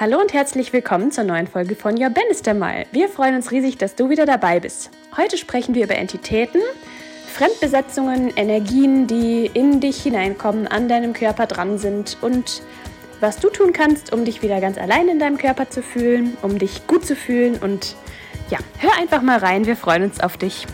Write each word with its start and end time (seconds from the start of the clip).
Hallo 0.00 0.20
und 0.20 0.32
herzlich 0.32 0.72
willkommen 0.72 1.10
zur 1.10 1.24
neuen 1.24 1.48
Folge 1.48 1.74
von 1.74 2.00
Your 2.00 2.10
Bannister 2.10 2.54
Mile. 2.54 2.86
Wir 2.92 3.08
freuen 3.08 3.34
uns 3.34 3.50
riesig, 3.50 3.78
dass 3.78 3.96
du 3.96 4.10
wieder 4.10 4.26
dabei 4.26 4.60
bist. 4.60 4.92
Heute 5.16 5.36
sprechen 5.36 5.74
wir 5.74 5.82
über 5.82 5.96
Entitäten, 5.96 6.60
Fremdbesetzungen, 7.26 8.32
Energien, 8.36 9.08
die 9.08 9.50
in 9.52 9.80
dich 9.80 10.00
hineinkommen, 10.00 10.68
an 10.68 10.88
deinem 10.88 11.14
Körper 11.14 11.46
dran 11.46 11.78
sind 11.78 12.16
und 12.20 12.62
was 13.18 13.40
du 13.40 13.50
tun 13.50 13.72
kannst, 13.72 14.12
um 14.12 14.24
dich 14.24 14.40
wieder 14.40 14.60
ganz 14.60 14.78
allein 14.78 15.08
in 15.08 15.18
deinem 15.18 15.36
Körper 15.36 15.68
zu 15.68 15.82
fühlen, 15.82 16.36
um 16.42 16.60
dich 16.60 16.86
gut 16.86 17.04
zu 17.04 17.16
fühlen 17.16 17.56
und 17.56 17.96
ja, 18.50 18.58
hör 18.78 18.96
einfach 19.00 19.22
mal 19.22 19.38
rein, 19.38 19.66
wir 19.66 19.74
freuen 19.74 20.04
uns 20.04 20.20
auf 20.20 20.36
dich. 20.36 20.68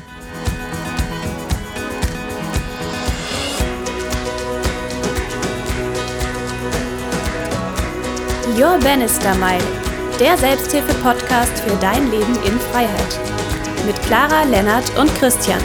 Your 8.56 8.78
Bannister 8.78 9.34
Mile, 9.34 9.64
der 10.20 10.38
Selbsthilfe-Podcast 10.38 11.58
für 11.58 11.74
dein 11.80 12.08
Leben 12.12 12.36
in 12.46 12.60
Freiheit. 12.60 13.18
Mit 13.84 14.00
Clara, 14.02 14.44
Lennart 14.44 14.84
und 14.96 15.12
Christian. 15.16 15.58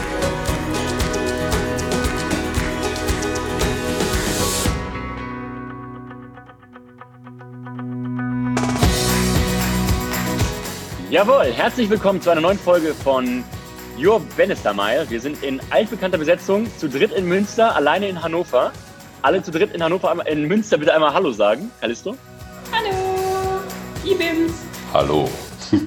Jawohl, 11.10 11.52
herzlich 11.52 11.88
willkommen 11.88 12.20
zu 12.20 12.30
einer 12.30 12.40
neuen 12.40 12.58
Folge 12.58 12.92
von 12.92 13.44
Your 13.96 14.20
Bannister 14.36 14.74
Mile. 14.74 15.08
Wir 15.08 15.20
sind 15.20 15.44
in 15.44 15.60
altbekannter 15.70 16.18
Besetzung, 16.18 16.66
zu 16.76 16.88
dritt 16.88 17.12
in 17.12 17.26
Münster, 17.26 17.76
alleine 17.76 18.08
in 18.08 18.20
Hannover. 18.20 18.72
Alle 19.22 19.40
zu 19.44 19.52
dritt 19.52 19.74
in 19.74 19.84
Hannover, 19.84 20.26
in 20.26 20.48
Münster 20.48 20.76
bitte 20.76 20.92
einmal 20.92 21.14
Hallo 21.14 21.30
sagen. 21.30 21.70
Callisto? 21.80 22.16
Hallo, 22.72 23.62
Ibims. 24.04 24.66
Hallo. 24.92 25.28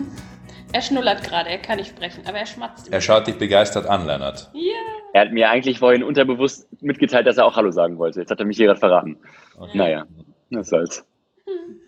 Er 0.76 0.82
schnullert 0.82 1.24
gerade, 1.24 1.52
er 1.52 1.60
kann 1.60 1.78
nicht 1.78 1.90
sprechen, 1.90 2.24
aber 2.26 2.40
er 2.40 2.48
schmatzt. 2.48 2.92
Er 2.92 3.00
schaut 3.00 3.28
dich 3.28 3.38
begeistert 3.38 3.86
an, 3.86 4.08
Lennart. 4.08 4.50
Ja. 4.56 4.74
Er 5.14 5.22
hat 5.22 5.32
mir 5.32 5.52
eigentlich 5.52 5.78
vorhin 5.78 6.02
unterbewusst 6.02 6.68
mitgeteilt, 6.82 7.28
dass 7.28 7.38
er 7.38 7.46
auch 7.46 7.56
Hallo 7.56 7.70
sagen 7.70 8.00
wollte. 8.00 8.22
Jetzt 8.22 8.32
hat 8.32 8.40
er 8.40 8.48
mich 8.48 8.58
hier 8.58 8.66
gerade 8.66 8.80
verraten. 8.80 9.20
Okay. 9.56 9.78
Naja, 9.78 10.08
was 10.50 10.70
soll's. 10.70 11.06
Hm. 11.46 11.80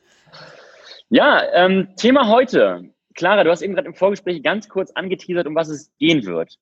Ja, 1.09 1.41
ähm, 1.55 1.95
Thema 1.97 2.29
heute. 2.29 2.93
Clara, 3.15 3.43
du 3.43 3.49
hast 3.49 3.63
eben 3.63 3.73
gerade 3.73 3.87
im 3.87 3.95
Vorgespräch 3.95 4.43
ganz 4.43 4.69
kurz 4.69 4.91
angeteasert, 4.91 5.47
um 5.47 5.55
was 5.55 5.69
es 5.69 5.91
gehen 5.97 6.23
wird. 6.27 6.59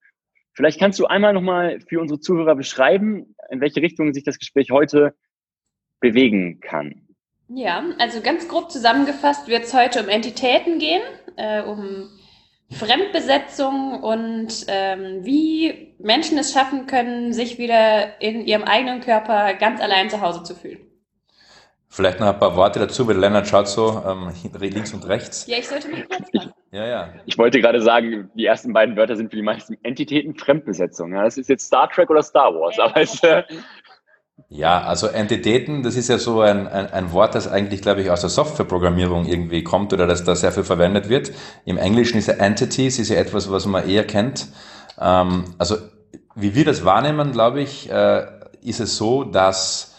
Vielleicht 0.53 0.79
kannst 0.79 0.99
du 0.99 1.05
einmal 1.07 1.33
nochmal 1.33 1.81
für 1.81 1.99
unsere 1.99 2.21
Zuhörer 2.21 2.55
beschreiben, 2.55 3.35
in 3.49 3.59
welche 3.59 3.81
Richtung 3.81 4.13
sich 4.13 4.23
das 4.23 4.39
Gespräch 4.39 4.71
heute 4.71 5.13
bewegen 5.99 6.61
kann. 6.61 7.02
Ja, 7.55 7.83
also 7.99 8.21
ganz 8.21 8.47
grob 8.47 8.71
zusammengefasst 8.71 9.47
wird 9.47 9.63
es 9.65 9.73
heute 9.73 10.01
um 10.01 10.09
Entitäten 10.09 10.79
gehen, 10.79 11.01
äh, 11.35 11.61
um 11.61 12.09
Fremdbesetzung 12.71 14.01
und 14.01 14.65
ähm, 14.67 15.23
wie 15.23 15.95
Menschen 15.99 16.37
es 16.39 16.51
schaffen 16.53 16.87
können, 16.87 17.33
sich 17.33 17.57
wieder 17.59 18.19
in 18.21 18.41
ihrem 18.45 18.63
eigenen 18.63 19.01
Körper 19.01 19.53
ganz 19.53 19.81
allein 19.81 20.09
zu 20.09 20.21
Hause 20.21 20.43
zu 20.43 20.55
fühlen. 20.55 20.79
Vielleicht 21.89 22.19
noch 22.19 22.25
ein 22.25 22.39
paar 22.39 22.55
Worte 22.55 22.79
dazu, 22.79 23.07
weil 23.07 23.17
Lennart 23.17 23.47
schaut 23.47 23.67
so 23.67 24.01
ähm, 24.03 24.31
links 24.59 24.91
und 24.95 25.07
rechts. 25.07 25.45
Ja, 25.45 25.59
ich 25.59 25.67
sollte 25.67 25.89
mich 25.89 26.09
kurz 26.09 26.27
machen. 26.33 26.51
Ja, 26.71 26.87
ja. 26.87 27.13
Ich 27.27 27.37
wollte 27.37 27.61
gerade 27.61 27.79
sagen, 27.83 28.31
die 28.33 28.47
ersten 28.47 28.73
beiden 28.73 28.95
Wörter 28.97 29.15
sind 29.15 29.29
für 29.29 29.35
die 29.35 29.43
meisten 29.43 29.77
Entitäten 29.83 30.33
Fremdbesetzung. 30.33 31.13
Ja, 31.13 31.23
das 31.23 31.37
ist 31.37 31.49
jetzt 31.49 31.67
Star 31.67 31.87
Trek 31.91 32.09
oder 32.09 32.23
Star 32.23 32.51
Wars, 32.55 32.77
Ja. 32.77 32.85
aber 32.85 33.01
es, 33.01 33.21
äh, 33.21 33.43
Ja, 34.49 34.81
also 34.81 35.07
Entitäten, 35.07 35.83
das 35.83 35.95
ist 35.95 36.09
ja 36.09 36.17
so 36.17 36.41
ein, 36.41 36.67
ein, 36.67 36.87
ein 36.91 37.11
Wort, 37.11 37.35
das 37.35 37.47
eigentlich, 37.47 37.81
glaube 37.81 38.01
ich, 38.01 38.09
aus 38.09 38.21
der 38.21 38.29
Softwareprogrammierung 38.29 39.25
irgendwie 39.25 39.63
kommt 39.63 39.93
oder 39.93 40.07
das 40.07 40.23
da 40.23 40.35
sehr 40.35 40.51
viel 40.51 40.63
verwendet 40.63 41.07
wird. 41.09 41.31
Im 41.65 41.77
Englischen 41.77 42.17
ist 42.17 42.27
ja 42.27 42.35
Entities, 42.35 42.97
ist 42.99 43.09
ja 43.09 43.17
etwas, 43.17 43.51
was 43.51 43.65
man 43.65 43.87
eher 43.87 44.05
kennt. 44.05 44.47
Ähm, 44.99 45.45
also 45.59 45.77
wie 46.35 46.55
wir 46.55 46.65
das 46.65 46.83
wahrnehmen, 46.83 47.31
glaube 47.31 47.61
ich, 47.61 47.91
äh, 47.91 48.25
ist 48.61 48.79
es 48.79 48.97
so, 48.97 49.23
dass 49.23 49.95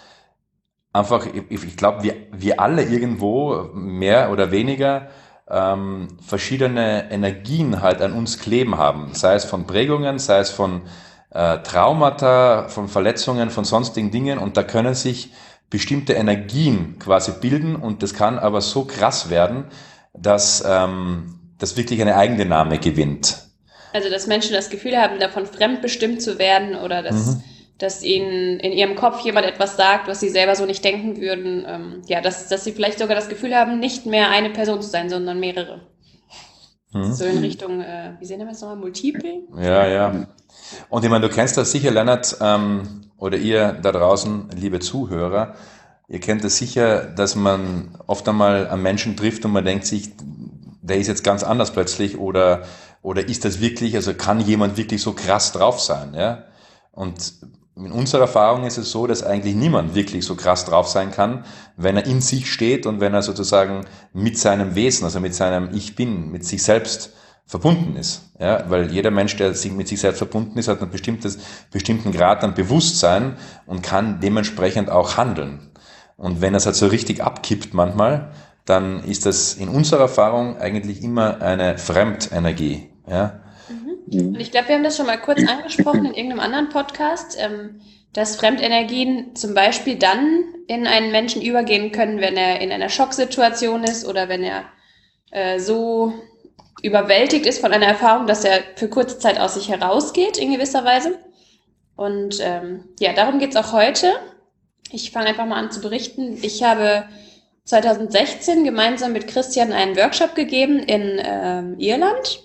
einfach, 0.93 1.27
ich, 1.27 1.65
ich 1.65 1.77
glaube, 1.77 2.03
wir, 2.03 2.15
wir 2.33 2.61
alle 2.61 2.83
irgendwo 2.83 3.71
mehr 3.73 4.31
oder 4.33 4.51
weniger 4.51 5.09
ähm, 5.49 6.09
verschiedene 6.21 7.11
Energien 7.11 7.83
halt 7.83 8.01
an 8.03 8.13
uns 8.13 8.39
kleben 8.39 8.79
haben. 8.79 9.15
Sei 9.15 9.35
es 9.35 9.45
von 9.45 9.67
Prägungen, 9.67 10.19
sei 10.19 10.39
es 10.39 10.51
von 10.51 10.83
äh, 11.35 11.59
Traumata, 11.59 12.69
von 12.69 12.89
Verletzungen, 12.89 13.51
von 13.51 13.65
sonstigen 13.65 14.11
Dingen 14.11 14.39
und 14.39 14.57
da 14.57 14.63
können 14.63 14.95
sich 14.95 15.33
bestimmte 15.69 16.13
Energien 16.13 16.99
quasi 16.99 17.33
bilden 17.41 17.77
und 17.77 18.03
das 18.03 18.15
kann 18.15 18.39
aber 18.39 18.61
so 18.61 18.85
krass 18.85 19.31
werden, 19.31 19.65
dass 20.13 20.63
ähm, 20.67 21.41
das 21.59 21.77
wirklich 21.77 22.01
eine 22.01 22.17
eigene 22.17 22.45
Name 22.45 22.79
gewinnt. 22.79 23.39
Also, 23.93 24.11
dass 24.11 24.27
Menschen 24.27 24.53
das 24.55 24.71
Gefühl 24.71 24.97
haben, 24.97 25.19
davon 25.19 25.47
fremdbestimmt 25.47 26.23
zu 26.23 26.39
werden 26.39 26.77
oder 26.77 27.03
dass, 27.03 27.27
Mhm. 27.27 27.43
dass 27.79 28.03
ihnen 28.03 28.61
in 28.61 28.73
ihrem 28.73 28.95
Kopf 28.97 29.21
jemand 29.21 29.47
etwas 29.47 29.77
sagt, 29.77 30.09
was 30.09 30.21
sie 30.21 30.29
selber 30.29 30.55
so 30.57 30.67
nicht 30.67 30.85
denken 30.85 31.21
würden. 31.21 31.65
Ähm, 31.69 32.03
ja, 32.07 32.21
dass, 32.21 32.49
dass 32.49 32.65
sie 32.65 32.73
vielleicht 32.73 32.99
sogar 32.99 33.17
das 33.17 33.29
Gefühl 33.29 33.55
haben, 33.55 33.79
nicht 33.81 34.07
mehr 34.07 34.31
eine 34.31 34.51
Person 34.51 34.83
zu 34.83 34.89
sein, 34.89 35.09
sondern 35.11 35.41
mehrere. 35.41 35.81
Mhm. 36.95 37.13
So 37.13 37.25
in 37.25 37.39
Richtung, 37.39 37.81
äh, 37.81 38.13
wie 38.21 38.25
sehen 38.25 38.39
wir 38.39 38.47
das 38.47 38.61
nochmal, 38.61 38.77
Multiple? 38.77 39.43
Ja, 39.57 39.87
ja. 39.87 40.27
Und 40.89 41.05
ich 41.05 41.11
meine, 41.11 41.29
du 41.29 41.35
kennst 41.35 41.57
das 41.57 41.73
sicher, 41.73 41.91
Lennart, 41.91 42.37
ähm, 42.41 43.03
oder 43.19 43.37
ihr 43.37 43.73
da 43.73 43.91
draußen, 43.91 44.51
liebe 44.55 44.79
Zuhörer, 44.79 45.55
ihr 46.09 46.21
kennt 46.21 46.45
das 46.45 46.57
sicher, 46.57 47.05
dass 47.05 47.35
man 47.35 47.99
oft 48.07 48.29
einmal 48.29 48.69
einen 48.69 48.83
Menschen 48.83 49.17
trifft 49.17 49.45
und 49.45 49.53
man 49.53 49.65
denkt 49.65 49.87
sich, 49.87 50.13
der 50.83 50.99
ist 50.99 51.09
jetzt 51.09 51.25
ganz 51.25 51.43
anders 51.43 51.73
plötzlich 51.73 52.19
oder, 52.19 52.63
oder 53.03 53.27
ist 53.27 53.45
das 53.45 53.61
wirklich, 53.61 53.97
also 53.97 54.15
kann 54.15 54.41
jemand 54.41 54.77
wirklich 54.77 55.03
so 55.03 55.15
krass 55.15 55.53
drauf 55.53 55.81
sein, 55.81 56.15
ja? 56.15 56.45
Und 56.93 57.35
in 57.77 57.91
unserer 57.91 58.23
Erfahrung 58.23 58.65
ist 58.65 58.79
es 58.79 58.91
so, 58.93 59.07
dass 59.07 59.25
eigentlich 59.25 59.57
niemand 59.57 59.95
wirklich 59.95 60.25
so 60.25 60.37
krass 60.37 60.65
drauf 60.65 60.87
sein 60.87 61.11
kann, 61.11 61.45
wenn 61.77 61.97
er 61.97 62.07
in 62.07 62.21
sich 62.21 62.53
steht 62.53 62.87
und 62.87 63.01
wenn 63.01 63.15
er 63.15 63.23
sozusagen 63.23 63.85
mit 64.13 64.39
seinem 64.39 64.77
Wesen, 64.77 65.05
also 65.05 65.19
mit 65.19 65.35
seinem 65.35 65.75
Ich 65.75 65.97
Bin, 65.97 66.31
mit 66.31 66.45
sich 66.45 66.63
selbst 66.63 67.11
verbunden 67.47 67.97
ist. 67.97 68.31
Ja, 68.39 68.71
weil 68.71 68.93
jeder 68.93 69.11
Mensch, 69.11 69.37
der 69.37 69.55
sich 69.55 69.73
mit 69.73 69.89
sich 69.89 70.01
selbst 70.01 70.19
verbunden 70.19 70.59
ist, 70.59 70.69
hat 70.69 70.81
einen 70.81 70.91
bestimmtes, 70.91 71.39
bestimmten 71.73 72.13
Grad 72.13 72.45
an 72.45 72.55
Bewusstsein 72.55 73.37
und 73.67 73.83
kann 73.83 74.21
dementsprechend 74.21 74.89
auch 74.89 75.17
handeln. 75.17 75.71
Und 76.17 76.41
wenn 76.41 76.53
das 76.53 76.67
halt 76.67 76.77
so 76.77 76.87
richtig 76.87 77.23
abkippt 77.23 77.75
manchmal, 77.75 78.31
dann 78.65 79.03
ist 79.05 79.27
das 79.27 79.55
in 79.55 79.69
unserer 79.69 80.03
Erfahrung 80.03 80.57
eigentlich 80.59 81.03
immer 81.03 81.43
eine 81.43 81.77
Fremdenergie. 81.77 82.89
Ja, 83.07 83.41
Und 84.07 84.41
ich 84.41 84.51
glaube, 84.51 84.69
wir 84.69 84.75
haben 84.77 84.85
das 84.85 84.97
schon 84.97 85.07
mal 85.07 85.21
kurz 85.21 85.43
angesprochen 85.47 86.05
in 86.05 86.15
irgendeinem 86.15 86.41
anderen 86.41 86.69
Podcast, 86.69 87.37
ähm, 87.39 87.81
dass 88.13 88.37
Fremdenergien 88.37 89.35
zum 89.35 89.55
Beispiel 89.55 89.97
dann 89.97 90.45
in 90.69 90.87
einen 90.87 91.11
Menschen 91.11 91.43
übergehen 91.43 91.91
können, 91.93 92.21
wenn 92.21 92.37
er 92.37 92.61
in 92.61 92.71
einer 92.71 92.89
Schocksituation 92.89 93.83
ist 93.85 94.07
oder 94.07 94.29
wenn 94.29 94.43
er 94.43 94.65
äh, 95.31 95.59
so 95.59 96.13
überwältigt 96.83 97.47
ist 97.47 97.61
von 97.61 97.73
einer 97.73 97.87
Erfahrung, 97.87 98.27
dass 98.27 98.45
er 98.45 98.63
für 98.77 98.89
kurze 98.89 99.19
Zeit 99.19 99.41
aus 99.41 99.55
sich 99.55 99.69
herausgeht 99.69 100.37
in 100.37 100.53
gewisser 100.53 100.85
Weise. 100.85 101.19
Und 101.97 102.39
ähm, 102.41 102.85
ja, 103.01 103.13
darum 103.13 103.39
geht's 103.39 103.57
auch 103.57 103.73
heute. 103.73 104.13
Ich 104.91 105.11
fange 105.11 105.29
einfach 105.29 105.47
mal 105.47 105.59
an 105.59 105.71
zu 105.71 105.81
berichten. 105.81 106.39
Ich 106.43 106.63
habe 106.63 107.05
2016 107.65 108.65
gemeinsam 108.65 109.13
mit 109.13 109.27
Christian 109.27 109.73
einen 109.73 109.97
Workshop 109.97 110.35
gegeben 110.35 110.81
in 110.81 111.21
ähm, 111.25 111.79
Irland. 111.79 112.45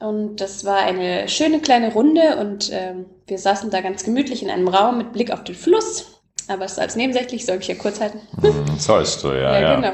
Und 0.00 0.36
das 0.36 0.64
war 0.64 0.78
eine 0.78 1.28
schöne 1.28 1.60
kleine 1.60 1.92
Runde 1.92 2.36
und 2.38 2.70
ähm, 2.72 3.04
wir 3.26 3.38
saßen 3.38 3.70
da 3.70 3.82
ganz 3.82 4.02
gemütlich 4.02 4.42
in 4.42 4.50
einem 4.50 4.66
Raum 4.66 4.96
mit 4.96 5.12
Blick 5.12 5.30
auf 5.30 5.44
den 5.44 5.54
Fluss. 5.54 6.22
Aber 6.48 6.64
es 6.64 6.72
ist 6.72 6.78
als 6.78 6.96
nebensächlich, 6.96 7.44
soll 7.44 7.58
ich 7.58 7.66
hier 7.66 7.78
kurz 7.78 8.00
halten. 8.00 8.20
Hm, 8.40 8.78
sollst 8.78 9.22
du, 9.22 9.28
ja, 9.28 9.60
ja. 9.60 9.76
genau. 9.76 9.92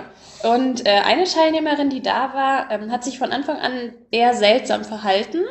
Und 0.54 0.86
äh, 0.86 1.00
eine 1.04 1.24
Teilnehmerin, 1.24 1.90
die 1.90 2.02
da 2.02 2.32
war, 2.34 2.70
ähm, 2.70 2.92
hat 2.92 3.02
sich 3.02 3.18
von 3.18 3.32
Anfang 3.32 3.58
an 3.58 3.94
eher 4.12 4.32
seltsam 4.34 4.84
verhalten. 4.84 5.42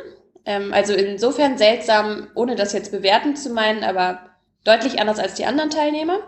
Ähm, 0.46 0.72
also 0.72 0.94
insofern 0.94 1.58
seltsam, 1.58 2.28
ohne 2.34 2.56
das 2.56 2.72
jetzt 2.72 2.92
bewerten 2.92 3.36
zu 3.36 3.50
meinen, 3.50 3.84
aber 3.84 4.20
deutlich 4.64 5.00
anders 5.00 5.18
als 5.18 5.34
die 5.34 5.44
anderen 5.44 5.70
Teilnehmer. 5.70 6.18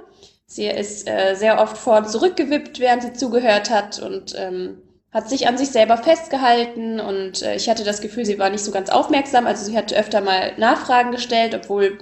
Sie 0.46 0.66
ist 0.66 1.08
äh, 1.08 1.34
sehr 1.34 1.60
oft 1.60 1.78
vor 1.78 1.96
und 1.96 2.10
zurückgewippt, 2.10 2.78
während 2.78 3.02
sie 3.02 3.12
zugehört 3.14 3.70
hat 3.70 4.00
und 4.00 4.34
ähm, 4.36 4.82
hat 5.10 5.28
sich 5.28 5.48
an 5.48 5.56
sich 5.56 5.70
selber 5.70 5.96
festgehalten 5.96 7.00
und 7.00 7.42
äh, 7.42 7.56
ich 7.56 7.68
hatte 7.68 7.84
das 7.84 8.00
Gefühl, 8.00 8.26
sie 8.26 8.38
war 8.38 8.50
nicht 8.50 8.64
so 8.64 8.70
ganz 8.70 8.90
aufmerksam. 8.90 9.46
Also 9.46 9.64
sie 9.64 9.76
hat 9.76 9.92
öfter 9.92 10.20
mal 10.20 10.52
Nachfragen 10.58 11.12
gestellt, 11.12 11.54
obwohl 11.54 11.98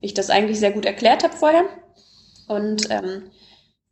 ich 0.00 0.14
das 0.14 0.30
eigentlich 0.30 0.58
sehr 0.58 0.72
gut 0.72 0.86
erklärt 0.86 1.22
habe 1.22 1.36
vorher. 1.36 1.64
Und 2.48 2.90
ähm, 2.90 3.24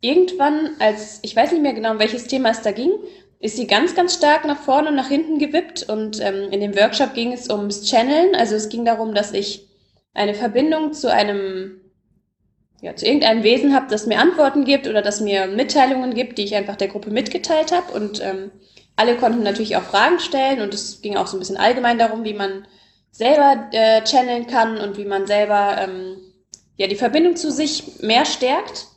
irgendwann, 0.01 0.71
als 0.79 1.19
ich 1.23 1.37
weiß 1.37 1.53
nicht 1.53 1.63
mehr 1.63 1.75
genau, 1.75 1.93
um 1.93 1.99
welches 1.99 2.27
Thema 2.27 2.51
es 2.51 2.63
da 2.63 2.73
ging, 2.73 2.93
ist 3.39 3.57
sie 3.57 3.67
ganz, 3.67 3.95
ganz 3.95 4.15
stark 4.15 4.47
nach 4.47 4.59
vorne 4.59 4.89
und 4.89 4.95
nach 4.95 5.09
hinten 5.09 5.39
gewippt. 5.39 5.83
Und 5.89 6.21
ähm, 6.23 6.51
in 6.51 6.61
dem 6.61 6.75
Workshop 6.75 7.13
ging 7.13 7.33
es 7.33 7.51
ums 7.51 7.85
Channeln. 7.85 8.35
Also 8.35 8.55
es 8.55 8.71
ging 8.71 8.87
darum, 8.87 9.15
dass 9.15 9.33
ich 9.33 9.69
eine 10.15 10.33
Verbindung 10.33 10.95
zu 10.95 11.13
einem 11.13 11.81
ja, 12.85 12.95
zu 12.95 13.07
irgendeinem 13.07 13.43
Wesen 13.43 13.75
habe, 13.75 13.87
das 13.89 14.07
mir 14.07 14.19
Antworten 14.19 14.65
gibt 14.65 14.87
oder 14.87 15.01
das 15.01 15.23
mir 15.23 15.47
Mitteilungen 15.47 16.13
gibt, 16.13 16.37
die 16.37 16.45
ich 16.45 16.55
einfach 16.55 16.77
der 16.77 16.89
Gruppe 16.89 17.11
mitgeteilt 17.11 17.73
habe. 17.73 17.91
Und 17.93 18.21
ähm, 18.23 18.51
alle 18.95 19.17
konnten 19.17 19.43
natürlich 19.43 19.77
auch 19.77 19.85
Fragen 19.85 20.19
stellen 20.19 20.61
und 20.61 20.75
es 20.75 21.01
ging 21.01 21.17
auch 21.17 21.27
so 21.27 21.37
ein 21.37 21.41
bisschen 21.41 21.57
allgemein 21.57 21.99
darum, 21.99 22.25
wie 22.25 22.35
man 22.35 22.67
selber 23.11 23.69
äh, 23.73 24.05
channeln 24.05 24.47
kann 24.47 24.77
und 24.77 24.99
wie 24.99 25.07
man 25.07 25.27
selber 25.27 25.79
ähm, 25.81 26.19
ja 26.77 26.87
die 26.87 26.95
Verbindung 26.95 27.37
zu 27.37 27.51
sich 27.51 28.01
mehr 28.03 28.27
stärkt. 28.27 28.89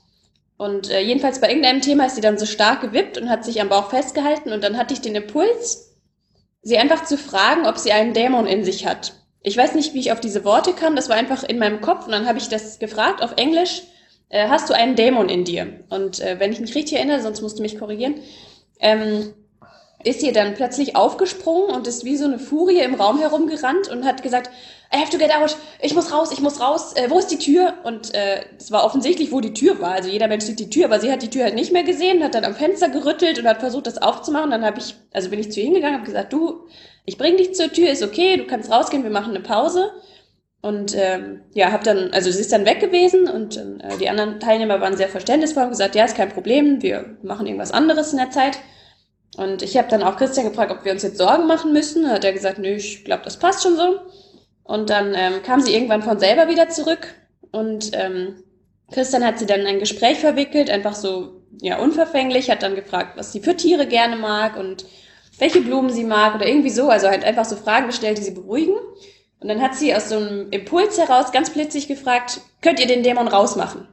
Und 0.57 0.89
äh, 0.89 0.99
jedenfalls 0.99 1.39
bei 1.39 1.47
irgendeinem 1.47 1.79
Thema 1.79 2.07
ist 2.07 2.15
sie 2.15 2.21
dann 2.21 2.37
so 2.37 2.45
stark 2.45 2.81
gewippt 2.81 3.17
und 3.17 3.29
hat 3.29 3.45
sich 3.45 3.61
am 3.61 3.69
Bauch 3.69 3.89
festgehalten 3.89 4.51
und 4.51 4.65
dann 4.65 4.77
hatte 4.77 4.93
ich 4.93 4.99
den 5.01 5.15
Impuls, 5.15 5.95
sie 6.61 6.77
einfach 6.77 7.05
zu 7.05 7.17
fragen, 7.17 7.65
ob 7.65 7.77
sie 7.77 7.93
einen 7.93 8.13
Dämon 8.13 8.47
in 8.47 8.65
sich 8.65 8.85
hat. 8.85 9.13
Ich 9.41 9.55
weiß 9.55 9.75
nicht, 9.75 9.93
wie 9.93 9.99
ich 9.99 10.11
auf 10.11 10.19
diese 10.19 10.43
Worte 10.43 10.73
kam, 10.73 10.95
das 10.95 11.09
war 11.09 11.15
einfach 11.15 11.43
in 11.43 11.59
meinem 11.59 11.81
Kopf 11.81 12.05
und 12.05 12.11
dann 12.11 12.27
habe 12.27 12.37
ich 12.37 12.49
das 12.49 12.79
gefragt 12.79 13.21
auf 13.21 13.33
Englisch, 13.37 13.83
äh, 14.29 14.49
hast 14.49 14.69
du 14.69 14.73
einen 14.73 14.95
Dämon 14.95 15.29
in 15.29 15.45
dir? 15.45 15.85
Und 15.89 16.19
äh, 16.19 16.39
wenn 16.39 16.51
ich 16.51 16.59
mich 16.59 16.75
richtig 16.75 16.97
erinnere, 16.97 17.21
sonst 17.21 17.41
musst 17.41 17.57
du 17.57 17.61
mich 17.61 17.79
korrigieren, 17.79 18.15
ähm, 18.79 19.33
ist 20.03 20.21
sie 20.21 20.31
dann 20.31 20.53
plötzlich 20.53 20.95
aufgesprungen 20.95 21.73
und 21.73 21.87
ist 21.87 22.05
wie 22.05 22.17
so 22.17 22.25
eine 22.25 22.39
Furie 22.39 22.79
im 22.79 22.95
Raum 22.95 23.19
herumgerannt 23.19 23.87
und 23.89 24.05
hat 24.05 24.23
gesagt, 24.23 24.51
I 24.93 24.97
have 24.97 25.09
to 25.09 25.17
get 25.17 25.31
out, 25.31 25.57
ich 25.81 25.93
muss 25.93 26.13
raus, 26.13 26.31
ich 26.31 26.39
muss 26.39 26.61
raus, 26.61 26.93
äh, 26.95 27.09
wo 27.09 27.19
ist 27.19 27.27
die 27.27 27.37
Tür? 27.37 27.73
Und 27.83 28.13
äh, 28.13 28.45
es 28.57 28.71
war 28.71 28.85
offensichtlich, 28.85 29.31
wo 29.31 29.41
die 29.41 29.53
Tür 29.53 29.81
war. 29.81 29.91
Also 29.91 30.09
jeder 30.09 30.27
Mensch 30.27 30.45
sieht 30.45 30.59
die 30.59 30.69
Tür, 30.69 30.85
aber 30.85 30.99
sie 30.99 31.11
hat 31.11 31.21
die 31.21 31.29
Tür 31.29 31.43
halt 31.43 31.55
nicht 31.55 31.73
mehr 31.73 31.83
gesehen, 31.83 32.23
hat 32.23 32.35
dann 32.35 32.45
am 32.45 32.55
Fenster 32.55 32.89
gerüttelt 32.89 33.37
und 33.39 33.47
hat 33.47 33.59
versucht, 33.59 33.87
das 33.87 34.01
aufzumachen. 34.01 34.51
Dann 34.51 34.65
habe 34.65 34.79
ich, 34.79 34.95
also 35.11 35.29
bin 35.29 35.39
ich 35.39 35.51
zu 35.51 35.59
ihr 35.59 35.65
hingegangen, 35.65 35.97
habe 35.97 36.05
gesagt, 36.05 36.31
du, 36.31 36.67
ich 37.05 37.17
bring 37.17 37.37
dich 37.37 37.53
zur 37.53 37.71
Tür, 37.71 37.89
ist 37.89 38.03
okay, 38.03 38.37
du 38.37 38.45
kannst 38.45 38.71
rausgehen, 38.71 39.03
wir 39.03 39.09
machen 39.09 39.35
eine 39.35 39.41
Pause. 39.41 39.91
Und 40.61 40.95
ähm, 40.95 41.41
ja, 41.53 41.71
habe 41.71 41.83
dann, 41.83 42.11
also 42.11 42.31
sie 42.31 42.41
ist 42.41 42.51
dann 42.51 42.65
weg 42.65 42.79
gewesen 42.79 43.29
und 43.29 43.57
äh, 43.57 43.97
die 43.99 44.09
anderen 44.09 44.39
Teilnehmer 44.39 44.81
waren 44.81 44.97
sehr 44.97 45.07
verständnisvoll 45.07 45.63
und 45.63 45.69
gesagt, 45.69 45.95
ja, 45.95 46.05
ist 46.05 46.17
kein 46.17 46.29
Problem, 46.29 46.81
wir 46.81 47.17
machen 47.21 47.45
irgendwas 47.45 47.71
anderes 47.71 48.11
in 48.11 48.17
der 48.17 48.31
Zeit. 48.31 48.57
Und 49.37 49.61
ich 49.61 49.77
habe 49.77 49.87
dann 49.87 50.03
auch 50.03 50.17
Christian 50.17 50.49
gefragt, 50.49 50.71
ob 50.71 50.83
wir 50.83 50.91
uns 50.91 51.03
jetzt 51.03 51.17
Sorgen 51.17 51.45
machen 51.45 51.71
müssen. 51.73 52.03
Da 52.03 52.09
hat 52.09 52.23
er 52.23 52.33
gesagt, 52.33 52.57
nö, 52.57 52.69
ich 52.69 53.05
glaube, 53.05 53.23
das 53.23 53.37
passt 53.37 53.61
schon 53.61 53.75
so. 53.75 53.99
Und 54.67 54.89
dann 54.89 55.13
ähm, 55.15 55.41
kam 55.43 55.61
sie 55.61 55.73
irgendwann 55.73 56.03
von 56.03 56.19
selber 56.19 56.49
wieder 56.49 56.67
zurück 56.67 57.15
und 57.51 57.91
ähm, 57.93 58.43
Christian 58.91 59.25
hat 59.25 59.39
sie 59.39 59.45
dann 59.45 59.61
in 59.61 59.67
ein 59.67 59.79
Gespräch 59.79 60.19
verwickelt, 60.19 60.69
einfach 60.69 60.93
so 60.93 61.41
ja 61.61 61.79
unverfänglich, 61.79 62.51
hat 62.51 62.63
dann 62.63 62.75
gefragt, 62.75 63.17
was 63.17 63.31
sie 63.31 63.39
für 63.39 63.55
Tiere 63.55 63.87
gerne 63.87 64.17
mag 64.17 64.57
und 64.57 64.85
welche 65.39 65.61
Blumen 65.61 65.89
sie 65.89 66.03
mag 66.03 66.35
oder 66.35 66.47
irgendwie 66.47 66.69
so, 66.69 66.89
also 66.89 67.07
halt 67.07 67.23
einfach 67.23 67.45
so 67.45 67.55
Fragen 67.55 67.87
gestellt, 67.87 68.17
die 68.17 68.23
sie 68.23 68.31
beruhigen. 68.31 68.75
Und 69.39 69.47
dann 69.47 69.61
hat 69.61 69.75
sie 69.75 69.95
aus 69.95 70.09
so 70.09 70.17
einem 70.17 70.49
Impuls 70.51 70.97
heraus 70.97 71.31
ganz 71.31 71.49
plötzlich 71.49 71.87
gefragt, 71.87 72.41
könnt 72.61 72.79
ihr 72.79 72.87
den 72.87 73.03
Dämon 73.03 73.29
rausmachen? 73.29 73.87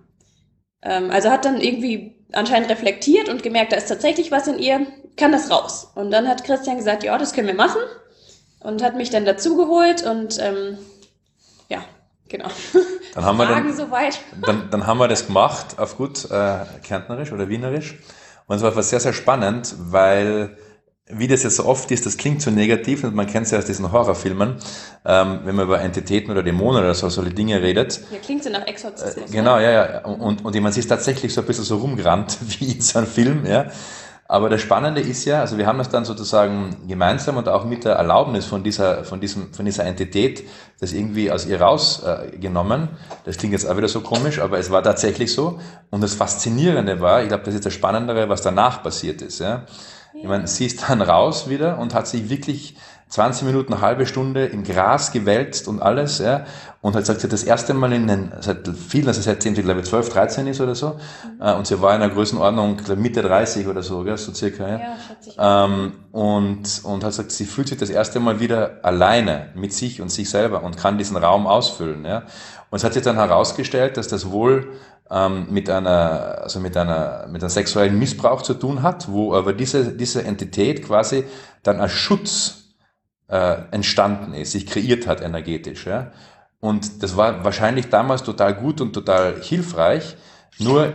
Ähm, 0.83 1.11
also 1.11 1.31
hat 1.31 1.45
dann 1.45 1.61
irgendwie 1.61 2.27
anscheinend 2.33 2.69
reflektiert 2.69 3.29
und 3.29 3.45
gemerkt, 3.45 3.73
da 3.73 3.77
ist 3.77 3.89
tatsächlich 3.89 4.33
was 4.33 4.49
in 4.49 4.59
ihr, 4.59 4.87
kann 5.17 5.31
das 5.31 5.51
raus. 5.51 5.93
Und 5.95 6.11
dann 6.11 6.27
hat 6.27 6.43
Christian 6.43 6.79
gesagt, 6.79 7.05
ja, 7.05 7.17
das 7.17 7.33
können 7.33 7.47
wir 7.47 7.55
machen. 7.55 7.81
Und 8.65 8.83
hat 8.83 8.97
mich 8.97 9.11
dann 9.11 9.25
dazugeholt 9.27 10.05
und 10.05 10.39
ähm, 10.41 10.79
ja, 11.69 11.85
genau. 12.29 12.49
Dann 13.15 13.25
haben, 13.25 13.37
wir 13.37 13.47
dann, 13.47 13.73
soweit. 13.73 14.19
Dann, 14.45 14.71
dann 14.71 14.87
haben 14.87 14.99
wir 14.99 15.07
das 15.07 15.27
gemacht 15.27 15.79
auf 15.79 15.97
gut 15.97 16.29
äh, 16.31 16.65
Kärntnerisch 16.83 17.31
oder 17.31 17.49
Wienerisch. 17.49 17.99
Und 18.47 18.57
es 18.57 18.63
war 18.63 18.83
sehr, 18.83 19.01
sehr 19.01 19.13
spannend, 19.13 19.75
weil 19.79 20.57
wie 21.07 21.29
das 21.29 21.43
jetzt 21.43 21.57
so 21.57 21.67
oft 21.67 21.91
ist, 21.91 22.07
das 22.07 22.17
klingt 22.17 22.41
so 22.41 22.51
negativ 22.51 23.05
und 23.05 23.15
man 23.15 23.27
kennt 23.27 23.45
es 23.45 23.53
ja 23.53 23.59
aus 23.59 23.67
diesen 23.67 23.93
Horrorfilmen, 23.93 24.57
ähm, 25.05 25.41
wenn 25.45 25.55
man 25.55 25.67
über 25.67 25.81
Entitäten 25.81 26.31
oder 26.31 26.43
Dämonen 26.43 26.83
oder 26.83 26.95
so 26.95 27.11
solche 27.11 27.35
Dinge 27.35 27.61
redet. 27.61 28.01
Ja, 28.11 28.19
klingt 28.19 28.43
so 28.43 28.49
nach 28.49 28.67
Exorzismus. 28.67 29.31
Äh, 29.31 29.33
genau, 29.33 29.59
ja, 29.59 29.71
ja. 29.71 30.05
Und, 30.07 30.43
und 30.45 30.61
man 30.61 30.73
ist 30.73 30.87
tatsächlich 30.89 31.35
so 31.35 31.43
ein 31.43 31.47
bisschen 31.47 31.65
so 31.65 31.77
rumgerannt 31.77 32.39
wie 32.59 32.73
in 32.73 32.81
so 32.81 32.99
einem 32.99 33.09
Film, 33.09 33.45
ja. 33.45 33.67
Aber 34.27 34.49
das 34.49 34.63
Spannende 34.63 35.03
ist 35.03 35.27
ja, 35.27 35.41
also 35.41 35.59
wir 35.59 35.67
haben 35.67 35.77
das 35.77 35.91
dann 35.91 36.07
sozusagen 36.07 36.77
gemeinsam 36.89 37.37
und 37.37 37.49
auch 37.49 37.67
mit 37.67 37.85
der 37.85 37.97
Erlaubnis 37.97 38.47
von 38.47 38.63
dieser, 38.65 39.05
von 39.05 39.21
diesem, 39.21 39.53
von 39.53 39.67
dieser 39.67 39.85
Entität 39.85 40.45
das 40.81 40.95
irgendwie 40.95 41.31
aus 41.31 41.47
ihr 41.47 41.61
rausgenommen. 41.61 42.85
Äh, 42.85 42.87
das 43.27 43.37
klingt 43.37 43.53
jetzt 43.53 43.67
auch 43.69 43.77
wieder 43.77 43.89
so 43.89 44.01
komisch, 44.01 44.39
aber 44.39 44.59
es 44.59 44.71
war 44.71 44.83
tatsächlich 44.83 45.35
so. 45.35 45.61
Und 45.91 46.03
das 46.03 46.15
Faszinierende 46.15 47.01
war, 47.01 47.23
ich 47.23 47.29
glaube, 47.29 47.45
das 47.45 47.55
ist 47.55 47.67
das 47.67 47.75
Spannendere, 47.75 48.31
was 48.31 48.41
danach 48.41 48.83
passiert 48.83 49.21
ist, 49.21 49.41
ja. 49.41 49.65
Ich 50.17 50.29
meine, 50.29 50.47
sie 50.47 50.67
ist 50.67 50.89
dann 50.89 51.03
raus 51.03 51.51
wieder 51.51 51.79
und 51.79 51.93
hat 51.93 52.07
sich 52.07 52.31
wirklich 52.31 52.77
20 53.09 53.47
Minuten, 53.47 53.73
eine 53.73 53.83
halbe 53.83 54.07
Stunde 54.07 54.47
im 54.47 54.65
Gras 54.65 55.13
gewälzt 55.13 55.69
und 55.69 55.81
alles, 55.81 56.19
ja. 56.19 56.45
Und 56.81 56.95
hat 56.95 57.03
gesagt, 57.03 57.21
sie 57.21 57.27
hat 57.27 57.33
das 57.33 57.45
erste 57.45 57.73
Mal 57.73 57.93
in 57.93 58.07
den, 58.07 58.33
seit 58.41 58.69
vielen, 58.69 59.09
also 59.09 59.21
seitdem 59.21 59.55
sie, 59.55 59.63
glaube 59.63 59.81
ich, 59.81 59.87
12, 59.87 60.09
13 60.11 60.47
ist 60.49 60.61
oder 60.61 60.75
so. 60.75 60.99
Mhm. 61.39 61.47
Und 61.59 61.67
sie 61.67 61.81
war 61.81 61.95
in 61.95 62.03
einer 62.03 62.13
Größenordnung, 62.13 62.77
glaube 62.79 63.01
Mitte 63.01 63.23
30 63.23 63.67
oder 63.69 63.83
so, 63.83 64.03
gell, 64.03 64.17
so 64.17 64.33
circa, 64.35 64.69
ja. 64.69 64.81
ja 65.37 65.65
ähm, 65.65 65.93
und, 66.13 66.83
und 66.85 67.05
hat 67.05 67.11
gesagt, 67.11 67.31
sie 67.31 67.45
fühlt 67.45 67.69
sich 67.69 67.79
das 67.79 67.91
erste 67.91 68.21
Mal 68.21 68.41
wieder 68.41 68.81
alleine 68.83 69.51
mit 69.55 69.73
sich 69.73 70.01
und 70.01 70.11
sich 70.11 70.29
selber 70.29 70.63
und 70.63 70.77
kann 70.77 70.99
diesen 70.99 71.17
Raum 71.17 71.47
ausfüllen, 71.47 72.05
ja. 72.05 72.25
Und 72.71 72.79
es 72.79 72.85
hat 72.85 72.95
sich 72.95 73.03
dann 73.05 73.17
herausgestellt, 73.17 73.97
dass 73.97 74.09
das 74.09 74.31
wohl 74.31 74.73
ähm, 75.11 75.47
mit 75.51 75.71
einer, 75.71 76.41
also 76.43 76.61
mit 76.61 76.77
einer, 76.77 77.27
mit 77.31 77.43
einem 77.43 77.51
sexuellen 77.51 77.99
Missbrauch 77.99 78.43
zu 78.43 78.55
tun 78.55 78.83
hat, 78.83 79.11
wo 79.11 79.35
aber 79.35 79.53
diese, 79.53 79.93
diese 79.93 80.25
Entität 80.25 80.85
quasi 80.85 81.25
dann 81.63 81.81
als 81.81 81.93
Schutz 81.93 82.64
äh, 83.29 83.57
entstanden 83.71 84.35
ist, 84.35 84.53
sich 84.53 84.67
kreiert 84.67 85.07
hat 85.07 85.21
energetisch. 85.21 85.87
Ja? 85.87 86.13
Und 86.61 87.03
das 87.03 87.17
war 87.17 87.45
wahrscheinlich 87.45 87.89
damals 87.89 88.23
total 88.23 88.55
gut 88.55 88.81
und 88.81 88.93
total 88.93 89.41
hilfreich. 89.41 90.17
Nur 90.59 90.93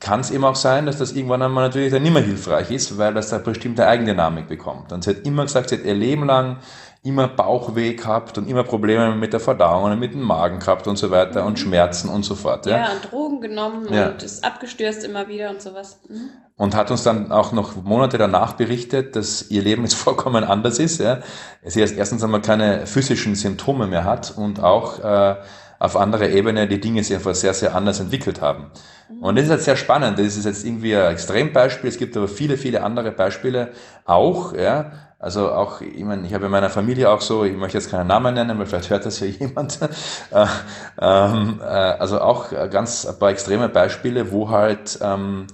kann 0.00 0.20
es 0.20 0.30
eben 0.30 0.44
auch 0.44 0.56
sein, 0.56 0.86
dass 0.86 0.98
das 0.98 1.12
irgendwann 1.12 1.42
einmal 1.42 1.64
natürlich 1.64 1.92
dann 1.92 2.02
nicht 2.02 2.12
mehr 2.12 2.22
hilfreich 2.22 2.70
ist, 2.70 2.98
weil 2.98 3.14
das 3.14 3.30
da 3.30 3.38
bestimmte 3.38 3.86
Eigendynamik 3.86 4.48
bekommt. 4.48 4.92
Und 4.92 5.04
sie 5.04 5.10
hat 5.10 5.26
immer 5.26 5.44
gesagt, 5.44 5.70
sie 5.70 5.76
hat 5.76 5.84
ihr 5.84 5.94
Leben 5.94 6.26
lang 6.26 6.58
immer 7.04 7.28
Bauchweh 7.28 7.92
gehabt 7.92 8.38
und 8.38 8.48
immer 8.48 8.64
Probleme 8.64 9.14
mit 9.14 9.34
der 9.34 9.40
Verdauung 9.40 9.92
und 9.92 10.00
mit 10.00 10.14
dem 10.14 10.22
Magen 10.22 10.58
gehabt 10.58 10.86
und 10.86 10.96
so 10.96 11.10
weiter 11.10 11.42
mhm. 11.42 11.48
und 11.48 11.58
Schmerzen 11.58 12.08
und 12.08 12.24
so 12.24 12.34
fort. 12.34 12.64
Ja, 12.64 12.78
ja 12.78 12.92
und 12.92 13.12
Drogen 13.12 13.40
genommen 13.42 13.92
ja. 13.92 14.08
und 14.08 14.22
ist 14.22 14.42
abgestürzt 14.42 15.04
immer 15.04 15.28
wieder 15.28 15.50
und 15.50 15.60
sowas. 15.60 16.00
Mhm. 16.08 16.30
Und 16.56 16.74
hat 16.74 16.90
uns 16.90 17.02
dann 17.02 17.30
auch 17.30 17.52
noch 17.52 17.76
Monate 17.76 18.16
danach 18.16 18.54
berichtet, 18.54 19.16
dass 19.16 19.50
ihr 19.50 19.60
Leben 19.62 19.82
jetzt 19.82 19.94
vollkommen 19.94 20.44
anders 20.44 20.78
ist. 20.78 20.98
Ja. 20.98 21.18
Sie 21.62 21.80
erst 21.80 21.94
erstens 21.94 22.24
einmal 22.24 22.40
keine 22.40 22.86
physischen 22.86 23.34
Symptome 23.34 23.86
mehr 23.86 24.04
hat 24.04 24.32
und 24.34 24.62
auch 24.62 25.04
äh, 25.04 25.36
auf 25.78 25.98
anderer 25.98 26.30
Ebene 26.30 26.66
die 26.66 26.80
Dinge 26.80 27.04
sich 27.04 27.14
einfach 27.14 27.34
sehr, 27.34 27.52
sehr 27.52 27.74
anders 27.74 28.00
entwickelt 28.00 28.40
haben. 28.40 28.70
Mhm. 29.10 29.22
Und 29.22 29.36
das 29.36 29.44
ist 29.44 29.50
jetzt 29.50 29.64
sehr 29.66 29.76
spannend. 29.76 30.18
Das 30.18 30.38
ist 30.38 30.46
jetzt 30.46 30.64
irgendwie 30.64 30.96
ein 30.96 31.12
Extrembeispiel. 31.12 31.90
Es 31.90 31.98
gibt 31.98 32.16
aber 32.16 32.28
viele, 32.28 32.56
viele 32.56 32.82
andere 32.82 33.12
Beispiele 33.12 33.72
auch. 34.06 34.54
Ja 34.54 35.03
also 35.24 35.52
auch, 35.52 35.80
ich 35.80 36.04
meine, 36.04 36.26
ich 36.26 36.34
habe 36.34 36.44
in 36.44 36.50
meiner 36.50 36.68
Familie 36.68 37.08
auch 37.08 37.22
so, 37.22 37.44
ich 37.44 37.56
möchte 37.56 37.78
jetzt 37.78 37.90
keinen 37.90 38.08
Namen 38.08 38.34
nennen, 38.34 38.58
weil 38.58 38.66
vielleicht 38.66 38.90
hört 38.90 39.06
das 39.06 39.20
ja 39.20 39.26
jemand. 39.40 39.80
Äh, 40.30 40.46
ähm, 41.00 41.60
äh, 41.62 41.64
also 41.64 42.20
auch 42.20 42.50
ganz 42.70 43.06
ein 43.06 43.18
paar 43.18 43.30
extreme 43.30 43.70
Beispiele, 43.70 44.32
wo 44.32 44.50
halt 44.50 44.98
ähm, 45.00 45.46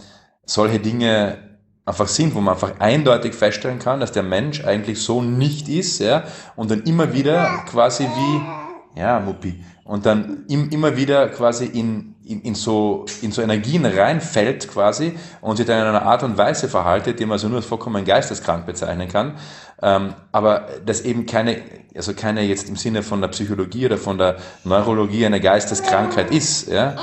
solche 0.45 0.81
Dinge 0.81 1.39
einfach 1.87 2.09
sind, 2.09 2.35
wo 2.35 2.41
man 2.41 2.55
einfach 2.55 2.81
eindeutig 2.81 3.33
feststellen 3.33 3.79
kann, 3.79 4.01
dass 4.01 4.11
der 4.11 4.25
Mensch 4.25 4.65
eigentlich 4.65 5.01
so 5.05 5.23
nicht 5.23 5.69
ist, 5.69 6.01
ja, 6.01 6.25
und 6.57 6.73
dann 6.73 6.83
immer 6.83 7.13
wieder 7.13 7.63
quasi 7.71 8.09
wie, 8.09 9.01
ja, 9.01 9.21
Muppi, 9.21 9.65
und 9.85 10.05
dann 10.05 10.47
im, 10.49 10.71
immer 10.71 10.97
wieder 10.97 11.29
quasi 11.29 11.67
in, 11.67 12.10
in, 12.31 12.43
in, 12.43 12.55
so, 12.55 13.07
in 13.23 13.33
so 13.33 13.43
Energien 13.43 13.85
reinfällt 13.85 14.69
quasi 14.69 15.15
und 15.41 15.57
sich 15.57 15.67
dann 15.67 15.81
in 15.81 15.87
einer 15.87 16.03
Art 16.03 16.23
und 16.23 16.39
Weise 16.39 16.69
verhaltet, 16.69 17.19
die 17.19 17.27
man 17.27 17.39
so 17.39 17.49
nur 17.49 17.57
als 17.59 17.67
vollkommen 17.67 18.05
geisteskrank 18.05 18.67
bezeichnen 18.67 19.09
kann. 19.09 19.35
Ähm, 19.83 20.15
aber 20.31 20.69
das 20.87 21.01
eben 21.01 21.27
keine, 21.27 21.61
also 21.95 22.15
keine 22.15 22.43
jetzt 22.43 22.69
im 22.69 22.77
Sinne 22.77 23.03
von 23.03 23.21
der 23.21 23.29
Psychologie 23.29 23.87
oder 23.87 23.99
von 23.99 24.17
der 24.19 24.37
Neurologie 24.65 25.27
eine 25.27 25.41
Geisteskrankheit 25.41 26.31
ist. 26.31 26.69
Ja? 26.69 26.97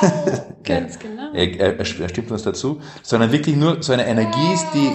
Ganz 0.64 0.98
genau. 0.98 1.32
Er, 1.32 1.60
er, 1.60 1.78
er 1.78 1.84
stimmt 1.84 2.30
uns 2.32 2.42
dazu, 2.42 2.80
sondern 3.02 3.30
wirklich 3.30 3.56
nur 3.56 3.82
so 3.82 3.92
eine 3.92 4.06
Energie 4.06 4.52
ist, 4.52 4.66
die, 4.74 4.90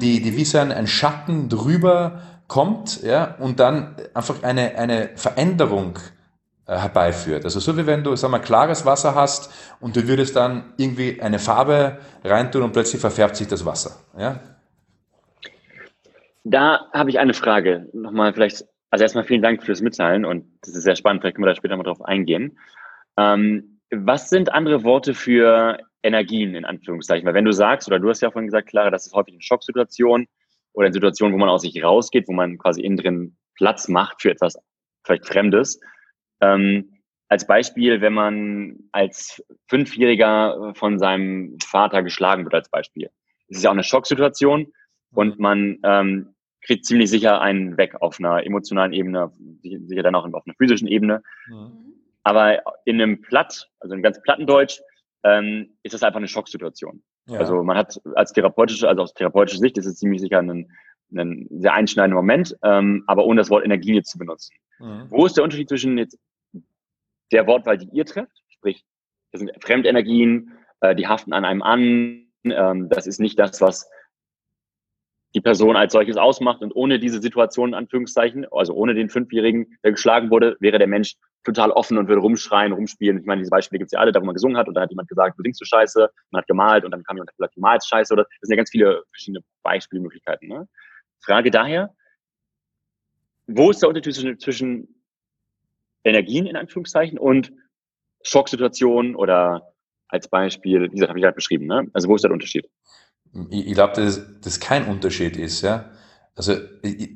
die, 0.00 0.20
die 0.20 0.36
wie 0.36 0.44
so 0.44 0.58
ein, 0.58 0.72
ein 0.72 0.86
Schatten 0.86 1.48
drüber 1.48 2.20
kommt 2.48 3.02
ja, 3.02 3.36
und 3.38 3.60
dann 3.60 3.94
einfach 4.14 4.42
eine, 4.42 4.76
eine 4.76 5.10
Veränderung 5.14 5.98
herbeiführt. 6.76 7.44
Also 7.44 7.60
so 7.60 7.76
wie 7.76 7.86
wenn 7.86 8.04
du, 8.04 8.14
sag 8.16 8.30
mal, 8.30 8.38
klares 8.38 8.84
Wasser 8.84 9.14
hast 9.14 9.52
und 9.80 9.96
du 9.96 10.06
würdest 10.06 10.36
dann 10.36 10.74
irgendwie 10.76 11.20
eine 11.20 11.38
Farbe 11.38 11.98
reintun 12.24 12.62
und 12.62 12.72
plötzlich 12.72 13.00
verfärbt 13.00 13.36
sich 13.36 13.48
das 13.48 13.64
Wasser. 13.64 13.96
Ja? 14.18 14.40
Da 16.44 16.86
habe 16.92 17.10
ich 17.10 17.18
eine 17.18 17.34
Frage. 17.34 17.88
Nochmal 17.92 18.32
vielleicht, 18.32 18.64
also 18.90 19.02
erstmal 19.02 19.24
vielen 19.24 19.42
Dank 19.42 19.62
fürs 19.62 19.80
Mitteilen 19.80 20.24
und 20.24 20.46
das 20.62 20.74
ist 20.74 20.84
sehr 20.84 20.96
spannend, 20.96 21.22
vielleicht 21.22 21.36
können 21.36 21.46
wir 21.46 21.52
da 21.52 21.56
später 21.56 21.76
mal 21.76 21.84
drauf 21.84 22.02
eingehen. 22.02 22.58
Ähm, 23.16 23.80
was 23.90 24.28
sind 24.28 24.52
andere 24.52 24.84
Worte 24.84 25.14
für 25.14 25.78
Energien 26.02 26.54
in 26.54 26.64
Anführungszeichen? 26.64 27.26
Weil 27.26 27.34
wenn 27.34 27.44
du 27.44 27.52
sagst, 27.52 27.88
oder 27.88 27.98
du 27.98 28.08
hast 28.08 28.20
ja 28.20 28.30
vorhin 28.30 28.48
gesagt, 28.48 28.68
Clara, 28.68 28.90
das 28.90 29.06
ist 29.06 29.14
häufig 29.14 29.34
eine 29.34 29.42
Schocksituation, 29.42 30.26
oder 30.78 30.86
in 30.86 30.92
Situationen, 30.92 31.34
wo 31.34 31.38
man 31.38 31.48
aus 31.48 31.62
sich 31.62 31.82
rausgeht, 31.82 32.28
wo 32.28 32.32
man 32.32 32.56
quasi 32.56 32.82
innen 32.82 32.96
drin 32.96 33.36
Platz 33.56 33.88
macht 33.88 34.22
für 34.22 34.30
etwas 34.30 34.56
vielleicht 35.04 35.26
Fremdes. 35.26 35.80
Ähm, 36.40 36.98
als 37.28 37.46
Beispiel, 37.46 38.00
wenn 38.00 38.14
man 38.14 38.78
als 38.92 39.42
Fünfjähriger 39.66 40.72
von 40.74 40.98
seinem 40.98 41.58
Vater 41.62 42.02
geschlagen 42.02 42.44
wird, 42.44 42.54
als 42.54 42.70
Beispiel. 42.70 43.10
Es 43.48 43.58
ist 43.58 43.64
ja 43.64 43.70
auch 43.70 43.74
eine 43.74 43.84
Schocksituation 43.84 44.72
und 45.12 45.38
man 45.38 45.78
ähm, 45.82 46.34
kriegt 46.62 46.86
ziemlich 46.86 47.10
sicher 47.10 47.40
einen 47.40 47.76
weg 47.76 47.96
auf 48.00 48.18
einer 48.18 48.44
emotionalen 48.44 48.92
Ebene, 48.92 49.30
sicher 49.62 50.02
dann 50.02 50.14
auch 50.14 50.24
auf 50.24 50.46
einer 50.46 50.54
physischen 50.56 50.88
Ebene. 50.88 51.22
Mhm. 51.48 51.94
Aber 52.24 52.62
in 52.84 53.00
einem 53.00 53.20
Platt, 53.20 53.70
also 53.80 53.94
in 53.94 54.02
ganz 54.02 54.20
Plattendeutsch, 54.22 54.80
ähm, 55.22 55.76
ist 55.82 55.94
das 55.94 56.02
einfach 56.02 56.18
eine 56.18 56.28
Schocksituation. 56.28 57.02
Ja. 57.26 57.38
Also 57.38 57.62
man 57.62 57.76
hat 57.76 58.00
als 58.14 58.32
therapeutische, 58.32 58.88
also 58.88 59.02
aus 59.02 59.14
therapeutischer 59.14 59.60
Sicht 59.60 59.78
ist 59.78 59.86
es 59.86 59.96
ziemlich 59.96 60.20
sicher 60.20 60.38
ein, 60.38 60.70
ein 61.14 61.46
sehr 61.50 61.74
einschneidender 61.74 62.16
Moment, 62.16 62.56
ähm, 62.62 63.04
aber 63.06 63.24
ohne 63.24 63.40
das 63.40 63.50
Wort 63.50 63.64
Energie 63.64 63.94
jetzt 63.94 64.10
zu 64.10 64.18
benutzen. 64.18 64.54
Mhm. 64.78 65.06
Wo 65.08 65.26
ist 65.26 65.36
der 65.36 65.44
Unterschied 65.44 65.68
zwischen 65.68 65.98
jetzt 65.98 66.18
der 67.32 67.46
Wortwahl, 67.46 67.78
die 67.78 67.88
ihr 67.92 68.04
trefft? 68.04 68.42
Sprich, 68.48 68.84
das 69.32 69.40
sind 69.40 69.52
Fremdenergien, 69.62 70.52
äh, 70.80 70.94
die 70.94 71.06
haften 71.06 71.32
an 71.32 71.44
einem 71.44 71.62
an. 71.62 72.26
Ähm, 72.44 72.88
das 72.88 73.06
ist 73.06 73.20
nicht 73.20 73.38
das, 73.38 73.60
was 73.60 73.88
die 75.34 75.40
Person 75.40 75.76
als 75.76 75.92
solches 75.92 76.16
ausmacht. 76.16 76.62
Und 76.62 76.74
ohne 76.74 76.98
diese 76.98 77.20
Situation, 77.20 77.70
in 77.70 77.74
Anführungszeichen, 77.74 78.46
also 78.50 78.74
ohne 78.74 78.94
den 78.94 79.10
Fünfjährigen, 79.10 79.78
der 79.84 79.92
geschlagen 79.92 80.30
wurde, 80.30 80.56
wäre 80.60 80.78
der 80.78 80.86
Mensch 80.86 81.14
total 81.44 81.70
offen 81.70 81.98
und 81.98 82.08
würde 82.08 82.20
rumschreien, 82.20 82.72
rumspielen. 82.72 83.20
Ich 83.20 83.26
meine, 83.26 83.40
diese 83.40 83.50
Beispiele 83.50 83.78
gibt 83.78 83.88
es 83.88 83.92
ja 83.92 84.00
alle, 84.00 84.12
da 84.12 84.20
wo 84.20 84.24
man 84.24 84.34
gesungen 84.34 84.56
hat 84.56 84.68
und 84.68 84.74
da 84.74 84.82
hat 84.82 84.90
jemand 84.90 85.08
gesagt, 85.08 85.38
du 85.38 85.42
singst 85.42 85.60
du 85.60 85.64
scheiße, 85.64 86.10
man 86.30 86.40
hat 86.40 86.48
gemalt 86.48 86.84
und 86.84 86.90
dann 86.90 87.02
kam 87.04 87.16
jemand 87.16 87.30
du 87.38 87.60
malst 87.60 87.88
scheiße. 87.88 88.12
Oder 88.12 88.24
das 88.24 88.32
sind 88.42 88.50
ja 88.50 88.56
ganz 88.56 88.70
viele 88.70 89.02
verschiedene 89.10 89.44
Beispielmöglichkeiten. 89.62 90.48
Ne? 90.48 90.68
Frage 91.20 91.50
daher, 91.50 91.94
wo 93.46 93.70
ist 93.70 93.80
der 93.80 93.88
Unterschied 93.88 94.14
zwischen, 94.14 94.38
zwischen 94.38 94.97
Energien 96.04 96.46
in 96.46 96.56
Anführungszeichen 96.56 97.18
und 97.18 97.52
Schocksituationen 98.22 99.14
oder 99.14 99.74
als 100.08 100.28
Beispiel, 100.28 100.84
wie 100.84 100.94
gesagt, 100.94 101.10
habe 101.10 101.18
ich 101.18 101.22
gerade 101.22 101.34
beschrieben, 101.34 101.66
ne? 101.66 101.86
Also 101.92 102.08
wo 102.08 102.14
ist 102.14 102.22
der 102.22 102.30
Unterschied? 102.30 102.68
Ich, 103.50 103.66
ich 103.66 103.74
glaube, 103.74 103.94
dass 103.94 104.40
das 104.40 104.58
kein 104.58 104.86
Unterschied 104.86 105.36
ist, 105.36 105.62
ja. 105.62 105.90
Also, 106.38 106.54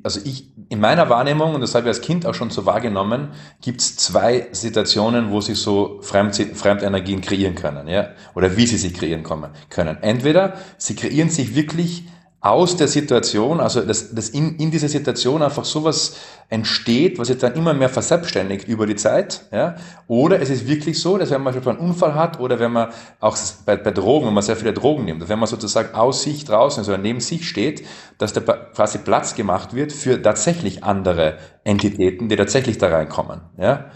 also 0.03 0.19
ich, 0.25 0.51
in 0.67 0.81
meiner 0.81 1.09
Wahrnehmung, 1.09 1.55
und 1.55 1.61
das 1.61 1.75
habe 1.75 1.85
ich 1.85 1.87
als 1.87 2.01
Kind 2.01 2.25
auch 2.25 2.33
schon 2.33 2.49
so 2.49 2.65
wahrgenommen, 2.65 3.29
gibt 3.61 3.79
es 3.79 3.95
zwei 3.95 4.49
Situationen, 4.51 5.31
wo 5.31 5.39
sich 5.39 5.57
so 5.57 6.01
Fremd, 6.01 6.35
Fremdenergien 6.35 7.21
kreieren 7.21 7.55
können, 7.55 7.87
ja, 7.87 8.09
oder 8.35 8.57
wie 8.57 8.67
sie 8.67 8.77
sich 8.77 8.93
kreieren 8.93 9.23
können. 9.23 9.97
Entweder 10.01 10.57
sie 10.77 10.95
kreieren 10.95 11.29
sich 11.29 11.55
wirklich 11.55 12.03
aus 12.43 12.75
der 12.75 12.89
Situation, 12.89 13.61
also 13.61 13.79
dass, 13.79 14.13
dass 14.13 14.27
in, 14.27 14.57
in 14.57 14.69
dieser 14.69 14.89
Situation 14.89 15.41
einfach 15.41 15.63
sowas 15.63 16.17
entsteht, 16.49 17.17
was 17.17 17.29
jetzt 17.29 17.41
dann 17.41 17.55
immer 17.55 17.73
mehr 17.73 17.87
verselbstständigt 17.87 18.67
über 18.67 18.85
die 18.85 18.97
Zeit, 18.97 19.45
ja, 19.53 19.77
oder 20.07 20.41
es 20.41 20.49
ist 20.49 20.67
wirklich 20.67 20.99
so, 20.99 21.17
dass 21.17 21.31
wenn 21.31 21.41
man 21.41 21.55
einen 21.55 21.77
Unfall 21.77 22.15
hat 22.15 22.41
oder 22.41 22.59
wenn 22.59 22.73
man 22.73 22.89
auch 23.21 23.37
bei, 23.65 23.77
bei 23.77 23.91
Drogen, 23.91 24.27
wenn 24.27 24.33
man 24.33 24.43
sehr 24.43 24.57
viele 24.57 24.73
Drogen 24.73 25.05
nimmt, 25.05 25.29
wenn 25.29 25.39
man 25.39 25.47
sozusagen 25.47 25.95
aus 25.95 26.23
sich 26.23 26.43
draußen, 26.43 26.81
also 26.81 26.97
neben 26.97 27.21
sich 27.21 27.47
steht, 27.47 27.85
dass 28.17 28.33
da 28.33 28.41
quasi 28.41 28.97
Platz 28.97 29.35
gemacht 29.35 29.73
wird 29.73 29.93
für 29.93 30.21
tatsächlich 30.21 30.83
andere 30.83 31.37
Entitäten, 31.63 32.27
die 32.27 32.35
tatsächlich 32.35 32.77
da 32.77 32.89
reinkommen, 32.89 33.39
ja. 33.57 33.89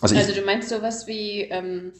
Also, 0.00 0.14
also 0.14 0.32
du 0.32 0.42
meinst 0.42 0.68
sowas 0.68 1.08
wie 1.08 1.40
ähm, 1.42 1.92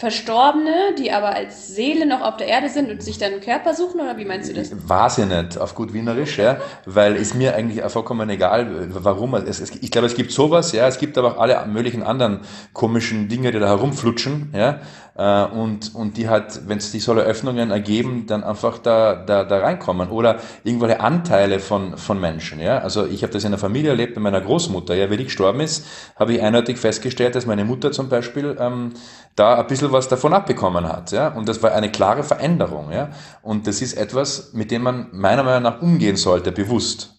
Verstorbene, 0.00 0.94
die 0.98 1.12
aber 1.12 1.34
als 1.34 1.74
Seele 1.74 2.06
noch 2.06 2.22
auf 2.22 2.38
der 2.38 2.46
Erde 2.46 2.70
sind 2.70 2.90
und 2.90 3.02
sich 3.02 3.18
dann 3.18 3.32
einen 3.32 3.42
Körper 3.42 3.74
suchen, 3.74 4.00
oder 4.00 4.16
wie 4.16 4.24
meinst 4.24 4.48
du 4.48 4.54
das? 4.54 4.70
Weiß 4.88 5.18
ich 5.18 5.26
nicht, 5.26 5.58
auf 5.58 5.74
gut 5.74 5.92
Wienerisch, 5.92 6.38
ja, 6.38 6.56
weil 6.86 7.16
es 7.16 7.34
mir 7.34 7.54
eigentlich 7.54 7.84
vollkommen 7.92 8.30
egal, 8.30 8.88
warum. 8.94 9.34
Es, 9.34 9.60
es, 9.60 9.70
ich 9.70 9.90
glaube, 9.90 10.06
es 10.06 10.14
gibt 10.14 10.32
sowas, 10.32 10.72
ja, 10.72 10.88
es 10.88 10.96
gibt 10.96 11.18
aber 11.18 11.36
auch 11.36 11.38
alle 11.38 11.66
möglichen 11.66 12.02
anderen 12.02 12.40
komischen 12.72 13.28
Dinge, 13.28 13.52
die 13.52 13.58
da 13.58 13.66
herumflutschen, 13.66 14.54
ja, 14.56 14.80
äh, 15.20 15.44
und, 15.44 15.94
und 15.94 16.16
die 16.16 16.30
halt, 16.30 16.66
wenn 16.66 16.78
die 16.78 16.98
solche 16.98 17.22
Öffnungen 17.22 17.70
ergeben, 17.70 18.24
dann 18.26 18.42
einfach 18.42 18.78
da, 18.78 19.14
da, 19.14 19.44
da 19.44 19.58
reinkommen. 19.58 20.08
Oder 20.08 20.38
irgendwelche 20.64 21.00
Anteile 21.00 21.60
von, 21.60 21.98
von 21.98 22.18
Menschen. 22.18 22.58
Ja? 22.58 22.78
Also 22.78 23.06
ich 23.06 23.22
habe 23.22 23.30
das 23.30 23.44
in 23.44 23.50
der 23.50 23.58
Familie 23.58 23.90
erlebt 23.90 24.14
bei 24.14 24.20
meiner 24.22 24.40
Großmutter. 24.40 24.94
Ja, 24.94 25.10
wie 25.10 25.18
die 25.18 25.24
gestorben 25.24 25.60
ist, 25.60 25.84
habe 26.16 26.32
ich 26.32 26.42
eindeutig 26.42 26.78
festgestellt, 26.78 27.34
dass 27.34 27.44
meine 27.44 27.66
Mutter 27.66 27.92
zum 27.92 28.08
Beispiel 28.08 28.56
ähm, 28.58 28.94
da 29.36 29.58
ein 29.58 29.66
bisschen 29.66 29.92
was 29.92 30.08
davon 30.08 30.32
abbekommen 30.32 30.88
hat. 30.88 31.12
Ja? 31.12 31.28
Und 31.28 31.50
das 31.50 31.62
war 31.62 31.72
eine 31.72 31.92
klare 31.92 32.22
Veränderung. 32.22 32.90
Ja? 32.90 33.10
Und 33.42 33.66
das 33.66 33.82
ist 33.82 33.98
etwas, 33.98 34.54
mit 34.54 34.70
dem 34.70 34.82
man 34.82 35.08
meiner 35.12 35.42
Meinung 35.42 35.64
nach 35.64 35.82
umgehen 35.82 36.16
sollte, 36.16 36.50
bewusst. 36.50 37.16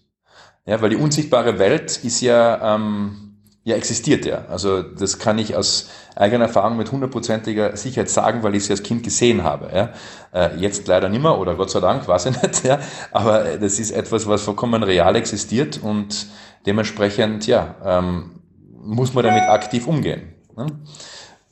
Ja, 0.66 0.82
weil 0.82 0.90
die 0.90 0.96
unsichtbare 0.96 1.60
Welt 1.60 2.04
ist 2.04 2.22
ja, 2.22 2.76
ähm, 2.76 3.31
ja 3.64 3.76
existiert 3.76 4.26
ja. 4.26 4.46
Also 4.50 4.82
das 4.82 5.20
kann 5.20 5.38
ich 5.38 5.56
aus 5.56 5.90
eigener 6.16 6.46
Erfahrung 6.46 6.78
mit 6.78 6.92
hundertprozentiger 6.92 7.76
Sicherheit 7.78 8.10
sagen, 8.10 8.44
weil 8.44 8.56
ich 8.56 8.66
sie 8.66 8.74
als 8.74 8.84
Kind 8.84 9.04
gesehen 9.04 9.44
habe. 9.44 9.70
Ja. 9.74 9.94
Äh, 10.34 10.58
jetzt 10.58 10.88
leider 10.88 11.10
nicht 11.10 11.22
mehr 11.22 11.38
oder 11.38 11.56
Gott 11.56 11.70
sei 11.70 11.80
Dank, 11.80 12.08
weiß 12.08 12.28
ich 12.28 12.42
nicht. 12.42 12.64
Ja. 12.64 12.80
Aber 13.12 13.58
das 13.58 13.80
ist 13.80 13.92
etwas, 13.92 14.28
was 14.28 14.42
vollkommen 14.42 14.84
real 14.84 15.16
existiert 15.16 15.80
und 15.82 16.28
dementsprechend 16.66 17.48
ja, 17.48 17.76
ähm, 17.84 18.42
muss 18.82 19.14
man 19.14 19.24
damit 19.26 19.44
aktiv 19.44 19.88
umgehen. 19.88 20.34
Ne? 20.56 20.66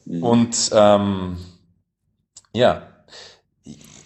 Mhm. 0.06 0.24
Und 0.24 0.72
ähm, 0.74 1.38
ja, 2.54 2.84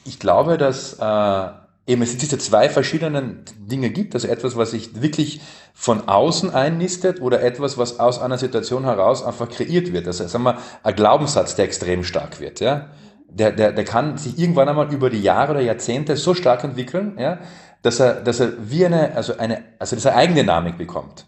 ich 0.05 0.19
glaube, 0.19 0.57
dass 0.57 0.93
äh, 0.99 1.62
eben 1.85 2.01
es 2.01 2.17
diese 2.17 2.37
zwei 2.37 2.69
verschiedenen 2.69 3.43
Dinge 3.57 3.89
gibt, 3.89 4.13
also 4.13 4.27
etwas, 4.27 4.55
was 4.55 4.71
sich 4.71 5.01
wirklich 5.01 5.41
von 5.73 6.07
außen 6.07 6.53
einnistet 6.53 7.21
oder 7.21 7.41
etwas, 7.41 7.77
was 7.77 7.99
aus 7.99 8.21
einer 8.21 8.37
Situation 8.37 8.85
heraus 8.85 9.23
einfach 9.23 9.49
kreiert 9.49 9.91
wird. 9.91 10.07
Also 10.07 10.25
sagen 10.27 10.45
wir, 10.45 10.57
ein 10.83 10.95
Glaubenssatz, 10.95 11.55
der 11.55 11.65
extrem 11.65 12.03
stark 12.03 12.39
wird, 12.39 12.59
ja. 12.59 12.89
Der, 13.27 13.51
der, 13.51 13.71
der 13.71 13.83
kann 13.83 14.17
sich 14.17 14.37
irgendwann 14.37 14.69
einmal 14.69 14.93
über 14.93 15.09
die 15.09 15.21
Jahre 15.21 15.53
oder 15.53 15.61
Jahrzehnte 15.61 16.15
so 16.17 16.35
stark 16.35 16.63
entwickeln, 16.63 17.17
ja, 17.17 17.39
dass 17.81 17.99
er, 17.99 18.21
dass 18.21 18.39
er 18.39 18.53
wie 18.59 18.85
eine, 18.85 19.15
also 19.15 19.37
eine, 19.37 19.63
also 19.79 19.95
dass 19.95 20.05
er 20.05 20.15
Eigendynamik 20.15 20.77
bekommt. 20.77 21.25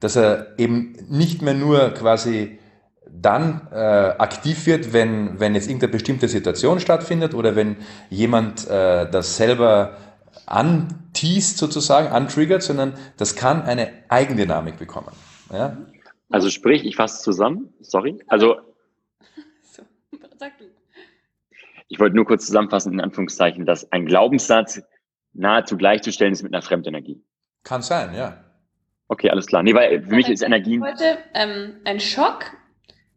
Dass 0.00 0.16
er 0.16 0.58
eben 0.58 0.94
nicht 1.08 1.40
mehr 1.40 1.54
nur 1.54 1.90
quasi 1.94 2.58
dann 3.24 3.68
äh, 3.72 3.76
aktiv 3.76 4.66
wird, 4.66 4.92
wenn, 4.92 5.40
wenn 5.40 5.54
jetzt 5.54 5.66
irgendeine 5.66 5.92
bestimmte 5.92 6.28
Situation 6.28 6.80
stattfindet 6.80 7.34
oder 7.34 7.56
wenn 7.56 7.76
jemand 8.10 8.68
äh, 8.68 9.08
das 9.10 9.36
selber 9.36 9.96
anteast 10.46 11.58
sozusagen, 11.58 12.08
antriggert, 12.08 12.62
sondern 12.62 12.94
das 13.16 13.34
kann 13.34 13.62
eine 13.62 13.92
Eigendynamik 14.08 14.78
bekommen. 14.78 15.12
Ja? 15.52 15.76
Also 16.30 16.50
sprich, 16.50 16.84
ich 16.84 16.96
fasse 16.96 17.22
zusammen, 17.22 17.72
sorry. 17.80 18.18
Also 18.26 18.56
so, 19.62 19.82
sag 20.38 20.58
du. 20.58 20.64
Ich 21.88 22.00
wollte 22.00 22.16
nur 22.16 22.26
kurz 22.26 22.46
zusammenfassen, 22.46 22.92
in 22.92 23.00
Anführungszeichen, 23.00 23.66
dass 23.66 23.90
ein 23.92 24.06
Glaubenssatz 24.06 24.82
nahezu 25.32 25.76
gleichzustellen 25.76 26.32
ist 26.32 26.42
mit 26.42 26.52
einer 26.52 26.62
Fremdenergie. 26.62 27.22
Kann 27.62 27.82
sein, 27.82 28.14
ja. 28.14 28.44
Okay, 29.08 29.30
alles 29.30 29.46
klar. 29.46 29.62
Nee, 29.62 29.74
weil 29.74 30.02
für 30.02 30.14
mich 30.14 30.28
ist 30.28 30.42
Energie. 30.42 30.80
Heute 30.80 31.18
ähm, 31.34 31.76
ein 31.84 32.00
Schock 32.00 32.46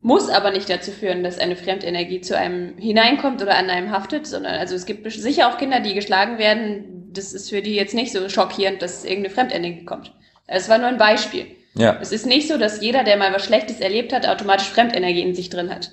muss 0.01 0.29
aber 0.29 0.51
nicht 0.51 0.69
dazu 0.69 0.91
führen, 0.91 1.23
dass 1.23 1.39
eine 1.39 1.55
Fremdenergie 1.55 2.21
zu 2.21 2.37
einem 2.37 2.77
hineinkommt 2.77 3.41
oder 3.41 3.57
an 3.57 3.69
einem 3.69 3.91
haftet, 3.91 4.27
sondern 4.27 4.55
also 4.55 4.75
es 4.75 4.85
gibt 4.85 5.09
sicher 5.11 5.49
auch 5.49 5.57
Kinder, 5.57 5.79
die 5.79 5.95
geschlagen 5.95 6.37
werden. 6.37 7.11
Das 7.13 7.33
ist 7.33 7.49
für 7.49 7.61
die 7.61 7.75
jetzt 7.75 7.95
nicht 7.95 8.11
so 8.11 8.29
schockierend, 8.29 8.81
dass 8.81 9.03
irgendeine 9.03 9.33
Fremdenergie 9.33 9.85
kommt. 9.85 10.13
Es 10.45 10.69
war 10.69 10.77
nur 10.77 10.87
ein 10.87 10.97
Beispiel. 10.97 11.47
Ja. 11.73 11.97
Es 12.01 12.11
ist 12.11 12.25
nicht 12.25 12.47
so, 12.47 12.57
dass 12.57 12.81
jeder, 12.81 13.03
der 13.03 13.17
mal 13.17 13.33
was 13.33 13.45
Schlechtes 13.45 13.79
erlebt 13.79 14.13
hat, 14.13 14.27
automatisch 14.27 14.69
Fremdenergie 14.69 15.21
in 15.21 15.35
sich 15.35 15.49
drin 15.49 15.69
hat. 15.69 15.91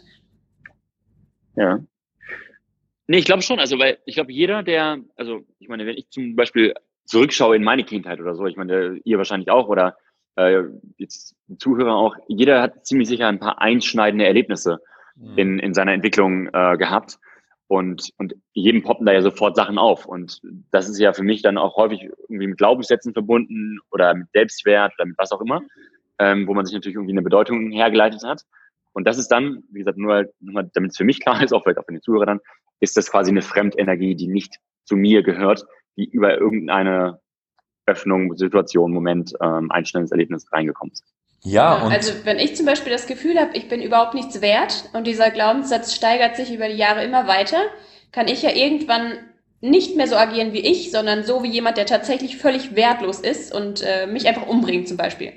Ja. 1.57 1.81
Nee, 3.07 3.19
ich 3.19 3.25
glaube 3.25 3.43
schon. 3.43 3.59
Also, 3.59 3.79
weil 3.79 3.99
ich 4.07 4.15
glaube, 4.15 4.33
jeder, 4.33 4.63
der, 4.63 4.99
also 5.17 5.43
ich 5.59 5.69
meine, 5.69 5.87
wenn 5.87 5.97
ich 5.97 6.09
zum 6.11 6.37
Beispiel 6.37 6.75
zurückschaue 7.05 7.57
in 7.57 7.63
meine 7.63 7.85
Kindheit 7.85 8.21
oder 8.21 8.35
so, 8.35 8.47
ich 8.47 8.57
meine, 8.57 8.99
ihr 9.05 9.19
wahrscheinlich 9.19 9.51
auch, 9.51 9.69
oder 9.69 9.97
äh, 10.37 10.63
jetzt 10.97 11.35
Zuhörer 11.59 11.95
auch, 11.95 12.17
jeder 12.29 12.63
hat 12.63 12.87
ziemlich 12.87 13.09
sicher 13.09 13.29
ein 13.29 13.41
paar 13.41 13.61
einschneidende 13.61 14.27
Erlebnisse 14.27 14.81
mhm. 15.17 15.39
in, 15.39 15.59
in 15.59 15.75
seiner 15.75 15.93
Entwicklung 15.93 16.49
äh, 16.53 16.77
gehabt. 16.77 17.19
Und, 17.67 18.11
und 18.19 18.35
jedem 18.53 18.83
poppen 18.83 19.07
da 19.07 19.13
ja 19.13 19.23
sofort 19.23 19.57
Sachen 19.57 19.79
auf. 19.79 20.05
Und 20.07 20.43
das 20.71 20.89
ist 20.89 20.99
ja 20.99 21.13
für 21.13 21.23
mich 21.23 21.43
dann 21.43 21.57
auch 21.57 21.77
häufig 21.77 22.03
irgendwie 22.29 22.47
mit 22.47 22.59
Glaubenssätzen 22.59 23.15
verbunden 23.15 23.79
oder 23.91 24.15
mit 24.15 24.31
Selbstwert 24.33 24.93
oder 24.99 25.07
mit 25.07 25.17
was 25.17 25.33
auch 25.33 25.41
immer, 25.41 25.63
ähm, 26.19 26.47
wo 26.47 26.53
man 26.55 26.67
sich 26.67 26.75
natürlich 26.75 26.97
irgendwie 26.97 27.15
eine 27.15 27.23
Bedeutung 27.23 27.71
hergeleitet 27.71 28.23
hat. 28.23 28.43
Und 28.93 29.07
das 29.07 29.19
ist 29.19 29.29
dann, 29.29 29.65
wie 29.71 29.81
gesagt, 29.81 29.99
nur 29.99 30.27
nochmal, 30.41 30.71
damit 30.75 30.93
es 30.93 30.97
für 30.97 31.05
mich 31.05 31.21
klar 31.21 31.43
ist, 31.43 31.53
auch 31.53 31.63
vielleicht 31.63 31.79
auch 31.79 31.87
für 31.87 31.95
die 31.95 32.01
Zuhörer 32.01 32.27
dann, 32.27 32.41
ist 32.81 32.97
das 32.97 33.11
quasi 33.11 33.31
eine 33.31 33.43
Fremdenergie, 33.43 34.15
die 34.15 34.29
nicht 34.29 34.59
zu 34.85 34.97
mir 34.97 35.23
gehört, 35.23 35.65
die 35.97 36.09
über 36.09 36.39
irgendeine 36.39 37.21
Öffnung, 37.87 38.37
Situation, 38.37 38.93
Moment, 38.93 39.35
ähm, 39.41 39.71
Einstellungserlebnis 39.71 40.53
reingekommen 40.53 40.93
ist. 40.93 41.05
Ja, 41.43 41.79
ja 41.79 41.89
also 41.89 42.13
wenn 42.25 42.39
ich 42.39 42.57
zum 42.57 42.67
Beispiel 42.67 42.93
das 42.93 43.07
Gefühl 43.07 43.39
habe, 43.39 43.51
ich 43.55 43.69
bin 43.69 43.83
überhaupt 43.83 44.15
nichts 44.15 44.41
wert 44.41 44.89
und 44.95 45.07
dieser 45.07 45.31
Glaubenssatz 45.31 45.95
steigert 45.95 46.37
sich 46.37 46.53
über 46.53 46.69
die 46.69 46.77
Jahre 46.77 47.05
immer 47.05 47.27
weiter, 47.27 47.59
kann 48.13 48.29
ich 48.29 48.43
ja 48.43 48.51
irgendwann 48.51 49.13
nicht 49.61 49.97
mehr 49.97 50.07
so 50.07 50.17
agieren 50.17 50.53
wie 50.53 50.61
ich, 50.61 50.91
sondern 50.91 51.25
so 51.25 51.43
wie 51.43 51.49
jemand, 51.49 51.77
der 51.77 51.87
tatsächlich 51.87 52.37
völlig 52.37 52.77
wertlos 52.77 53.21
ist 53.21 53.55
und 53.55 53.83
äh, 53.83 54.07
mich 54.07 54.29
einfach 54.29 54.47
umbringt 54.47 54.89
zum 54.89 54.97
Beispiel. 54.97 55.33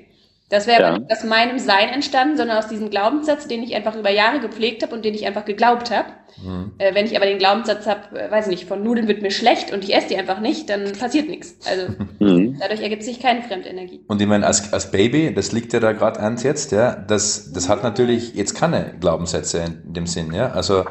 Das 0.50 0.66
wäre 0.66 0.82
ja. 0.82 0.98
nicht 0.98 1.12
aus 1.12 1.25
meinem 1.25 1.60
Sein 1.60 1.89
entstanden, 1.89 2.38
sondern 2.38 2.58
aus 2.58 2.68
diesem 2.68 2.89
Glaubenssatz, 2.89 3.48
den 3.48 3.63
ich 3.63 3.75
einfach 3.75 3.96
über 3.96 4.10
Jahre 4.10 4.39
gepflegt 4.39 4.82
habe 4.82 4.96
und 4.96 5.04
den 5.04 5.13
ich 5.13 5.25
einfach 5.25 5.44
geglaubt 5.44 5.92
habe. 5.92 6.08
Mhm. 6.42 6.74
Äh, 6.77 6.96
wenn 6.96 7.06
ich 7.06 7.18
aber 7.18 7.25
den 7.25 7.38
Glaubenssatz 7.38 7.86
habe, 7.86 8.18
äh, 8.18 8.32
weiß 8.32 8.46
ich 8.46 8.51
nicht, 8.51 8.68
von 8.68 8.82
Nudeln 8.82 9.10
wird 9.10 9.22
mir 9.22 9.32
schlecht 9.32 9.74
und 9.74 9.84
ich 9.84 9.94
esse 9.94 10.08
die 10.08 10.18
einfach 10.18 10.39
nicht, 10.39 10.70
dann 10.70 10.94
passiert 10.94 11.27
nichts. 11.27 11.58
Also 11.68 11.94
mhm. 12.20 12.58
dadurch 12.60 12.82
ergibt 12.82 13.04
sich 13.04 13.20
keine 13.20 13.42
Fremdenergie. 13.42 14.06
Und 14.08 14.22
ich 14.22 14.27
meine, 14.27 14.48
als, 14.48 14.72
als 14.72 14.89
Baby, 14.89 15.34
das 15.34 15.51
liegt 15.51 15.74
ja 15.74 15.82
da 15.82 15.92
gerade 15.92 16.22
ans 16.22 16.44
jetzt, 16.44 16.72
ja, 16.72 16.96
das, 16.96 17.51
das 17.51 17.68
hat 17.68 17.84
natürlich 17.84 18.34
jetzt 18.36 18.56
keine 18.56 18.96
Glaubenssätze 19.01 19.60
in 19.60 19.94
dem 19.94 20.08
Sinn, 20.08 20.34
ja. 20.34 20.51
Also, 20.51 20.86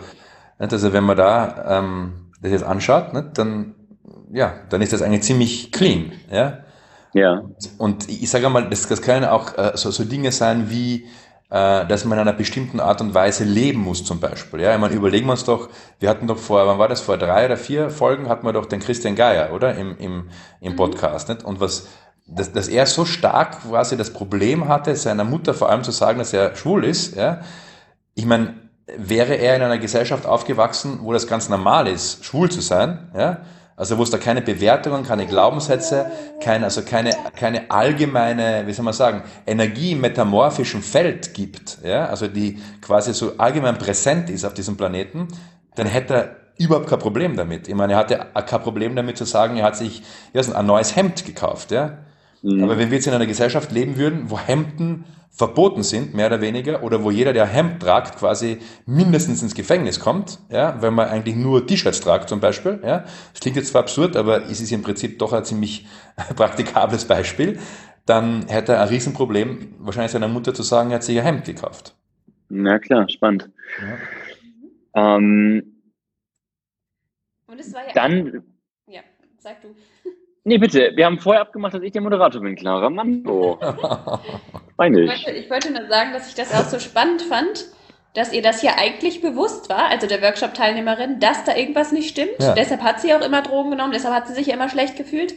also 0.59 0.93
wenn 0.93 1.05
man 1.05 1.17
da 1.17 1.79
ähm, 1.79 2.31
das 2.43 2.53
jetzt 2.53 2.65
anschaut, 2.65 3.15
ne, 3.15 3.31
dann 3.35 3.75
ja, 4.33 4.55
dann 4.69 4.83
ist 4.83 4.93
das 4.93 5.03
eigentlich 5.03 5.23
ziemlich 5.23 5.73
clean, 5.73 6.13
ja. 6.31 6.59
Ja. 7.16 7.42
Und 7.78 8.08
ich 8.11 8.28
sage 8.28 8.49
mal, 8.50 8.68
das, 8.68 8.87
das 8.88 9.00
können 9.00 9.25
auch 9.25 9.56
äh, 9.56 9.73
so, 9.75 9.90
so 9.90 10.04
Dinge 10.04 10.32
sein 10.32 10.68
wie, 10.68 11.06
äh, 11.49 11.87
dass 11.87 12.04
man 12.04 12.18
in 12.18 12.28
einer 12.28 12.37
bestimmten 12.37 12.78
Art 12.78 13.00
und 13.00 13.14
Weise 13.14 13.44
leben 13.44 13.80
muss 13.80 14.04
zum 14.04 14.20
Beispiel. 14.20 14.61
Ja, 14.61 14.75
ich 14.75 14.80
meine, 14.80 14.94
überlegen 14.94 15.26
wir 15.26 15.32
uns 15.32 15.44
doch, 15.44 15.70
wir 15.99 16.11
hatten 16.11 16.26
doch 16.26 16.37
vor, 16.37 16.66
wann 16.66 16.78
war 16.78 16.88
das, 16.88 17.00
vor 17.00 17.16
drei 17.16 17.46
oder 17.46 17.56
vier 17.56 17.88
Folgen 17.88 18.28
hatten 18.28 18.46
wir 18.46 18.52
doch 18.52 18.66
den 18.66 18.80
Christian 18.80 19.14
Geier, 19.14 19.54
oder? 19.54 19.75
Im, 19.76 19.96
im, 19.96 20.28
im 20.61 20.73
mhm. 20.73 20.76
Podcast. 20.76 21.30
Nicht? 21.30 21.42
Und 21.42 21.58
was, 21.58 21.87
dass, 22.26 22.52
dass 22.52 22.68
er 22.68 22.85
so 22.85 23.06
stark 23.06 23.62
quasi 23.62 23.96
das 23.96 24.12
Problem 24.12 24.68
hatte, 24.68 24.94
seiner 24.94 25.25
Mutter 25.25 25.54
vor 25.54 25.70
allem 25.70 25.85
zu 25.85 25.92
sagen, 25.92 26.18
dass 26.18 26.35
er 26.35 26.54
schwul 26.54 26.85
ist, 26.85 27.16
ja. 27.16 27.40
Ich 28.14 28.26
meine, 28.26 28.54
wäre 28.94 29.35
er 29.35 29.56
in 29.56 29.62
einer 29.62 29.78
Gesellschaft 29.78 30.26
aufgewachsen, 30.26 30.99
wo 31.02 31.14
das 31.14 31.26
ganz 31.26 31.49
normal 31.49 31.88
ist, 31.88 32.25
schwul 32.25 32.50
zu 32.50 32.61
sein, 32.61 33.11
ja, 33.16 33.38
also 33.76 33.99
wo 33.99 34.02
es 34.02 34.11
da 34.11 34.18
keine 34.18 34.40
Bewertungen, 34.40 35.04
keine 35.04 35.26
Glaubenssätze, 35.26 36.11
keine, 36.42 36.64
also 36.64 36.83
keine, 36.83 37.11
keine 37.38 37.71
allgemeine, 37.71 38.66
wie 38.66 38.73
soll 38.73 38.85
man 38.85 38.95
sagen, 38.95 39.23
Energie 39.47 39.92
im 39.92 40.00
metamorphischen 40.00 40.83
Feld 40.83 41.35
gibt, 41.35 41.78
ja, 41.85 42.06
also 42.06 42.26
die 42.26 42.59
quasi 42.80 43.12
so 43.12 43.37
allgemein 43.37 43.76
präsent 43.76 44.30
ist 44.30 44.45
auf 44.45 44.54
diesem 44.54 44.76
Planeten, 44.76 45.28
dann 45.75 45.87
hätte 45.87 46.14
er 46.14 46.37
überhaupt 46.59 46.88
kein 46.88 46.99
Problem 46.99 47.37
damit. 47.37 47.68
Ich 47.68 47.75
meine, 47.75 47.92
er 47.92 47.99
hatte 47.99 48.26
kein 48.47 48.62
Problem 48.62 48.97
damit 48.97 49.18
zu 49.18 49.25
sagen, 49.25 49.59
er 49.59 49.64
hat 49.64 49.76
sich 49.76 50.02
ja, 50.33 50.42
ein 50.54 50.66
neues 50.66 50.97
Hemd 50.97 51.26
gekauft, 51.26 51.71
ja. 51.71 51.99
Mhm. 52.42 52.64
Aber 52.64 52.78
wenn 52.78 52.90
wir 52.90 52.97
jetzt 52.97 53.06
in 53.06 53.12
einer 53.12 53.26
Gesellschaft 53.26 53.73
leben 53.73 53.97
würden, 53.97 54.30
wo 54.30 54.38
Hemden 54.38 55.04
verboten 55.37 55.83
sind, 55.83 56.14
mehr 56.14 56.28
oder 56.28 56.40
weniger, 56.40 56.83
oder 56.83 57.05
wo 57.05 57.11
jeder, 57.11 57.35
der 57.35 57.45
Hemd 57.47 57.83
tragt, 57.83 58.19
quasi 58.19 58.59
mindestens 58.87 59.43
ins 59.43 59.55
Gefängnis 59.55 60.00
kommt, 60.00 60.38
ja, 60.49 60.81
wenn 60.81 60.95
man 60.95 61.09
eigentlich 61.09 61.37
nur 61.37 61.66
T-Shirts 61.66 62.00
tragt 62.00 62.31
zum 62.31 62.40
Beispiel. 62.40 62.81
Ja. 62.83 63.05
Das 63.33 63.40
klingt 63.40 63.57
jetzt 63.57 63.69
zwar 63.69 63.83
absurd, 63.83 64.16
aber 64.16 64.47
es 64.47 64.62
ist 64.62 64.73
im 64.73 64.83
Prinzip 64.83 65.19
doch 65.19 65.35
ein 65.35 65.45
ziemlich 65.45 65.87
praktikables 66.37 67.05
Beispiel. 67.05 67.59
Dann 68.07 68.47
hätte 68.49 68.73
er 68.73 68.83
ein 68.83 68.88
Riesenproblem, 68.88 69.75
wahrscheinlich 69.78 70.12
seiner 70.12 70.28
Mutter 70.28 70.55
zu 70.55 70.62
sagen, 70.62 70.90
er 70.90 70.97
hat 70.97 71.02
sich 71.02 71.19
ein 71.19 71.25
Hemd 71.25 71.45
gekauft. 71.45 71.95
Na 72.49 72.78
klar, 72.78 73.07
spannend. 73.09 73.50
Ja. 74.95 75.16
Ähm, 75.16 75.83
Und 77.47 77.61
es 77.61 77.75
war 77.75 77.87
ja 77.87 77.93
dann. 77.93 78.43
Ja, 78.88 79.02
sag 79.38 79.61
du. 79.61 79.69
Nee, 80.47 80.59
bitte. 80.59 80.93
Wir 80.95 81.07
haben 81.07 81.19
vorher 81.19 81.43
abgemacht, 81.43 81.75
dass 81.75 81.83
ich 81.83 81.91
der 81.91 82.03
Moderator 82.03 82.41
bin, 82.41 82.55
Clara. 82.55 82.88
Mann, 82.88 83.25
oh. 83.26 83.59
Meine 84.76 85.00
ich. 85.00 85.11
Wollte, 85.11 85.31
ich 85.33 85.50
wollte 85.50 85.73
nur 85.73 85.88
sagen, 85.88 86.12
dass 86.12 86.29
ich 86.29 86.37
das 86.37 86.55
auch 86.55 86.69
so 86.69 86.79
spannend 86.79 87.23
fand, 87.23 87.65
dass 88.15 88.33
ihr 88.33 88.43
das 88.43 88.62
ja 88.62 88.76
eigentlich 88.79 89.21
bewusst 89.21 89.69
war, 89.69 89.88
also 89.88 90.07
der 90.07 90.23
Workshop-Teilnehmerin, 90.23 91.19
dass 91.19 91.43
da 91.43 91.57
irgendwas 91.57 91.91
nicht 91.91 92.11
stimmt. 92.11 92.37
Ja. 92.38 92.55
Deshalb 92.55 92.83
hat 92.85 93.00
sie 93.00 93.12
auch 93.12 93.23
immer 93.23 93.43
Drogen 93.43 93.73
genommen, 93.73 93.91
deshalb 93.93 94.15
hat 94.15 94.29
sie 94.29 94.35
sich 94.35 94.47
ja 94.47 94.55
immer 94.55 94.69
schlecht 94.69 94.95
gefühlt. 94.95 95.35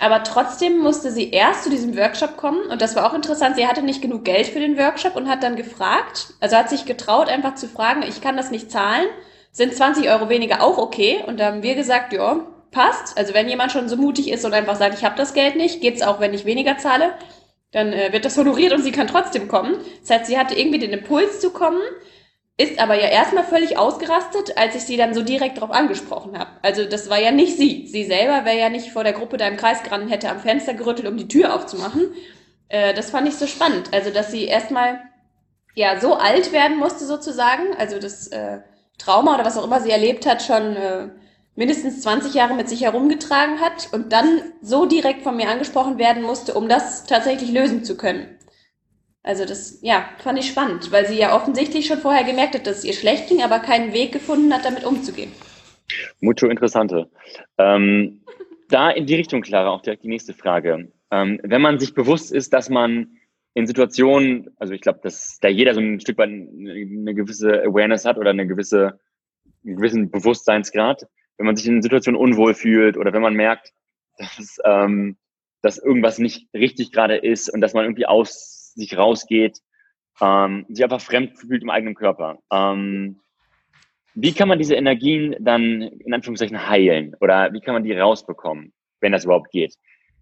Aber 0.00 0.24
trotzdem 0.24 0.78
musste 0.78 1.12
sie 1.12 1.30
erst 1.30 1.62
zu 1.62 1.70
diesem 1.70 1.96
Workshop 1.96 2.36
kommen 2.36 2.66
und 2.72 2.82
das 2.82 2.96
war 2.96 3.08
auch 3.08 3.14
interessant. 3.14 3.54
Sie 3.54 3.68
hatte 3.68 3.82
nicht 3.82 4.02
genug 4.02 4.24
Geld 4.24 4.48
für 4.48 4.58
den 4.58 4.76
Workshop 4.76 5.14
und 5.14 5.28
hat 5.28 5.44
dann 5.44 5.54
gefragt, 5.54 6.34
also 6.40 6.56
hat 6.56 6.70
sich 6.70 6.86
getraut, 6.86 7.28
einfach 7.28 7.54
zu 7.54 7.68
fragen, 7.68 8.02
ich 8.02 8.20
kann 8.20 8.36
das 8.36 8.50
nicht 8.50 8.72
zahlen. 8.72 9.06
Sind 9.52 9.72
20 9.72 10.10
Euro 10.10 10.28
weniger 10.28 10.60
auch 10.60 10.78
okay? 10.78 11.22
Und 11.24 11.38
da 11.38 11.46
haben 11.46 11.62
wir 11.62 11.76
gesagt, 11.76 12.12
ja, 12.12 12.44
passt. 12.74 13.16
Also 13.16 13.32
wenn 13.32 13.48
jemand 13.48 13.72
schon 13.72 13.88
so 13.88 13.96
mutig 13.96 14.30
ist 14.30 14.44
und 14.44 14.52
einfach 14.52 14.76
sagt, 14.76 14.98
ich 14.98 15.04
habe 15.04 15.16
das 15.16 15.32
Geld 15.32 15.56
nicht, 15.56 15.80
geht's 15.80 16.02
auch, 16.02 16.20
wenn 16.20 16.34
ich 16.34 16.44
weniger 16.44 16.76
zahle, 16.76 17.14
dann 17.72 17.92
äh, 17.92 18.12
wird 18.12 18.24
das 18.24 18.36
honoriert 18.36 18.72
und 18.72 18.82
sie 18.82 18.92
kann 18.92 19.06
trotzdem 19.06 19.48
kommen. 19.48 19.76
Das 20.00 20.10
heißt, 20.10 20.26
sie 20.26 20.38
hatte 20.38 20.54
irgendwie 20.54 20.78
den 20.78 20.92
Impuls 20.92 21.40
zu 21.40 21.50
kommen, 21.50 21.80
ist 22.56 22.78
aber 22.78 22.94
ja 22.94 23.08
erstmal 23.08 23.44
völlig 23.44 23.78
ausgerastet, 23.78 24.56
als 24.56 24.76
ich 24.76 24.82
sie 24.82 24.96
dann 24.96 25.14
so 25.14 25.22
direkt 25.22 25.56
darauf 25.56 25.72
angesprochen 25.72 26.38
habe. 26.38 26.50
Also 26.62 26.84
das 26.84 27.08
war 27.10 27.18
ja 27.18 27.32
nicht 27.32 27.56
sie. 27.56 27.86
Sie 27.86 28.04
selber 28.04 28.44
wäre 28.44 28.58
ja 28.58 28.68
nicht 28.68 28.90
vor 28.90 29.02
der 29.02 29.12
Gruppe 29.12 29.38
da 29.38 29.48
im 29.48 29.56
Kreis 29.56 29.82
gerannt, 29.82 30.10
hätte 30.10 30.28
am 30.28 30.40
Fenster 30.40 30.74
gerüttelt, 30.74 31.08
um 31.08 31.16
die 31.16 31.28
Tür 31.28 31.54
aufzumachen. 31.54 32.12
Äh, 32.68 32.94
das 32.94 33.10
fand 33.10 33.26
ich 33.26 33.36
so 33.36 33.46
spannend. 33.46 33.88
Also 33.92 34.10
dass 34.10 34.30
sie 34.30 34.44
erstmal 34.44 35.00
ja 35.74 35.98
so 36.00 36.14
alt 36.14 36.52
werden 36.52 36.76
musste 36.76 37.06
sozusagen, 37.06 37.74
also 37.76 37.98
das 37.98 38.28
äh, 38.28 38.60
Trauma 38.98 39.34
oder 39.34 39.44
was 39.44 39.58
auch 39.58 39.64
immer 39.64 39.80
sie 39.80 39.90
erlebt 39.90 40.26
hat, 40.26 40.42
schon 40.42 40.76
äh, 40.76 41.08
mindestens 41.56 42.00
20 42.02 42.34
Jahre 42.34 42.54
mit 42.54 42.68
sich 42.68 42.82
herumgetragen 42.82 43.60
hat 43.60 43.88
und 43.92 44.12
dann 44.12 44.40
so 44.60 44.86
direkt 44.86 45.22
von 45.22 45.36
mir 45.36 45.48
angesprochen 45.48 45.98
werden 45.98 46.22
musste, 46.22 46.54
um 46.54 46.68
das 46.68 47.06
tatsächlich 47.06 47.52
lösen 47.52 47.84
zu 47.84 47.96
können. 47.96 48.38
Also 49.22 49.46
das, 49.46 49.78
ja, 49.82 50.04
fand 50.18 50.38
ich 50.38 50.48
spannend, 50.48 50.92
weil 50.92 51.06
sie 51.06 51.18
ja 51.18 51.34
offensichtlich 51.34 51.86
schon 51.86 51.98
vorher 51.98 52.24
gemerkt 52.24 52.54
hat, 52.54 52.66
dass 52.66 52.78
es 52.78 52.84
ihr 52.84 52.92
schlecht 52.92 53.28
ging, 53.28 53.42
aber 53.42 53.58
keinen 53.58 53.94
Weg 53.94 54.12
gefunden 54.12 54.52
hat, 54.52 54.64
damit 54.64 54.84
umzugehen. 54.84 55.32
Mucho 56.20 56.46
interessante. 56.46 57.08
Ähm, 57.56 58.20
da 58.68 58.90
in 58.90 59.06
die 59.06 59.14
Richtung, 59.14 59.40
Clara, 59.40 59.70
auch 59.70 59.82
direkt 59.82 60.04
die 60.04 60.08
nächste 60.08 60.34
Frage. 60.34 60.92
Ähm, 61.10 61.40
wenn 61.42 61.62
man 61.62 61.78
sich 61.78 61.94
bewusst 61.94 62.32
ist, 62.32 62.52
dass 62.52 62.68
man 62.68 63.16
in 63.54 63.66
Situationen, 63.66 64.50
also 64.58 64.74
ich 64.74 64.80
glaube, 64.80 65.00
dass 65.02 65.38
da 65.40 65.48
jeder 65.48 65.74
so 65.74 65.80
ein 65.80 66.00
Stück 66.00 66.18
weit 66.18 66.28
eine 66.28 67.14
gewisse 67.14 67.62
Awareness 67.62 68.04
hat 68.04 68.18
oder 68.18 68.30
eine 68.30 68.46
gewisse, 68.46 68.98
einen 69.64 69.76
gewissen 69.76 70.10
Bewusstseinsgrad, 70.10 71.06
wenn 71.38 71.46
man 71.46 71.56
sich 71.56 71.66
in 71.66 71.82
Situationen 71.82 72.20
unwohl 72.20 72.54
fühlt 72.54 72.96
oder 72.96 73.12
wenn 73.12 73.22
man 73.22 73.34
merkt, 73.34 73.72
dass, 74.18 74.58
ähm, 74.64 75.16
dass 75.62 75.78
irgendwas 75.78 76.18
nicht 76.18 76.48
richtig 76.54 76.92
gerade 76.92 77.16
ist 77.16 77.52
und 77.52 77.60
dass 77.60 77.74
man 77.74 77.84
irgendwie 77.84 78.06
aus 78.06 78.72
sich 78.74 78.96
rausgeht, 78.96 79.58
ähm, 80.20 80.66
sich 80.68 80.84
einfach 80.84 81.00
fremd 81.00 81.38
fühlt 81.38 81.62
im 81.62 81.70
eigenen 81.70 81.94
Körper. 81.94 82.38
Ähm, 82.52 83.20
wie 84.14 84.32
kann 84.32 84.48
man 84.48 84.58
diese 84.58 84.76
Energien 84.76 85.34
dann 85.40 85.82
in 85.82 86.14
Anführungszeichen 86.14 86.68
heilen 86.68 87.16
oder 87.20 87.52
wie 87.52 87.60
kann 87.60 87.74
man 87.74 87.82
die 87.82 87.92
rausbekommen, 87.92 88.72
wenn 89.00 89.12
das 89.12 89.24
überhaupt 89.24 89.50
geht? 89.50 89.74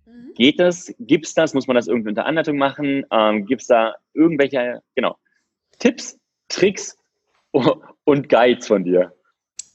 Mhm. 0.07 0.33
Geht 0.35 0.61
das? 0.61 0.94
Gibt 0.98 1.27
es 1.27 1.35
das? 1.35 1.53
Muss 1.53 1.66
man 1.66 1.77
das 1.77 1.88
irgendwie 1.88 2.09
unter 2.09 2.25
Anleitung 2.25 2.57
machen? 2.57 3.05
Ähm, 3.11 3.44
Gibt 3.44 3.62
es 3.62 3.68
da 3.68 3.94
irgendwelche, 4.14 4.83
genau, 4.94 5.16
Tipps, 5.79 6.18
Tricks 6.48 6.96
und 8.05 8.29
Guides 8.29 8.66
von 8.66 8.85
dir? 8.85 9.12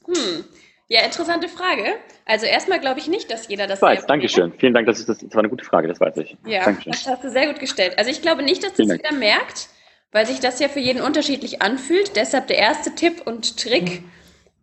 Hm. 0.05 0.45
Ja, 0.89 1.01
interessante 1.01 1.49
Frage. 1.49 1.83
Also 2.25 2.45
erstmal 2.45 2.79
glaube 2.79 2.99
ich 2.99 3.07
nicht, 3.07 3.29
dass 3.29 3.49
jeder 3.49 3.67
das 3.67 3.81
weiß. 3.81 4.05
Dankeschön. 4.05 4.53
Vielen 4.57 4.73
Dank, 4.73 4.87
das, 4.87 5.05
das 5.05 5.21
war 5.31 5.39
eine 5.39 5.49
gute 5.49 5.65
Frage, 5.65 5.87
das 5.87 5.99
weiß 5.99 6.15
ich. 6.17 6.37
Ja, 6.45 6.63
Dankeschön. 6.63 6.93
das 6.93 7.05
hast 7.07 7.23
du 7.23 7.29
sehr 7.29 7.47
gut 7.47 7.59
gestellt. 7.59 7.97
Also 7.97 8.09
ich 8.09 8.21
glaube 8.21 8.41
nicht, 8.43 8.63
dass 8.63 8.73
das 8.73 8.87
jeder 8.87 9.11
merkt, 9.13 9.67
weil 10.13 10.25
sich 10.25 10.39
das 10.39 10.59
ja 10.59 10.69
für 10.69 10.79
jeden 10.79 11.01
unterschiedlich 11.01 11.61
anfühlt. 11.61 12.15
Deshalb 12.15 12.47
der 12.47 12.57
erste 12.57 12.95
Tipp 12.95 13.21
und 13.25 13.57
Trick. 13.57 14.01
Mhm. 14.01 14.11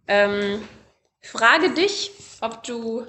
Ähm, 0.09 0.63
frage 1.21 1.71
dich, 1.71 2.11
ob 2.41 2.63
du 2.63 3.05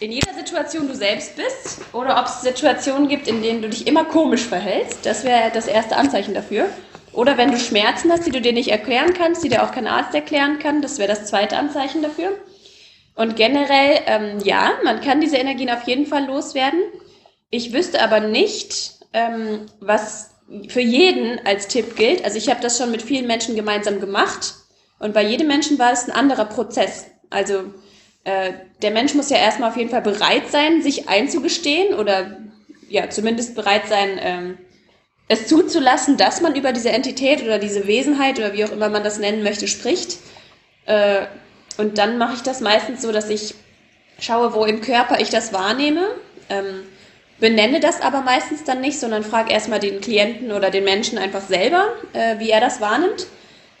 in 0.00 0.10
jeder 0.10 0.34
Situation 0.34 0.88
du 0.88 0.94
selbst 0.94 1.36
bist 1.36 1.82
oder 1.92 2.18
ob 2.18 2.26
es 2.26 2.42
Situationen 2.42 3.08
gibt, 3.08 3.28
in 3.28 3.42
denen 3.42 3.62
du 3.62 3.68
dich 3.68 3.86
immer 3.86 4.04
komisch 4.04 4.44
verhältst. 4.44 5.06
Das 5.06 5.24
wäre 5.24 5.52
das 5.52 5.68
erste 5.68 5.96
Anzeichen 5.96 6.34
dafür. 6.34 6.66
Oder 7.14 7.38
wenn 7.38 7.52
du 7.52 7.58
Schmerzen 7.58 8.10
hast, 8.10 8.26
die 8.26 8.30
du 8.30 8.40
dir 8.40 8.52
nicht 8.52 8.68
erklären 8.70 9.14
kannst, 9.14 9.44
die 9.44 9.48
dir 9.48 9.62
auch 9.62 9.72
kein 9.72 9.86
Arzt 9.86 10.14
erklären 10.14 10.58
kann, 10.58 10.82
das 10.82 10.98
wäre 10.98 11.08
das 11.08 11.26
zweite 11.26 11.56
Anzeichen 11.56 12.02
dafür. 12.02 12.32
Und 13.14 13.36
generell, 13.36 14.00
ähm, 14.06 14.38
ja, 14.42 14.72
man 14.82 15.00
kann 15.00 15.20
diese 15.20 15.36
Energien 15.36 15.70
auf 15.70 15.84
jeden 15.84 16.06
Fall 16.06 16.26
loswerden. 16.26 16.80
Ich 17.50 17.72
wüsste 17.72 18.02
aber 18.02 18.20
nicht, 18.20 18.94
ähm, 19.12 19.66
was 19.78 20.34
für 20.68 20.80
jeden 20.80 21.44
als 21.46 21.68
Tipp 21.68 21.96
gilt. 21.96 22.24
Also 22.24 22.36
ich 22.36 22.50
habe 22.50 22.60
das 22.60 22.78
schon 22.78 22.90
mit 22.90 23.02
vielen 23.02 23.26
Menschen 23.26 23.54
gemeinsam 23.54 24.00
gemacht 24.00 24.54
und 24.98 25.14
bei 25.14 25.22
jedem 25.22 25.46
Menschen 25.46 25.78
war 25.78 25.92
es 25.92 26.06
ein 26.06 26.12
anderer 26.12 26.44
Prozess. 26.44 27.06
Also 27.30 27.72
äh, 28.24 28.52
der 28.82 28.90
Mensch 28.90 29.14
muss 29.14 29.30
ja 29.30 29.36
erstmal 29.36 29.70
auf 29.70 29.76
jeden 29.76 29.90
Fall 29.90 30.02
bereit 30.02 30.48
sein, 30.50 30.82
sich 30.82 31.08
einzugestehen 31.08 31.94
oder 31.94 32.38
ja 32.88 33.08
zumindest 33.10 33.54
bereit 33.54 33.86
sein, 33.88 34.18
ähm, 34.20 34.58
es 35.28 35.46
zuzulassen, 35.46 36.16
dass 36.16 36.40
man 36.40 36.54
über 36.54 36.72
diese 36.72 36.90
Entität 36.90 37.42
oder 37.42 37.58
diese 37.58 37.86
Wesenheit 37.86 38.38
oder 38.38 38.52
wie 38.52 38.64
auch 38.64 38.72
immer 38.72 38.88
man 38.88 39.04
das 39.04 39.18
nennen 39.18 39.42
möchte, 39.42 39.68
spricht. 39.68 40.18
Äh, 40.86 41.22
und 41.78 41.98
dann 41.98 42.18
mache 42.18 42.34
ich 42.34 42.42
das 42.42 42.60
meistens 42.60 43.02
so, 43.02 43.10
dass 43.10 43.30
ich 43.30 43.54
schaue, 44.20 44.54
wo 44.54 44.64
im 44.64 44.80
Körper 44.80 45.20
ich 45.20 45.30
das 45.30 45.52
wahrnehme. 45.52 46.06
Ähm, 46.50 46.82
benenne 47.40 47.80
das 47.80 48.00
aber 48.00 48.20
meistens 48.20 48.64
dann 48.64 48.80
nicht, 48.80 48.98
sondern 49.00 49.24
frage 49.24 49.52
erstmal 49.52 49.80
den 49.80 50.00
Klienten 50.00 50.52
oder 50.52 50.70
den 50.70 50.84
Menschen 50.84 51.18
einfach 51.18 51.42
selber, 51.42 51.88
äh, 52.12 52.38
wie 52.38 52.50
er 52.50 52.60
das 52.60 52.80
wahrnimmt, 52.80 53.26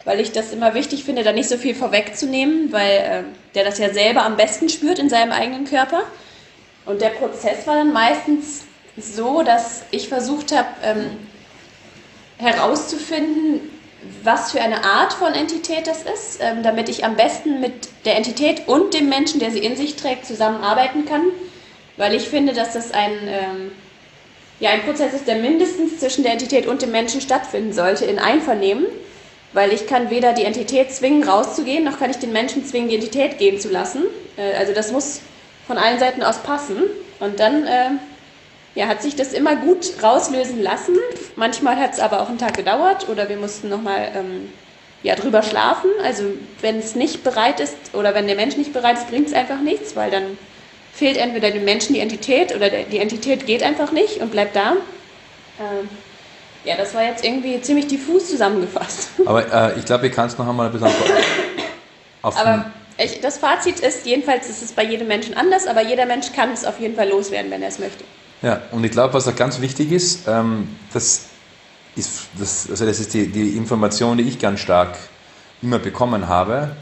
weil 0.04 0.20
ich 0.20 0.32
das 0.32 0.52
immer 0.52 0.74
wichtig 0.74 1.04
finde, 1.04 1.22
da 1.22 1.32
nicht 1.32 1.48
so 1.48 1.56
viel 1.56 1.74
vorwegzunehmen, 1.74 2.72
weil 2.72 2.90
äh, 2.90 3.22
der 3.54 3.64
das 3.64 3.78
ja 3.78 3.92
selber 3.92 4.24
am 4.24 4.36
besten 4.36 4.68
spürt 4.68 4.98
in 4.98 5.08
seinem 5.08 5.30
eigenen 5.32 5.66
Körper. 5.66 6.02
Und 6.84 7.00
der 7.00 7.10
Prozess 7.10 7.66
war 7.66 7.76
dann 7.76 7.92
meistens 7.92 8.64
so, 8.96 9.42
dass 9.42 9.82
ich 9.90 10.08
versucht 10.08 10.54
habe 10.54 10.68
ähm, 10.82 11.10
herauszufinden, 12.38 13.60
was 14.22 14.52
für 14.52 14.60
eine 14.60 14.84
Art 14.84 15.14
von 15.14 15.32
Entität 15.32 15.86
das 15.86 16.02
ist, 16.02 16.38
ähm, 16.40 16.62
damit 16.62 16.88
ich 16.88 17.04
am 17.04 17.16
besten 17.16 17.60
mit 17.60 17.88
der 18.04 18.16
Entität 18.16 18.68
und 18.68 18.92
dem 18.94 19.08
Menschen, 19.08 19.40
der 19.40 19.50
sie 19.50 19.60
in 19.60 19.76
sich 19.76 19.96
trägt, 19.96 20.26
zusammenarbeiten 20.26 21.06
kann. 21.06 21.22
Weil 21.96 22.14
ich 22.14 22.28
finde, 22.28 22.52
dass 22.52 22.72
das 22.72 22.92
ein, 22.92 23.12
ähm, 23.26 23.72
ja, 24.60 24.70
ein 24.70 24.82
Prozess 24.82 25.14
ist, 25.14 25.26
der 25.26 25.36
mindestens 25.36 26.00
zwischen 26.00 26.22
der 26.22 26.32
Entität 26.32 26.66
und 26.66 26.82
dem 26.82 26.90
Menschen 26.90 27.20
stattfinden 27.20 27.72
sollte, 27.72 28.04
in 28.04 28.18
Einvernehmen. 28.18 28.86
Weil 29.52 29.72
ich 29.72 29.86
kann 29.86 30.10
weder 30.10 30.32
die 30.32 30.44
Entität 30.44 30.92
zwingen, 30.92 31.22
rauszugehen, 31.22 31.84
noch 31.84 31.98
kann 31.98 32.10
ich 32.10 32.16
den 32.16 32.32
Menschen 32.32 32.66
zwingen, 32.66 32.88
die 32.88 32.96
Entität 32.96 33.38
gehen 33.38 33.60
zu 33.60 33.70
lassen. 33.70 34.02
Äh, 34.36 34.54
also 34.58 34.74
das 34.74 34.92
muss 34.92 35.20
von 35.66 35.78
allen 35.78 35.98
Seiten 35.98 36.22
aus 36.22 36.38
passen. 36.38 36.82
Und 37.20 37.40
dann 37.40 37.66
äh, 37.66 37.90
ja, 38.74 38.88
hat 38.88 39.02
sich 39.02 39.14
das 39.14 39.32
immer 39.32 39.56
gut 39.56 40.02
rauslösen 40.02 40.62
lassen. 40.62 40.96
Manchmal 41.36 41.76
hat 41.76 41.94
es 41.94 42.00
aber 42.00 42.20
auch 42.20 42.28
einen 42.28 42.38
Tag 42.38 42.56
gedauert 42.56 43.08
oder 43.08 43.28
wir 43.28 43.36
mussten 43.36 43.68
nochmal 43.68 44.10
ähm, 44.14 44.52
ja, 45.02 45.14
drüber 45.14 45.42
schlafen. 45.42 45.90
Also 46.02 46.24
wenn 46.60 46.78
es 46.78 46.94
nicht 46.94 47.22
bereit 47.22 47.60
ist 47.60 47.76
oder 47.92 48.14
wenn 48.14 48.26
der 48.26 48.36
Mensch 48.36 48.56
nicht 48.56 48.72
bereit 48.72 48.98
ist, 48.98 49.08
bringt 49.08 49.28
es 49.28 49.32
einfach 49.32 49.60
nichts, 49.60 49.94
weil 49.94 50.10
dann 50.10 50.38
fehlt 50.92 51.16
entweder 51.16 51.50
dem 51.50 51.64
Menschen 51.64 51.94
die 51.94 52.00
Entität 52.00 52.54
oder 52.54 52.70
der, 52.70 52.84
die 52.84 52.98
Entität 52.98 53.46
geht 53.46 53.62
einfach 53.62 53.92
nicht 53.92 54.18
und 54.18 54.30
bleibt 54.32 54.56
da. 54.56 54.72
Ähm, 55.60 55.88
ja, 56.64 56.76
das 56.76 56.94
war 56.94 57.04
jetzt 57.04 57.24
irgendwie 57.24 57.60
ziemlich 57.60 57.86
diffus 57.86 58.30
zusammengefasst. 58.30 59.10
Aber 59.26 59.72
äh, 59.74 59.78
ich 59.78 59.84
glaube, 59.84 60.10
kann 60.10 60.26
es 60.26 60.38
noch 60.38 60.48
einmal 60.48 60.66
ein 60.66 60.72
bisschen 60.72 60.88
auf 62.22 62.36
Aber 62.38 62.72
ich, 62.96 63.20
das 63.20 63.38
Fazit 63.38 63.80
ist, 63.80 64.06
jedenfalls 64.06 64.48
ist 64.48 64.62
es 64.62 64.72
bei 64.72 64.82
jedem 64.82 65.08
Menschen 65.08 65.36
anders, 65.36 65.66
aber 65.66 65.82
jeder 65.82 66.06
Mensch 66.06 66.32
kann 66.32 66.52
es 66.52 66.64
auf 66.64 66.78
jeden 66.80 66.94
Fall 66.94 67.08
loswerden, 67.08 67.50
wenn 67.50 67.60
er 67.60 67.68
es 67.68 67.78
möchte. 67.78 68.04
Ja, 68.44 68.60
und 68.72 68.84
ich 68.84 68.90
glaube, 68.90 69.14
was 69.14 69.26
auch 69.26 69.34
ganz 69.34 69.62
wichtig 69.62 69.90
ist, 69.90 70.28
ähm, 70.28 70.68
das 70.92 71.22
ist, 71.96 72.28
das, 72.38 72.68
also 72.68 72.84
das 72.84 73.00
ist 73.00 73.14
die, 73.14 73.28
die 73.28 73.56
Information, 73.56 74.18
die 74.18 74.24
ich 74.24 74.38
ganz 74.38 74.60
stark 74.60 74.98
immer 75.62 75.78
bekommen 75.78 76.28
habe. 76.28 76.76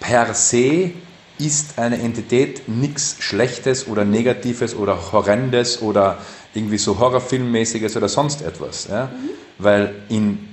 Per 0.00 0.34
se 0.34 0.90
ist 1.38 1.78
eine 1.78 2.00
Entität 2.00 2.68
nichts 2.68 3.14
Schlechtes 3.20 3.86
oder 3.86 4.04
Negatives 4.04 4.74
oder 4.74 5.12
Horrendes 5.12 5.80
oder 5.80 6.18
irgendwie 6.54 6.78
so 6.78 6.98
Horrorfilmmäßiges 6.98 7.96
oder 7.96 8.08
sonst 8.08 8.42
etwas. 8.42 8.88
Ja? 8.90 9.04
Mhm. 9.04 9.30
Weil 9.58 9.94
in 10.08 10.48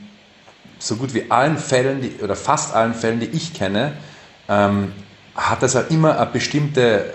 so 0.78 0.98
gut 0.98 1.16
wie 1.16 1.32
allen 1.32 1.58
Fällen 1.58 2.02
die, 2.02 2.24
oder 2.24 2.36
fast 2.36 2.76
allen 2.76 2.94
Fällen, 2.94 3.22
die 3.22 3.26
ich 3.26 3.56
kenne, 3.56 3.94
ähm, 4.48 4.92
hat 5.34 5.64
das 5.64 5.76
auch 5.76 5.90
immer 5.90 6.20
eine 6.20 6.30
bestimmte 6.30 7.12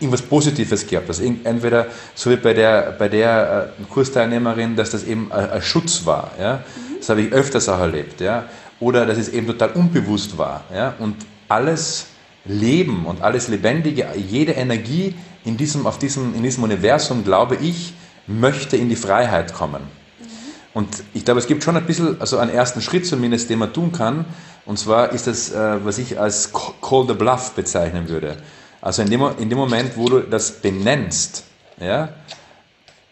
irgendwas 0.00 0.22
Positives 0.22 0.86
gehabt. 0.86 1.08
Also 1.08 1.22
entweder 1.22 1.86
so 2.14 2.30
wie 2.30 2.36
bei 2.36 2.54
der, 2.54 2.94
bei 2.98 3.08
der 3.08 3.72
äh, 3.78 3.84
Kursteilnehmerin, 3.92 4.76
dass 4.76 4.90
das 4.90 5.04
eben 5.04 5.32
ein, 5.32 5.50
ein 5.50 5.62
Schutz 5.62 6.04
war. 6.04 6.32
Ja? 6.38 6.56
Mhm. 6.56 6.96
Das 6.98 7.08
habe 7.08 7.22
ich 7.22 7.32
öfters 7.32 7.68
auch 7.68 7.80
erlebt. 7.80 8.20
Ja? 8.20 8.44
Oder 8.80 9.06
dass 9.06 9.18
es 9.18 9.28
eben 9.28 9.46
total 9.46 9.70
unbewusst 9.72 10.38
war. 10.38 10.64
Ja? 10.74 10.94
Und 10.98 11.16
alles 11.48 12.06
Leben 12.44 13.06
und 13.06 13.22
alles 13.22 13.48
Lebendige, 13.48 14.06
jede 14.16 14.52
Energie 14.52 15.14
in 15.44 15.56
diesem, 15.56 15.86
auf 15.86 15.98
diesem, 15.98 16.34
in 16.34 16.42
diesem 16.42 16.62
Universum, 16.64 17.24
glaube 17.24 17.56
ich, 17.56 17.94
möchte 18.26 18.76
in 18.76 18.88
die 18.88 18.96
Freiheit 18.96 19.54
kommen. 19.54 19.82
Mhm. 19.82 20.26
Und 20.74 21.02
ich 21.14 21.24
glaube, 21.24 21.40
es 21.40 21.46
gibt 21.46 21.64
schon 21.64 21.76
ein 21.76 21.86
bisschen, 21.86 22.20
also 22.20 22.38
einen 22.38 22.50
ersten 22.50 22.80
Schritt 22.80 23.06
zumindest, 23.06 23.50
den 23.50 23.58
man 23.58 23.72
tun 23.72 23.92
kann. 23.92 24.24
Und 24.68 24.78
zwar 24.78 25.12
ist 25.12 25.26
das, 25.26 25.50
äh, 25.50 25.84
was 25.84 25.96
ich 25.96 26.20
als 26.20 26.52
Call 26.52 27.06
the 27.08 27.14
Bluff 27.14 27.52
bezeichnen 27.52 28.08
würde. 28.08 28.36
Also 28.80 29.02
in 29.02 29.10
dem, 29.10 29.22
in 29.38 29.48
dem 29.48 29.58
Moment, 29.58 29.96
wo 29.96 30.08
du 30.08 30.20
das 30.20 30.60
benennst, 30.60 31.44
ja, 31.80 32.10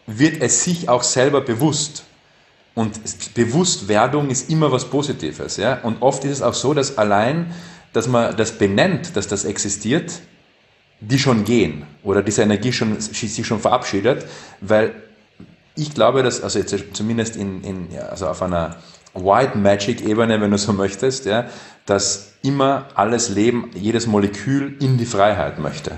wird 0.06 0.40
es 0.40 0.64
sich 0.64 0.88
auch 0.88 1.02
selber 1.02 1.40
bewusst. 1.40 2.04
Und 2.74 3.00
Bewusstwerdung 3.34 4.30
ist 4.30 4.50
immer 4.50 4.70
was 4.70 4.84
Positives. 4.84 5.56
Ja? 5.56 5.80
Und 5.82 6.02
oft 6.02 6.24
ist 6.24 6.32
es 6.32 6.42
auch 6.42 6.54
so, 6.54 6.74
dass 6.74 6.98
allein, 6.98 7.54
dass 7.92 8.06
man 8.06 8.36
das 8.36 8.58
benennt, 8.58 9.16
dass 9.16 9.26
das 9.28 9.44
existiert, 9.44 10.20
die 11.00 11.18
schon 11.18 11.44
gehen 11.44 11.86
oder 12.02 12.22
diese 12.22 12.42
Energie 12.42 12.72
schon, 12.72 13.00
sich 13.00 13.46
schon 13.46 13.60
verabschiedet, 13.60 14.26
weil 14.60 14.94
ich 15.74 15.94
glaube, 15.94 16.22
dass, 16.22 16.42
also 16.42 16.58
jetzt 16.58 16.74
zumindest 16.94 17.36
in, 17.36 17.62
in, 17.64 17.88
also 17.98 18.28
auf 18.28 18.42
einer 18.42 18.76
White 19.14 19.58
Magic 19.58 20.06
Ebene, 20.06 20.40
wenn 20.40 20.50
du 20.50 20.58
so 20.58 20.72
möchtest, 20.72 21.26
ja, 21.26 21.46
dass 21.86 22.34
immer 22.42 22.88
alles 22.94 23.28
Leben, 23.28 23.70
jedes 23.74 24.06
Molekül 24.06 24.76
in 24.80 24.98
die 24.98 25.06
Freiheit 25.06 25.58
möchte. 25.58 25.92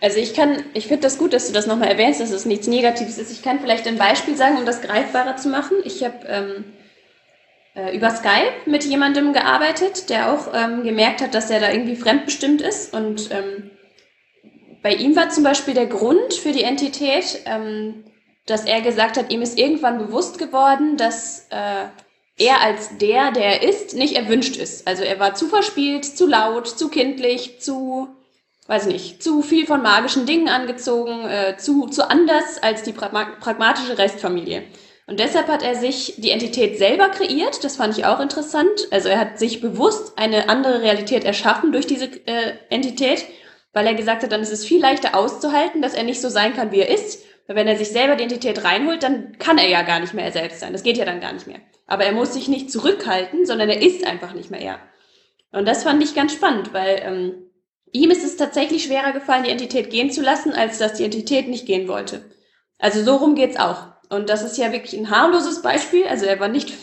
Also 0.00 0.18
ich 0.18 0.34
kann, 0.34 0.62
ich 0.74 0.86
finde 0.86 1.02
das 1.02 1.18
gut, 1.18 1.32
dass 1.32 1.48
du 1.48 1.52
das 1.52 1.66
nochmal 1.66 1.88
erwähnst, 1.88 2.20
dass 2.20 2.30
es 2.30 2.44
nichts 2.44 2.68
Negatives 2.68 3.18
ist. 3.18 3.32
Ich 3.32 3.42
kann 3.42 3.58
vielleicht 3.60 3.86
ein 3.86 3.98
Beispiel 3.98 4.36
sagen, 4.36 4.56
um 4.56 4.64
das 4.64 4.80
greifbarer 4.80 5.36
zu 5.36 5.48
machen. 5.48 5.76
Ich 5.84 6.04
habe 6.04 6.24
ähm, 6.26 6.64
äh, 7.74 7.96
über 7.96 8.10
Skype 8.10 8.52
mit 8.66 8.84
jemandem 8.84 9.32
gearbeitet, 9.32 10.08
der 10.08 10.32
auch 10.32 10.52
ähm, 10.54 10.84
gemerkt 10.84 11.20
hat, 11.20 11.34
dass 11.34 11.50
er 11.50 11.58
da 11.58 11.72
irgendwie 11.72 11.96
fremdbestimmt 11.96 12.60
ist. 12.60 12.94
Und 12.94 13.30
ähm, 13.32 13.70
bei 14.82 14.94
ihm 14.94 15.16
war 15.16 15.30
zum 15.30 15.42
Beispiel 15.42 15.74
der 15.74 15.86
Grund 15.86 16.34
für 16.34 16.52
die 16.52 16.62
Entität, 16.62 17.42
ähm, 17.46 18.04
dass 18.46 18.64
er 18.64 18.80
gesagt 18.80 19.16
hat, 19.16 19.32
ihm 19.32 19.42
ist 19.42 19.58
irgendwann 19.58 19.98
bewusst 19.98 20.38
geworden, 20.38 20.96
dass 20.96 21.48
äh, 21.50 21.86
er 22.38 22.60
als 22.62 22.96
der, 22.98 23.32
der 23.32 23.60
er 23.60 23.68
ist, 23.68 23.94
nicht 23.94 24.16
erwünscht 24.16 24.56
ist. 24.56 24.86
Also 24.86 25.02
er 25.02 25.18
war 25.18 25.34
zu 25.34 25.48
verspielt, 25.48 26.04
zu 26.04 26.26
laut, 26.26 26.68
zu 26.68 26.88
kindlich, 26.88 27.60
zu, 27.60 28.08
weiß 28.66 28.86
nicht, 28.86 29.22
zu 29.22 29.42
viel 29.42 29.66
von 29.66 29.82
magischen 29.82 30.24
Dingen 30.24 30.48
angezogen, 30.48 31.26
äh, 31.26 31.56
zu, 31.58 31.86
zu 31.86 32.08
anders 32.08 32.62
als 32.62 32.84
die 32.84 32.92
pragmatische 32.92 33.98
Restfamilie. 33.98 34.62
Und 35.08 35.20
deshalb 35.20 35.48
hat 35.48 35.62
er 35.62 35.74
sich 35.74 36.14
die 36.18 36.30
Entität 36.30 36.76
selber 36.78 37.08
kreiert. 37.08 37.64
Das 37.64 37.76
fand 37.76 37.96
ich 37.96 38.04
auch 38.04 38.20
interessant. 38.20 38.88
Also 38.90 39.08
er 39.08 39.18
hat 39.18 39.38
sich 39.38 39.62
bewusst 39.62 40.12
eine 40.16 40.50
andere 40.50 40.82
Realität 40.82 41.24
erschaffen 41.24 41.72
durch 41.72 41.86
diese 41.86 42.04
äh, 42.26 42.52
Entität, 42.68 43.24
weil 43.72 43.86
er 43.86 43.94
gesagt 43.94 44.22
hat, 44.22 44.32
dann 44.32 44.42
ist 44.42 44.52
es 44.52 44.66
viel 44.66 44.82
leichter 44.82 45.16
auszuhalten, 45.16 45.80
dass 45.80 45.94
er 45.94 46.04
nicht 46.04 46.20
so 46.20 46.28
sein 46.28 46.54
kann, 46.54 46.72
wie 46.72 46.80
er 46.80 46.90
ist. 46.90 47.24
Weil 47.48 47.56
wenn 47.56 47.66
er 47.66 47.78
sich 47.78 47.88
selber 47.88 48.14
die 48.14 48.24
Identität 48.24 48.62
reinholt, 48.62 49.02
dann 49.02 49.38
kann 49.38 49.56
er 49.56 49.68
ja 49.68 49.82
gar 49.82 50.00
nicht 50.00 50.12
mehr 50.12 50.26
er 50.26 50.32
selbst 50.32 50.60
sein. 50.60 50.74
Das 50.74 50.82
geht 50.82 50.98
ja 50.98 51.06
dann 51.06 51.20
gar 51.20 51.32
nicht 51.32 51.46
mehr. 51.46 51.60
Aber 51.86 52.04
er 52.04 52.12
muss 52.12 52.34
sich 52.34 52.46
nicht 52.46 52.70
zurückhalten, 52.70 53.46
sondern 53.46 53.70
er 53.70 53.80
ist 53.80 54.06
einfach 54.06 54.34
nicht 54.34 54.50
mehr 54.50 54.60
er. 54.60 54.78
Und 55.50 55.66
das 55.66 55.82
fand 55.82 56.02
ich 56.02 56.14
ganz 56.14 56.34
spannend, 56.34 56.74
weil 56.74 57.00
ähm, 57.02 57.50
ihm 57.90 58.10
ist 58.10 58.22
es 58.22 58.36
tatsächlich 58.36 58.84
schwerer 58.84 59.12
gefallen, 59.12 59.44
die 59.44 59.50
Entität 59.50 59.88
gehen 59.88 60.10
zu 60.10 60.20
lassen, 60.20 60.52
als 60.52 60.76
dass 60.76 60.92
die 60.92 61.04
Entität 61.04 61.48
nicht 61.48 61.64
gehen 61.64 61.88
wollte. 61.88 62.30
Also 62.78 63.02
so 63.02 63.16
rum 63.16 63.34
geht's 63.34 63.56
auch. 63.56 63.86
Und 64.10 64.28
das 64.28 64.42
ist 64.42 64.58
ja 64.58 64.70
wirklich 64.70 65.00
ein 65.00 65.10
harmloses 65.10 65.62
Beispiel. 65.62 66.06
Also 66.06 66.26
er 66.26 66.38
war 66.40 66.48
nicht 66.48 66.74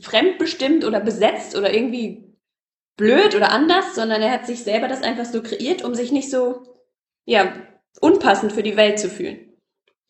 fremdbestimmt 0.00 0.86
oder 0.86 1.00
besetzt 1.00 1.54
oder 1.54 1.72
irgendwie 1.72 2.34
blöd 2.96 3.34
oder 3.34 3.52
anders, 3.52 3.94
sondern 3.94 4.22
er 4.22 4.32
hat 4.32 4.46
sich 4.46 4.62
selber 4.62 4.88
das 4.88 5.02
einfach 5.02 5.26
so 5.26 5.42
kreiert, 5.42 5.84
um 5.84 5.94
sich 5.94 6.12
nicht 6.12 6.30
so, 6.30 6.62
ja, 7.26 7.52
unpassend 8.00 8.52
für 8.52 8.62
die 8.62 8.78
Welt 8.78 8.98
zu 8.98 9.10
fühlen. 9.10 9.51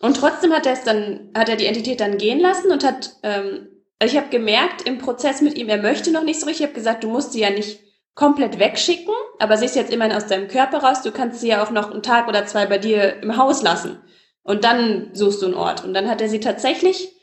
Und 0.02 0.16
trotzdem 0.16 0.52
hat 0.52 0.66
er 0.66 0.72
es 0.72 0.82
dann, 0.82 1.30
hat 1.34 1.48
er 1.48 1.56
die 1.56 1.66
Entität 1.66 2.00
dann 2.00 2.18
gehen 2.18 2.40
lassen 2.40 2.72
und 2.72 2.84
hat, 2.84 3.14
ähm, 3.22 3.68
also 4.00 4.12
ich 4.12 4.20
habe 4.20 4.30
gemerkt 4.30 4.82
im 4.82 4.98
Prozess 4.98 5.40
mit 5.40 5.56
ihm, 5.56 5.68
er 5.68 5.80
möchte 5.80 6.10
noch 6.10 6.24
nicht 6.24 6.40
so 6.40 6.46
richtig. 6.46 6.64
Ich 6.64 6.66
habe 6.66 6.78
gesagt, 6.78 7.04
du 7.04 7.08
musst 7.08 7.32
sie 7.32 7.40
ja 7.40 7.50
nicht 7.50 7.78
komplett 8.16 8.58
wegschicken, 8.58 9.14
aber 9.38 9.56
sie 9.56 9.64
ist 9.64 9.76
jetzt 9.76 9.92
immerhin 9.92 10.16
aus 10.16 10.26
deinem 10.26 10.48
Körper 10.48 10.78
raus. 10.78 11.02
Du 11.02 11.12
kannst 11.12 11.40
sie 11.40 11.48
ja 11.48 11.62
auch 11.62 11.70
noch 11.70 11.92
einen 11.92 12.02
Tag 12.02 12.26
oder 12.26 12.44
zwei 12.46 12.66
bei 12.66 12.78
dir 12.78 13.22
im 13.22 13.36
Haus 13.36 13.62
lassen. 13.62 14.02
Und 14.42 14.64
dann 14.64 15.10
suchst 15.12 15.40
du 15.40 15.46
einen 15.46 15.54
Ort. 15.54 15.84
Und 15.84 15.94
dann 15.94 16.08
hat 16.08 16.20
er 16.20 16.28
sie 16.28 16.40
tatsächlich, 16.40 17.14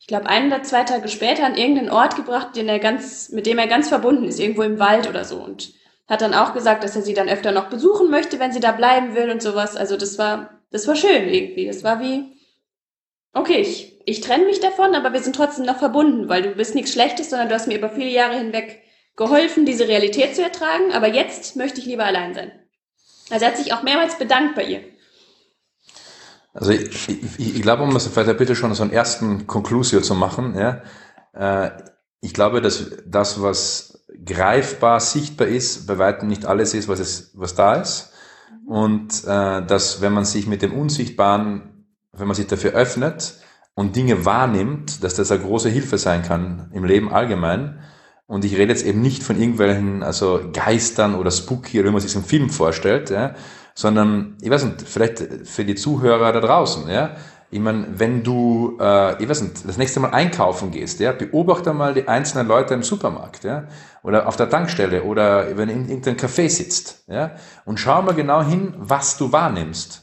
ich 0.00 0.06
glaube, 0.06 0.26
ein 0.26 0.46
oder 0.46 0.62
zwei 0.62 0.84
Tage 0.84 1.08
später 1.08 1.44
an 1.44 1.58
irgendeinen 1.58 1.90
Ort 1.90 2.16
gebracht, 2.16 2.56
den 2.56 2.70
er 2.70 2.78
ganz, 2.78 3.28
mit 3.28 3.44
dem 3.44 3.58
er 3.58 3.66
ganz 3.66 3.90
verbunden 3.90 4.24
ist, 4.24 4.40
irgendwo 4.40 4.62
im 4.62 4.78
Wald 4.78 5.10
oder 5.10 5.26
so. 5.26 5.36
Und 5.36 5.74
hat 6.08 6.22
dann 6.22 6.32
auch 6.32 6.54
gesagt, 6.54 6.84
dass 6.84 6.96
er 6.96 7.02
sie 7.02 7.14
dann 7.14 7.28
öfter 7.28 7.52
noch 7.52 7.68
besuchen 7.68 8.10
möchte, 8.10 8.38
wenn 8.38 8.52
sie 8.52 8.60
da 8.60 8.72
bleiben 8.72 9.14
will 9.14 9.28
und 9.28 9.42
sowas. 9.42 9.76
Also 9.76 9.98
das 9.98 10.16
war 10.18 10.63
das 10.74 10.88
war 10.88 10.96
schön 10.96 11.28
irgendwie. 11.28 11.68
Das 11.68 11.84
war 11.84 12.00
wie, 12.00 12.32
okay, 13.32 13.60
ich, 13.60 14.02
ich 14.06 14.20
trenne 14.20 14.44
mich 14.44 14.58
davon, 14.58 14.96
aber 14.96 15.12
wir 15.12 15.22
sind 15.22 15.36
trotzdem 15.36 15.66
noch 15.66 15.78
verbunden, 15.78 16.28
weil 16.28 16.42
du 16.42 16.50
bist 16.50 16.74
nichts 16.74 16.92
Schlechtes, 16.92 17.30
sondern 17.30 17.48
du 17.48 17.54
hast 17.54 17.68
mir 17.68 17.78
über 17.78 17.90
viele 17.90 18.10
Jahre 18.10 18.36
hinweg 18.36 18.82
geholfen, 19.14 19.66
diese 19.66 19.86
Realität 19.86 20.34
zu 20.34 20.42
ertragen, 20.42 20.92
aber 20.92 21.06
jetzt 21.06 21.54
möchte 21.54 21.78
ich 21.78 21.86
lieber 21.86 22.04
allein 22.04 22.34
sein. 22.34 22.50
Also 23.30 23.44
er 23.44 23.52
hat 23.52 23.56
sich 23.56 23.72
auch 23.72 23.84
mehrmals 23.84 24.18
bedankt 24.18 24.56
bei 24.56 24.64
ihr. 24.64 24.80
Also 26.52 26.72
ich, 26.72 27.08
ich, 27.08 27.56
ich 27.56 27.62
glaube, 27.62 27.84
um 27.84 27.94
das 27.94 28.08
vielleicht 28.08 28.36
bitte 28.36 28.56
schon 28.56 28.74
so 28.74 28.82
einen 28.82 28.92
ersten 28.92 29.46
Conclusio 29.46 30.00
zu 30.00 30.16
machen, 30.16 30.56
ja, 30.56 30.82
äh, 31.34 31.70
ich 32.20 32.34
glaube, 32.34 32.60
dass 32.60 32.90
das, 33.06 33.40
was 33.40 34.04
greifbar, 34.24 34.98
sichtbar 34.98 35.46
ist, 35.46 35.86
bei 35.86 35.98
weitem 35.98 36.26
nicht 36.26 36.46
alles 36.46 36.74
ist, 36.74 36.88
was, 36.88 36.98
es, 36.98 37.30
was 37.34 37.54
da 37.54 37.74
ist. 37.74 38.13
Und 38.66 39.24
äh, 39.24 39.64
dass, 39.64 40.00
wenn 40.00 40.12
man 40.12 40.24
sich 40.24 40.46
mit 40.46 40.62
dem 40.62 40.72
Unsichtbaren, 40.72 41.86
wenn 42.12 42.26
man 42.26 42.34
sich 42.34 42.46
dafür 42.46 42.72
öffnet 42.72 43.34
und 43.74 43.96
Dinge 43.96 44.24
wahrnimmt, 44.24 45.02
dass 45.02 45.14
das 45.14 45.30
eine 45.30 45.42
große 45.42 45.68
Hilfe 45.68 45.98
sein 45.98 46.22
kann 46.22 46.70
im 46.72 46.84
Leben 46.84 47.12
allgemein. 47.12 47.80
Und 48.26 48.44
ich 48.44 48.56
rede 48.56 48.72
jetzt 48.72 48.86
eben 48.86 49.02
nicht 49.02 49.22
von 49.22 49.38
irgendwelchen 49.38 50.02
also 50.02 50.40
Geistern 50.52 51.14
oder 51.14 51.30
Spooky 51.30 51.78
oder 51.78 51.88
wie 51.88 51.92
man 51.92 52.00
sich 52.00 52.14
im 52.14 52.24
Film 52.24 52.48
vorstellt, 52.48 53.10
ja, 53.10 53.34
sondern, 53.74 54.36
ich 54.40 54.50
weiß 54.50 54.64
nicht, 54.64 54.82
vielleicht 54.82 55.18
für 55.44 55.64
die 55.64 55.74
Zuhörer 55.74 56.32
da 56.32 56.40
draußen, 56.40 56.88
ja, 56.88 57.16
Ich 57.54 57.60
meine, 57.60 57.86
wenn 57.88 58.24
du, 58.24 58.76
äh, 58.80 59.22
ich 59.22 59.28
weiß 59.28 59.42
nicht, 59.42 59.68
das 59.68 59.76
nächste 59.76 60.00
Mal 60.00 60.10
einkaufen 60.10 60.72
gehst, 60.72 60.98
ja, 60.98 61.12
beobachte 61.12 61.72
mal 61.72 61.94
die 61.94 62.08
einzelnen 62.08 62.48
Leute 62.48 62.74
im 62.74 62.82
Supermarkt, 62.82 63.44
ja, 63.44 63.68
oder 64.02 64.26
auf 64.26 64.34
der 64.34 64.50
Tankstelle 64.50 65.04
oder 65.04 65.56
wenn 65.56 65.68
du 65.68 65.74
in 65.74 65.88
irgendeinem 65.88 66.16
Café 66.16 66.48
sitzt, 66.48 67.04
ja, 67.06 67.36
und 67.64 67.78
schau 67.78 68.02
mal 68.02 68.16
genau 68.16 68.42
hin, 68.42 68.74
was 68.76 69.18
du 69.18 69.30
wahrnimmst. 69.30 70.02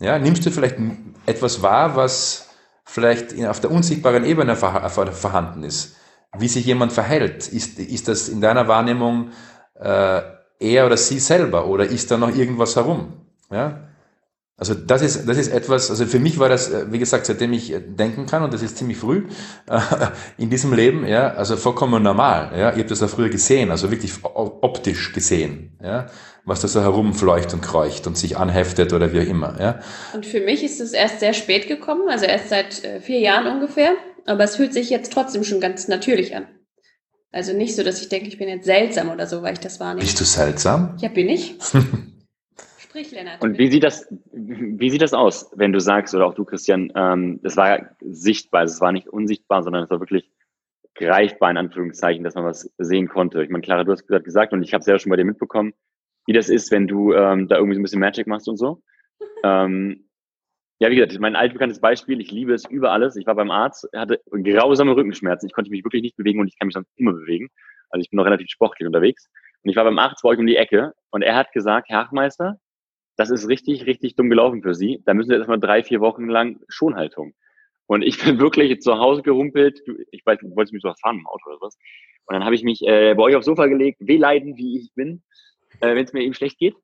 Ja, 0.00 0.18
nimmst 0.18 0.44
du 0.44 0.50
vielleicht 0.50 0.76
etwas 1.24 1.62
wahr, 1.62 1.94
was 1.94 2.48
vielleicht 2.84 3.32
auf 3.46 3.60
der 3.60 3.70
unsichtbaren 3.70 4.24
Ebene 4.24 4.56
vorhanden 4.56 5.62
ist? 5.62 5.94
Wie 6.36 6.48
sich 6.48 6.66
jemand 6.66 6.92
verhält? 6.92 7.46
Ist, 7.46 7.78
ist 7.78 8.08
das 8.08 8.28
in 8.28 8.40
deiner 8.40 8.66
Wahrnehmung 8.66 9.30
äh, 9.78 10.20
er 10.58 10.86
oder 10.86 10.96
sie 10.96 11.20
selber 11.20 11.68
oder 11.68 11.84
ist 11.84 12.10
da 12.10 12.16
noch 12.16 12.34
irgendwas 12.34 12.74
herum? 12.74 13.12
Ja? 13.52 13.91
Also 14.56 14.74
das 14.74 15.02
ist, 15.02 15.26
das 15.26 15.38
ist 15.38 15.48
etwas, 15.48 15.90
also 15.90 16.06
für 16.06 16.20
mich 16.20 16.38
war 16.38 16.48
das, 16.48 16.70
äh, 16.70 16.92
wie 16.92 16.98
gesagt, 16.98 17.26
seitdem 17.26 17.52
ich 17.52 17.72
äh, 17.72 17.80
denken 17.80 18.26
kann, 18.26 18.44
und 18.44 18.52
das 18.52 18.62
ist 18.62 18.76
ziemlich 18.76 18.98
früh 18.98 19.26
äh, 19.68 19.80
in 20.38 20.50
diesem 20.50 20.72
Leben, 20.72 21.06
ja, 21.06 21.32
also 21.32 21.56
vollkommen 21.56 22.02
normal. 22.02 22.52
Ja. 22.56 22.70
Ich 22.70 22.78
habe 22.78 22.88
das 22.88 23.00
ja 23.00 23.08
früher 23.08 23.30
gesehen, 23.30 23.70
also 23.70 23.90
wirklich 23.90 24.12
optisch 24.22 25.12
gesehen, 25.12 25.78
ja, 25.82 26.06
was 26.44 26.60
da 26.60 26.68
so 26.68 26.80
herumfleucht 26.82 27.54
und 27.54 27.62
kreucht 27.62 28.06
und 28.06 28.16
sich 28.18 28.36
anheftet 28.36 28.92
oder 28.92 29.12
wie 29.12 29.20
auch 29.20 29.26
immer. 29.26 29.56
Ja. 29.58 29.80
Und 30.12 30.26
für 30.26 30.40
mich 30.40 30.62
ist 30.62 30.80
es 30.80 30.92
erst 30.92 31.20
sehr 31.20 31.32
spät 31.32 31.66
gekommen, 31.66 32.08
also 32.08 32.26
erst 32.26 32.50
seit 32.50 32.82
vier 33.02 33.20
Jahren 33.20 33.46
ungefähr, 33.46 33.94
aber 34.26 34.44
es 34.44 34.56
fühlt 34.56 34.74
sich 34.74 34.90
jetzt 34.90 35.12
trotzdem 35.12 35.44
schon 35.44 35.60
ganz 35.60 35.88
natürlich 35.88 36.36
an. 36.36 36.46
Also 37.32 37.54
nicht 37.54 37.74
so, 37.74 37.82
dass 37.82 38.00
ich 38.02 38.10
denke, 38.10 38.28
ich 38.28 38.38
bin 38.38 38.48
jetzt 38.48 38.66
seltsam 38.66 39.10
oder 39.10 39.26
so, 39.26 39.42
weil 39.42 39.54
ich 39.54 39.60
das 39.60 39.80
wahrnehme. 39.80 40.04
Bist 40.04 40.20
du 40.20 40.24
seltsam? 40.24 40.96
Ja, 41.00 41.08
bin 41.08 41.30
ich. 41.30 41.56
Sprich, 42.92 43.10
Lennart. 43.10 43.42
Und 43.42 43.56
wie 43.56 43.70
sieht 43.70 43.84
das, 43.84 44.06
wie 44.32 44.90
sieht 44.90 45.00
das 45.00 45.14
aus, 45.14 45.50
wenn 45.56 45.72
du 45.72 45.80
sagst, 45.80 46.14
oder 46.14 46.26
auch 46.26 46.34
du, 46.34 46.44
Christian, 46.44 46.92
ähm, 46.94 47.40
das 47.42 47.56
war 47.56 47.96
sichtbar, 48.02 48.64
es 48.64 48.82
war 48.82 48.92
nicht 48.92 49.08
unsichtbar, 49.08 49.62
sondern 49.62 49.84
es 49.84 49.88
war 49.88 49.98
wirklich 49.98 50.30
greifbar, 50.94 51.50
in 51.50 51.56
Anführungszeichen, 51.56 52.22
dass 52.22 52.34
man 52.34 52.44
was 52.44 52.70
sehen 52.76 53.08
konnte. 53.08 53.42
Ich 53.42 53.48
meine, 53.48 53.62
Clara, 53.62 53.84
du 53.84 53.92
hast 53.92 54.06
gerade 54.06 54.22
gesagt, 54.22 54.52
und 54.52 54.62
ich 54.62 54.74
habe 54.74 54.82
es 54.82 54.86
ja 54.86 54.98
schon 54.98 55.08
bei 55.08 55.16
dir 55.16 55.24
mitbekommen, 55.24 55.72
wie 56.26 56.34
das 56.34 56.50
ist, 56.50 56.70
wenn 56.70 56.86
du 56.86 57.14
ähm, 57.14 57.48
da 57.48 57.56
irgendwie 57.56 57.76
so 57.76 57.80
ein 57.80 57.82
bisschen 57.82 58.00
Magic 58.00 58.26
machst 58.26 58.46
und 58.46 58.58
so. 58.58 58.82
ähm, 59.42 60.06
ja, 60.78 60.90
wie 60.90 60.96
gesagt, 60.96 61.18
mein 61.18 61.34
altbekanntes 61.34 61.80
Beispiel, 61.80 62.20
ich 62.20 62.30
liebe 62.30 62.52
es 62.52 62.66
über 62.68 62.92
alles. 62.92 63.16
Ich 63.16 63.24
war 63.26 63.36
beim 63.36 63.50
Arzt, 63.50 63.88
hatte 63.94 64.20
grausame 64.30 64.94
Rückenschmerzen. 64.94 65.46
Ich 65.46 65.54
konnte 65.54 65.70
mich 65.70 65.82
wirklich 65.82 66.02
nicht 66.02 66.18
bewegen 66.18 66.40
und 66.40 66.48
ich 66.48 66.58
kann 66.58 66.66
mich 66.66 66.74
sonst 66.74 66.92
immer 66.96 67.14
bewegen. 67.14 67.48
Also 67.88 68.02
ich 68.02 68.10
bin 68.10 68.18
noch 68.18 68.26
relativ 68.26 68.50
sportlich 68.50 68.86
unterwegs. 68.86 69.30
Und 69.62 69.70
ich 69.70 69.76
war 69.76 69.84
beim 69.84 69.98
Arzt 69.98 70.22
bei 70.22 70.28
euch 70.28 70.38
um 70.38 70.46
die 70.46 70.56
Ecke 70.56 70.92
und 71.10 71.22
er 71.22 71.36
hat 71.36 71.52
gesagt, 71.52 71.88
Herr 71.88 72.00
Hachmeister, 72.00 72.58
das 73.16 73.30
ist 73.30 73.48
richtig, 73.48 73.86
richtig 73.86 74.16
dumm 74.16 74.30
gelaufen 74.30 74.62
für 74.62 74.74
Sie. 74.74 75.02
Da 75.04 75.14
müssen 75.14 75.30
Sie 75.30 75.36
erstmal 75.36 75.60
drei, 75.60 75.82
vier 75.82 76.00
Wochen 76.00 76.28
lang 76.28 76.60
Schonhaltung. 76.68 77.34
Und 77.86 78.02
ich 78.02 78.18
bin 78.24 78.38
wirklich 78.38 78.80
zu 78.80 78.98
Hause 78.98 79.22
gerumpelt. 79.22 79.80
Ich 80.10 80.24
weiß, 80.24 80.38
du 80.40 80.54
wolltest 80.56 80.72
mich 80.72 80.82
so 80.82 80.92
fahren 81.00 81.18
im 81.18 81.26
Auto 81.26 81.50
oder 81.50 81.60
was. 81.60 81.76
Und 82.26 82.34
dann 82.34 82.44
habe 82.44 82.54
ich 82.54 82.62
mich 82.62 82.82
äh, 82.82 83.14
bei 83.14 83.22
euch 83.22 83.36
aufs 83.36 83.46
Sofa 83.46 83.66
gelegt, 83.66 83.98
wehleiden, 84.00 84.56
wie 84.56 84.78
ich 84.78 84.94
bin, 84.94 85.22
äh, 85.80 85.94
wenn 85.94 86.04
es 86.04 86.12
mir 86.12 86.22
eben 86.22 86.34
schlecht 86.34 86.58
geht. 86.58 86.74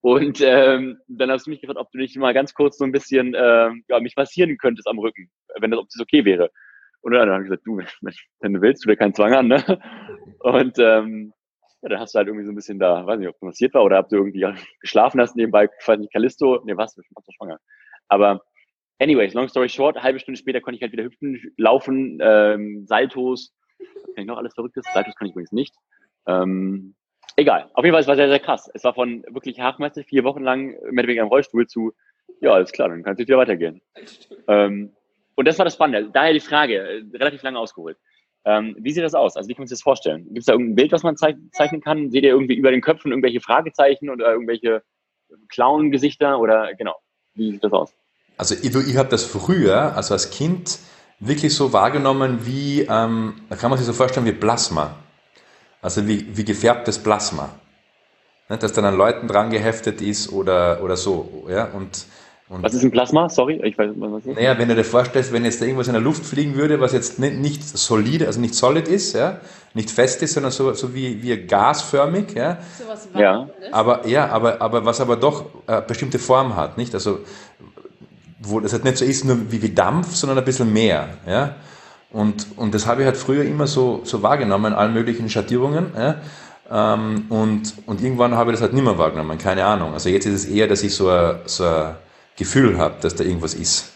Und 0.00 0.40
ähm, 0.42 0.98
dann 1.08 1.30
hast 1.30 1.46
du 1.46 1.50
mich 1.50 1.60
gefragt, 1.60 1.78
ob 1.78 1.90
du 1.90 1.98
nicht 1.98 2.16
mal 2.16 2.34
ganz 2.34 2.54
kurz 2.54 2.78
so 2.78 2.84
ein 2.84 2.92
bisschen 2.92 3.34
äh, 3.34 3.70
ja, 3.88 4.00
mich 4.00 4.16
massieren 4.16 4.56
könntest 4.58 4.86
am 4.86 4.98
Rücken, 4.98 5.30
wenn 5.58 5.70
das, 5.70 5.80
ob 5.80 5.88
das 5.88 6.00
okay 6.00 6.24
wäre. 6.24 6.50
Und 7.00 7.12
dann 7.12 7.28
habe 7.28 7.42
ich 7.42 7.50
gesagt, 7.50 7.66
du, 7.66 7.78
wenn 8.40 8.54
du 8.54 8.62
willst, 8.62 8.82
tu 8.82 8.88
dir 8.88 8.96
keinen 8.96 9.14
Zwang 9.14 9.34
an. 9.34 9.48
Ne? 9.48 9.62
Und 10.38 10.78
ähm, 10.78 11.33
ja, 11.84 11.90
dann 11.90 12.00
hast 12.00 12.14
du 12.14 12.18
halt 12.18 12.28
irgendwie 12.28 12.46
so 12.46 12.52
ein 12.52 12.54
bisschen 12.54 12.78
da, 12.78 13.06
weiß 13.06 13.18
nicht, 13.18 13.28
ob 13.28 13.38
du 13.38 13.46
massiert 13.46 13.74
war 13.74 13.84
oder 13.84 13.98
ob 13.98 14.08
du 14.08 14.16
irgendwie 14.16 14.46
geschlafen 14.80 15.20
hast 15.20 15.36
nebenbei, 15.36 15.68
ich 15.78 15.86
weiß 15.86 15.98
nicht, 15.98 16.12
Callisto, 16.12 16.62
nee, 16.64 16.76
was, 16.76 16.96
ich 16.96 17.06
doch 17.14 17.22
schwanger. 17.36 17.58
Aber 18.08 18.42
anyways, 18.98 19.34
long 19.34 19.48
story 19.48 19.68
short, 19.68 20.02
halbe 20.02 20.18
Stunde 20.18 20.38
später 20.38 20.60
konnte 20.60 20.76
ich 20.76 20.82
halt 20.82 20.92
wieder 20.92 21.04
hüpfen, 21.04 21.52
laufen, 21.58 22.18
ähm, 22.22 22.86
Saltos, 22.86 23.54
kann 23.78 24.22
ich 24.22 24.26
noch 24.26 24.38
alles 24.38 24.54
Verrücktes? 24.54 24.86
Saltos 24.94 25.14
kann 25.14 25.26
ich 25.26 25.32
übrigens 25.32 25.52
nicht. 25.52 25.74
Ähm, 26.26 26.94
Egal. 27.36 27.68
Auf 27.74 27.84
jeden 27.84 27.92
Fall, 27.92 28.02
es 28.02 28.06
war 28.06 28.16
sehr, 28.16 28.28
sehr 28.28 28.38
krass. 28.38 28.70
Es 28.74 28.84
war 28.84 28.94
von 28.94 29.24
wirklich 29.28 29.60
Hachmeister 29.60 30.04
vier 30.04 30.22
Wochen 30.24 30.42
lang 30.42 30.76
mit 30.90 31.06
wegen 31.06 31.20
einem 31.20 31.28
Rollstuhl 31.28 31.66
zu, 31.66 31.92
ja, 32.40 32.52
alles 32.52 32.70
klar, 32.70 32.88
dann 32.88 33.02
kann 33.02 33.14
es 33.14 33.18
wieder 33.18 33.38
weitergehen. 33.38 33.80
Ähm, 34.46 34.92
und 35.34 35.48
das 35.48 35.58
war 35.58 35.64
das 35.64 35.74
Spannende. 35.74 36.10
Daher 36.12 36.32
die 36.32 36.40
Frage, 36.40 36.76
äh, 36.76 37.02
relativ 37.16 37.42
lange 37.42 37.58
ausgeholt. 37.58 37.98
Ähm, 38.44 38.76
wie 38.78 38.92
sieht 38.92 39.02
das 39.02 39.14
aus? 39.14 39.36
Also 39.36 39.48
wie 39.48 39.54
kann 39.54 39.62
man 39.62 39.68
sich 39.68 39.78
das 39.78 39.82
vorstellen? 39.82 40.24
Gibt 40.26 40.40
es 40.40 40.44
da 40.46 40.52
irgendein 40.52 40.76
Bild, 40.76 40.92
was 40.92 41.02
man 41.02 41.16
zeichnen 41.16 41.80
kann? 41.80 42.10
Seht 42.10 42.24
ihr 42.24 42.30
irgendwie 42.30 42.54
über 42.54 42.70
den 42.70 42.82
Köpfen 42.82 43.10
irgendwelche 43.10 43.40
Fragezeichen 43.40 44.10
oder 44.10 44.32
irgendwelche 44.32 44.82
Clown-Gesichter 45.48 46.38
oder 46.38 46.74
genau? 46.74 46.96
Wie 47.34 47.52
sieht 47.52 47.64
das 47.64 47.72
aus? 47.72 47.94
Also 48.36 48.54
ich, 48.54 48.74
ich 48.74 48.96
habe 48.96 49.08
das 49.08 49.24
früher, 49.24 49.96
also 49.96 50.14
als 50.14 50.30
Kind, 50.30 50.78
wirklich 51.20 51.54
so 51.54 51.72
wahrgenommen 51.72 52.40
wie, 52.44 52.82
ähm, 52.82 53.34
da 53.48 53.56
kann 53.56 53.70
man 53.70 53.78
sich 53.78 53.86
so 53.86 53.92
vorstellen 53.92 54.26
wie 54.26 54.32
Plasma. 54.32 54.96
Also 55.80 56.06
wie, 56.06 56.36
wie 56.36 56.44
gefärbtes 56.44 56.98
Plasma. 56.98 57.50
Ne, 58.48 58.58
das 58.58 58.72
dann 58.72 58.84
an 58.84 58.96
Leuten 58.96 59.28
dran 59.28 59.50
geheftet 59.50 60.02
ist 60.02 60.32
oder, 60.32 60.82
oder 60.82 60.96
so. 60.96 61.46
Ja? 61.48 61.66
Und, 61.66 62.06
und 62.54 62.62
was 62.62 62.72
ist 62.74 62.84
ein 62.84 62.90
Plasma? 62.90 63.28
Sorry, 63.28 63.60
ich 63.64 63.76
weiß 63.76 63.90
was 63.96 64.26
ist. 64.26 64.36
Naja, 64.36 64.56
wenn 64.58 64.68
du 64.68 64.74
dir 64.74 64.84
vorstellst, 64.84 65.32
wenn 65.32 65.44
jetzt 65.44 65.60
da 65.60 65.64
irgendwas 65.64 65.88
in 65.88 65.94
der 65.94 66.02
Luft 66.02 66.24
fliegen 66.24 66.54
würde, 66.54 66.80
was 66.80 66.92
jetzt 66.92 67.18
nicht, 67.18 67.36
nicht 67.36 67.62
solide, 67.62 68.26
also 68.26 68.40
nicht 68.40 68.54
solid 68.54 68.86
ist, 68.88 69.14
ja, 69.14 69.40
nicht 69.74 69.90
fest 69.90 70.22
ist, 70.22 70.34
sondern 70.34 70.52
so, 70.52 70.72
so 70.72 70.94
wie, 70.94 71.22
wie 71.22 71.36
gasförmig, 71.36 72.34
ja. 72.34 72.58
So 72.78 72.84
was 72.88 73.08
ja. 73.14 73.48
Aber 73.72 74.06
ja, 74.06 74.28
aber, 74.28 74.62
aber 74.62 74.84
was 74.84 75.00
aber 75.00 75.16
doch 75.16 75.46
äh, 75.66 75.82
bestimmte 75.82 76.18
Form 76.18 76.56
hat, 76.56 76.78
nicht? 76.78 76.94
Also 76.94 77.20
wo 78.40 78.60
das 78.60 78.72
halt 78.72 78.84
nicht 78.84 78.98
so 78.98 79.04
ist, 79.04 79.24
nur 79.24 79.50
wie, 79.50 79.62
wie 79.62 79.70
Dampf, 79.70 80.14
sondern 80.14 80.38
ein 80.38 80.44
bisschen 80.44 80.72
mehr, 80.72 81.08
ja. 81.26 81.56
Und, 82.14 82.46
und 82.56 82.74
das 82.74 82.86
habe 82.86 83.00
ich 83.00 83.06
halt 83.06 83.16
früher 83.16 83.42
immer 83.44 83.66
so, 83.66 84.02
so 84.04 84.22
wahrgenommen, 84.22 84.72
in 84.72 84.78
allen 84.78 84.94
möglichen 84.94 85.28
Schattierungen. 85.28 85.86
Ja? 85.96 86.14
Ähm, 86.70 87.24
und, 87.28 87.74
und 87.86 88.00
irgendwann 88.00 88.36
habe 88.36 88.50
ich 88.50 88.54
das 88.54 88.62
halt 88.62 88.72
nicht 88.72 88.84
mehr 88.84 88.96
wahrgenommen, 88.96 89.36
keine 89.36 89.64
Ahnung. 89.64 89.92
Also 89.94 90.08
jetzt 90.08 90.24
ist 90.24 90.34
es 90.34 90.44
eher, 90.44 90.68
dass 90.68 90.84
ich 90.84 90.94
so 90.94 91.08
ein, 91.08 91.40
so 91.46 91.64
ein 91.64 91.96
Gefühl 92.36 92.78
habe, 92.78 92.96
dass 93.00 93.14
da 93.14 93.24
irgendwas 93.24 93.54
ist. 93.54 93.92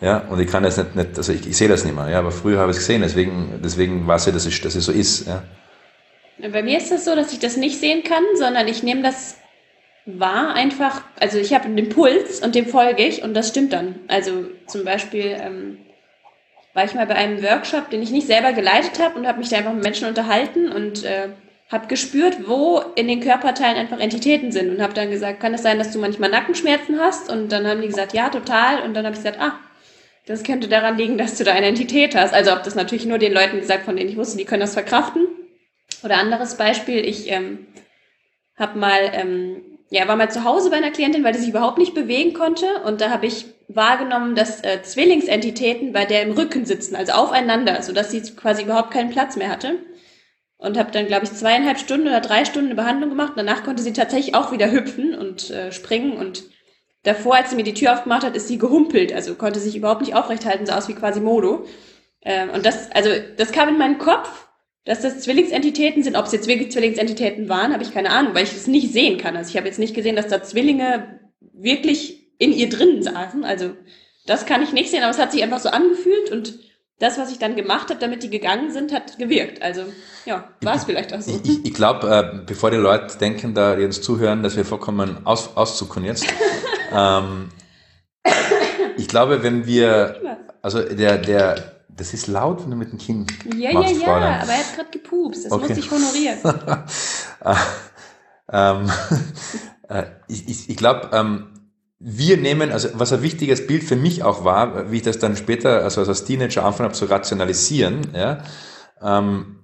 Ja, 0.00 0.18
und 0.28 0.40
ich 0.40 0.50
kann 0.50 0.62
das 0.62 0.76
nicht, 0.76 0.94
nicht 0.94 1.16
also 1.16 1.32
ich, 1.32 1.46
ich 1.46 1.56
sehe 1.56 1.68
das 1.68 1.84
nicht 1.84 1.94
mehr, 1.94 2.08
ja, 2.08 2.18
aber 2.18 2.32
früher 2.32 2.58
habe 2.58 2.70
ich 2.70 2.76
es 2.76 2.82
gesehen, 2.82 3.02
deswegen, 3.02 3.60
deswegen 3.62 4.06
weiß 4.06 4.26
ich, 4.26 4.34
dass 4.34 4.44
es, 4.44 4.60
dass 4.60 4.74
es 4.74 4.84
so 4.84 4.92
ist. 4.92 5.26
Ja. 5.26 5.42
Bei 6.50 6.62
mir 6.62 6.78
ist 6.78 6.90
das 6.90 7.04
so, 7.04 7.14
dass 7.14 7.32
ich 7.32 7.38
das 7.38 7.56
nicht 7.56 7.78
sehen 7.78 8.02
kann, 8.02 8.24
sondern 8.34 8.68
ich 8.68 8.82
nehme 8.82 9.02
das 9.02 9.36
wahr 10.04 10.54
einfach, 10.54 11.02
also 11.18 11.38
ich 11.38 11.54
habe 11.54 11.64
einen 11.64 11.78
Impuls 11.78 12.40
und 12.40 12.54
dem 12.54 12.66
folge 12.66 13.04
ich 13.04 13.22
und 13.22 13.34
das 13.34 13.48
stimmt 13.48 13.72
dann. 13.72 14.00
Also 14.08 14.44
zum 14.66 14.84
Beispiel, 14.84 15.36
ähm, 15.40 15.78
war 16.74 16.84
ich 16.84 16.94
mal 16.94 17.06
bei 17.06 17.14
einem 17.14 17.42
Workshop, 17.42 17.88
den 17.90 18.02
ich 18.02 18.10
nicht 18.10 18.26
selber 18.26 18.52
geleitet 18.52 18.98
habe 18.98 19.16
und 19.16 19.26
habe 19.26 19.38
mich 19.38 19.48
da 19.48 19.56
einfach 19.56 19.72
mit 19.72 19.84
Menschen 19.84 20.08
unterhalten 20.08 20.70
und 20.70 21.04
äh, 21.04 21.28
habe 21.74 21.88
gespürt, 21.88 22.48
wo 22.48 22.82
in 22.94 23.08
den 23.08 23.20
Körperteilen 23.20 23.76
einfach 23.76 23.98
Entitäten 23.98 24.52
sind 24.52 24.70
und 24.70 24.80
habe 24.80 24.94
dann 24.94 25.10
gesagt, 25.10 25.40
kann 25.40 25.52
es 25.52 25.62
sein, 25.62 25.78
dass 25.78 25.90
du 25.90 25.98
manchmal 25.98 26.30
Nackenschmerzen 26.30 27.00
hast? 27.00 27.28
Und 27.30 27.50
dann 27.50 27.66
haben 27.66 27.82
die 27.82 27.88
gesagt, 27.88 28.14
ja, 28.14 28.30
total. 28.30 28.82
Und 28.82 28.94
dann 28.94 29.04
habe 29.04 29.14
ich 29.14 29.22
gesagt, 29.22 29.40
ah, 29.40 29.58
das 30.26 30.44
könnte 30.44 30.68
daran 30.68 30.96
liegen, 30.96 31.18
dass 31.18 31.36
du 31.36 31.44
da 31.44 31.52
eine 31.52 31.66
Entität 31.66 32.14
hast. 32.14 32.32
Also 32.32 32.52
ob 32.52 32.62
das 32.62 32.76
natürlich 32.76 33.06
nur 33.06 33.18
den 33.18 33.34
Leuten 33.34 33.58
gesagt, 33.58 33.84
von 33.84 33.96
denen 33.96 34.08
ich 34.08 34.16
wusste, 34.16 34.38
die 34.38 34.44
können 34.44 34.60
das 34.60 34.74
verkraften. 34.74 35.26
Oder 36.04 36.18
anderes 36.18 36.56
Beispiel, 36.56 37.04
ich 37.04 37.30
ähm, 37.30 37.66
habe 38.56 38.78
mal, 38.78 39.10
ähm, 39.12 39.60
ja, 39.90 40.06
war 40.06 40.16
mal 40.16 40.30
zu 40.30 40.44
Hause 40.44 40.70
bei 40.70 40.76
einer 40.76 40.92
Klientin, 40.92 41.24
weil 41.24 41.32
die 41.32 41.40
sich 41.40 41.50
überhaupt 41.50 41.78
nicht 41.78 41.94
bewegen 41.94 42.34
konnte 42.34 42.66
und 42.84 43.00
da 43.00 43.10
habe 43.10 43.26
ich 43.26 43.46
wahrgenommen, 43.68 44.34
dass 44.34 44.62
äh, 44.62 44.82
Zwillingsentitäten 44.82 45.92
bei 45.92 46.04
der 46.04 46.22
im 46.22 46.32
Rücken 46.32 46.64
sitzen, 46.66 46.94
also 46.94 47.12
aufeinander, 47.12 47.82
sodass 47.82 48.10
sie 48.10 48.20
quasi 48.20 48.62
überhaupt 48.62 48.92
keinen 48.92 49.10
Platz 49.10 49.36
mehr 49.36 49.48
hatte. 49.48 49.78
Und 50.64 50.78
habe 50.78 50.90
dann, 50.90 51.06
glaube 51.06 51.24
ich, 51.24 51.32
zweieinhalb 51.32 51.78
Stunden 51.78 52.06
oder 52.08 52.20
drei 52.20 52.44
Stunden 52.44 52.68
eine 52.68 52.74
Behandlung 52.74 53.10
gemacht. 53.10 53.34
Danach 53.36 53.64
konnte 53.64 53.82
sie 53.82 53.92
tatsächlich 53.92 54.34
auch 54.34 54.50
wieder 54.52 54.70
hüpfen 54.70 55.14
und 55.14 55.50
äh, 55.50 55.72
springen. 55.72 56.12
Und 56.16 56.44
davor, 57.02 57.36
als 57.36 57.50
sie 57.50 57.56
mir 57.56 57.64
die 57.64 57.74
Tür 57.74 57.92
aufgemacht 57.92 58.24
hat, 58.24 58.34
ist 58.34 58.48
sie 58.48 58.58
gehumpelt. 58.58 59.12
Also 59.12 59.34
konnte 59.34 59.60
sich 59.60 59.76
überhaupt 59.76 60.00
nicht 60.00 60.14
aufrecht 60.14 60.46
halten, 60.46 60.66
sah 60.66 60.78
aus 60.78 60.88
wie 60.88 60.94
quasi 60.94 61.20
Modo. 61.20 61.66
Ähm, 62.22 62.50
und 62.50 62.64
das, 62.64 62.90
also 62.92 63.10
das 63.36 63.52
kam 63.52 63.68
in 63.68 63.78
meinen 63.78 63.98
Kopf, 63.98 64.48
dass 64.84 65.02
das 65.02 65.20
Zwillingsentitäten 65.20 66.02
sind. 66.02 66.16
Ob 66.16 66.26
es 66.26 66.32
jetzt 66.32 66.48
wirklich 66.48 66.72
Zwillingsentitäten 66.72 67.48
waren, 67.48 67.72
habe 67.72 67.82
ich 67.82 67.92
keine 67.92 68.10
Ahnung, 68.10 68.34
weil 68.34 68.44
ich 68.44 68.52
es 68.52 68.66
nicht 68.66 68.92
sehen 68.92 69.18
kann. 69.18 69.36
Also 69.36 69.50
ich 69.50 69.56
habe 69.56 69.66
jetzt 69.66 69.78
nicht 69.78 69.94
gesehen, 69.94 70.16
dass 70.16 70.28
da 70.28 70.42
Zwillinge 70.42 71.20
wirklich 71.40 72.32
in 72.38 72.52
ihr 72.52 72.68
drinnen 72.68 73.02
saßen. 73.02 73.44
Also 73.44 73.74
das 74.26 74.46
kann 74.46 74.62
ich 74.62 74.72
nicht 74.72 74.90
sehen, 74.90 75.02
aber 75.02 75.10
es 75.10 75.18
hat 75.18 75.32
sich 75.32 75.42
einfach 75.42 75.60
so 75.60 75.68
angefühlt 75.68 76.30
und 76.30 76.58
das, 76.98 77.18
was 77.18 77.30
ich 77.32 77.38
dann 77.38 77.56
gemacht 77.56 77.90
habe, 77.90 77.98
damit 77.98 78.22
die 78.22 78.30
gegangen 78.30 78.72
sind, 78.72 78.92
hat 78.92 79.18
gewirkt. 79.18 79.62
Also 79.62 79.82
ja, 80.24 80.48
war 80.60 80.76
es 80.76 80.84
vielleicht 80.84 81.12
auch 81.12 81.20
so. 81.20 81.40
Ich, 81.42 81.64
ich 81.64 81.74
glaube, 81.74 82.08
äh, 82.08 82.46
bevor 82.46 82.70
die 82.70 82.76
Leute 82.76 83.18
denken, 83.18 83.54
da 83.54 83.74
die 83.76 83.84
uns 83.84 84.00
zuhören, 84.00 84.42
dass 84.42 84.56
wir 84.56 84.64
vollkommen 84.64 85.26
aus, 85.26 85.56
auszucken 85.56 86.04
jetzt. 86.04 86.24
ähm, 86.92 87.48
ich 88.96 89.08
glaube, 89.08 89.42
wenn 89.42 89.66
wir, 89.66 90.38
also 90.62 90.82
der, 90.82 91.18
der, 91.18 91.82
das 91.88 92.14
ist 92.14 92.28
laut, 92.28 92.62
wenn 92.62 92.70
du 92.70 92.76
mit 92.76 92.92
dem 92.92 92.98
Kind 92.98 93.32
Ja, 93.54 93.72
machst, 93.72 93.94
ja, 93.94 93.98
ja, 93.98 94.04
Fräulein. 94.04 94.40
aber 94.40 94.52
er 94.52 94.58
hat 94.58 94.74
gerade 94.74 94.90
gepupst, 94.90 95.44
das 95.44 95.52
okay. 95.52 95.68
muss 95.68 95.78
ich 95.78 95.90
honorieren. 95.90 96.38
ähm, 98.52 98.90
äh, 99.88 100.04
ich 100.28 100.48
ich, 100.48 100.70
ich 100.70 100.76
glaube, 100.76 101.10
ähm, 101.12 101.53
wir 101.98 102.36
nehmen, 102.36 102.70
also 102.72 102.88
was 102.94 103.12
ein 103.12 103.22
wichtiges 103.22 103.66
Bild 103.66 103.84
für 103.84 103.96
mich 103.96 104.22
auch 104.22 104.44
war, 104.44 104.90
wie 104.90 104.96
ich 104.96 105.02
das 105.02 105.18
dann 105.18 105.36
später, 105.36 105.82
also 105.82 106.02
als 106.02 106.24
Teenager 106.24 106.64
angefangen 106.64 106.88
habe 106.88 106.94
zu 106.94 107.06
rationalisieren, 107.06 108.08
ja, 108.14 108.42
ähm, 109.00 109.60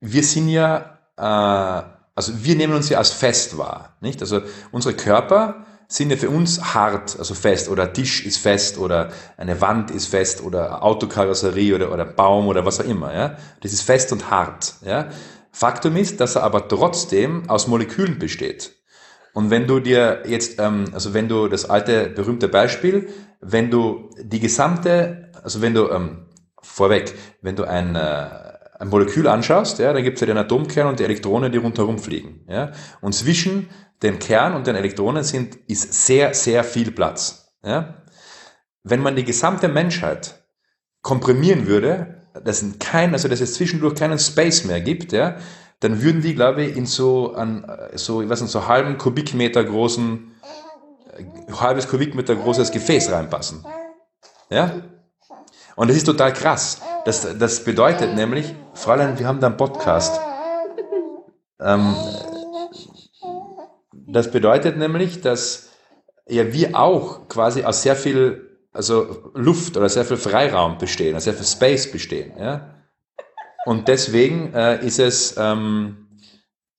wir 0.00 0.22
sind 0.22 0.48
ja, 0.48 0.98
äh, 1.16 1.86
also 2.14 2.32
wir 2.44 2.56
nehmen 2.56 2.74
uns 2.74 2.88
ja 2.88 2.98
als 2.98 3.10
fest 3.10 3.58
wahr, 3.58 3.96
nicht? 4.00 4.20
Also 4.20 4.42
unsere 4.72 4.94
Körper 4.94 5.66
sind 5.88 6.10
ja 6.10 6.16
für 6.16 6.30
uns 6.30 6.74
hart, 6.74 7.16
also 7.18 7.34
fest, 7.34 7.68
oder 7.68 7.92
Tisch 7.92 8.24
ist 8.24 8.38
fest, 8.38 8.78
oder 8.78 9.10
eine 9.36 9.60
Wand 9.60 9.90
ist 9.90 10.06
fest, 10.06 10.42
oder 10.42 10.82
Autokarosserie, 10.82 11.74
oder, 11.74 11.92
oder 11.92 12.04
Baum, 12.04 12.48
oder 12.48 12.66
was 12.66 12.80
auch 12.80 12.84
immer, 12.84 13.14
ja. 13.14 13.36
Das 13.60 13.72
ist 13.72 13.82
fest 13.82 14.12
und 14.12 14.30
hart, 14.30 14.74
ja. 14.84 15.08
Faktum 15.52 15.96
ist, 15.96 16.20
dass 16.20 16.34
er 16.34 16.42
aber 16.42 16.68
trotzdem 16.68 17.48
aus 17.48 17.66
Molekülen 17.66 18.18
besteht. 18.18 18.74
Und 19.36 19.50
wenn 19.50 19.66
du 19.66 19.80
dir 19.80 20.22
jetzt, 20.26 20.58
ähm, 20.58 20.86
also 20.94 21.12
wenn 21.12 21.28
du 21.28 21.46
das 21.46 21.68
alte 21.68 22.08
berühmte 22.08 22.48
Beispiel, 22.48 23.10
wenn 23.42 23.70
du 23.70 24.08
die 24.18 24.40
gesamte, 24.40 25.30
also 25.42 25.60
wenn 25.60 25.74
du 25.74 25.90
ähm, 25.90 26.28
vorweg, 26.62 27.12
wenn 27.42 27.54
du 27.54 27.64
ein, 27.64 27.96
äh, 27.96 28.30
ein 28.78 28.88
Molekül 28.88 29.28
anschaust, 29.28 29.78
ja, 29.78 29.92
dann 29.92 30.02
gibt 30.02 30.16
es 30.16 30.22
ja 30.22 30.26
den 30.26 30.38
Atomkern 30.38 30.86
und 30.86 31.00
die 31.00 31.04
Elektronen, 31.04 31.52
die 31.52 31.58
rundherum 31.58 31.98
fliegen. 31.98 32.46
Ja, 32.48 32.72
und 33.02 33.12
zwischen 33.12 33.68
dem 34.02 34.18
Kern 34.20 34.54
und 34.54 34.66
den 34.66 34.74
Elektronen 34.74 35.22
sind, 35.22 35.56
ist 35.68 36.06
sehr, 36.06 36.32
sehr 36.32 36.64
viel 36.64 36.90
Platz. 36.90 37.52
Ja. 37.62 38.04
Wenn 38.84 39.02
man 39.02 39.16
die 39.16 39.24
gesamte 39.24 39.68
Menschheit 39.68 40.46
komprimieren 41.02 41.66
würde, 41.66 42.22
dass 42.42 42.64
kein, 42.78 43.12
also 43.12 43.28
dass 43.28 43.42
es 43.42 43.52
zwischendurch 43.52 43.96
keinen 43.96 44.18
Space 44.18 44.64
mehr 44.64 44.80
gibt, 44.80 45.12
ja, 45.12 45.36
dann 45.80 46.02
würden 46.02 46.22
die, 46.22 46.34
glaube 46.34 46.62
ich, 46.62 46.76
in 46.76 46.86
so 46.86 47.34
an 47.34 47.70
so, 47.94 48.22
ich 48.22 48.28
weiß 48.28 48.40
nicht, 48.40 48.50
so 48.50 48.66
halben 48.66 48.98
Kubikmeter 48.98 49.64
großen, 49.64 50.34
äh, 51.16 51.52
halbes 51.52 51.88
Kubikmeter 51.88 52.34
großes 52.34 52.70
Gefäß 52.70 53.10
reinpassen. 53.12 53.64
Ja? 54.50 54.82
Und 55.76 55.88
das 55.88 55.96
ist 55.96 56.04
total 56.04 56.32
krass. 56.32 56.80
Das, 57.04 57.38
das 57.38 57.64
bedeutet 57.64 58.14
nämlich, 58.14 58.54
Fräulein, 58.74 59.18
wir 59.18 59.26
haben 59.26 59.40
da 59.40 59.48
einen 59.48 59.56
Podcast. 59.56 60.18
Ähm, 61.60 61.94
das 63.92 64.30
bedeutet 64.30 64.78
nämlich, 64.78 65.20
dass 65.20 65.70
ja 66.26 66.52
wir 66.52 66.78
auch 66.78 67.28
quasi 67.28 67.64
aus 67.64 67.82
sehr 67.82 67.96
viel 67.96 68.46
also 68.72 69.30
Luft 69.34 69.76
oder 69.76 69.88
sehr 69.88 70.04
viel 70.04 70.18
Freiraum 70.18 70.78
bestehen, 70.78 71.14
also 71.14 71.24
sehr 71.24 71.34
viel 71.34 71.46
Space 71.46 71.90
bestehen. 71.90 72.32
Ja? 72.38 72.75
Und 73.66 73.88
deswegen 73.88 74.54
äh, 74.54 74.86
ist 74.86 75.00
es, 75.00 75.34
ähm, 75.36 76.06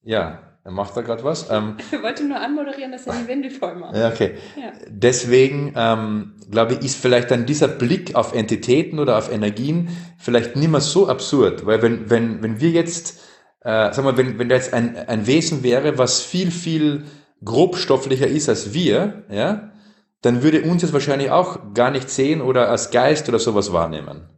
ja, 0.03 0.39
er 0.63 0.71
macht 0.71 0.95
da 0.95 1.01
gerade 1.01 1.21
was. 1.25 1.51
Ähm, 1.51 1.75
ich 1.91 2.01
wollte 2.01 2.23
nur 2.23 2.39
anmoderieren, 2.39 2.93
dass 2.93 3.05
er 3.05 3.13
die 3.13 3.27
Wände 3.27 3.49
voll 3.51 3.75
macht. 3.75 3.95
Ja, 3.95 4.07
okay. 4.07 4.35
Ja. 4.55 4.71
Deswegen, 4.87 5.73
ähm, 5.75 6.35
glaube 6.49 6.73
ich, 6.73 6.85
ist 6.85 6.95
vielleicht 6.95 7.29
dann 7.29 7.45
dieser 7.45 7.67
Blick 7.67 8.15
auf 8.15 8.33
Entitäten 8.33 8.99
oder 8.99 9.17
auf 9.17 9.29
Energien 9.29 9.89
vielleicht 10.17 10.55
nicht 10.55 10.71
mehr 10.71 10.79
so 10.79 11.09
absurd, 11.09 11.65
weil 11.65 11.81
wenn, 11.81 12.09
wenn, 12.09 12.41
wenn 12.41 12.61
wir 12.61 12.69
jetzt, 12.69 13.19
äh, 13.63 13.91
sag 13.91 14.05
mal, 14.05 14.15
wenn, 14.15 14.39
wenn 14.39 14.47
da 14.47 14.55
jetzt 14.55 14.73
ein, 14.73 14.95
ein 14.95 15.27
Wesen 15.27 15.63
wäre, 15.63 15.97
was 15.97 16.21
viel, 16.21 16.51
viel 16.51 17.03
grobstofflicher 17.43 18.27
ist 18.27 18.47
als 18.47 18.73
wir, 18.73 19.25
ja, 19.29 19.73
dann 20.21 20.41
würde 20.41 20.61
uns 20.61 20.83
jetzt 20.83 20.93
wahrscheinlich 20.93 21.31
auch 21.31 21.73
gar 21.73 21.91
nicht 21.91 22.09
sehen 22.09 22.41
oder 22.41 22.69
als 22.69 22.91
Geist 22.91 23.27
oder 23.27 23.39
sowas 23.39 23.73
wahrnehmen. 23.73 24.29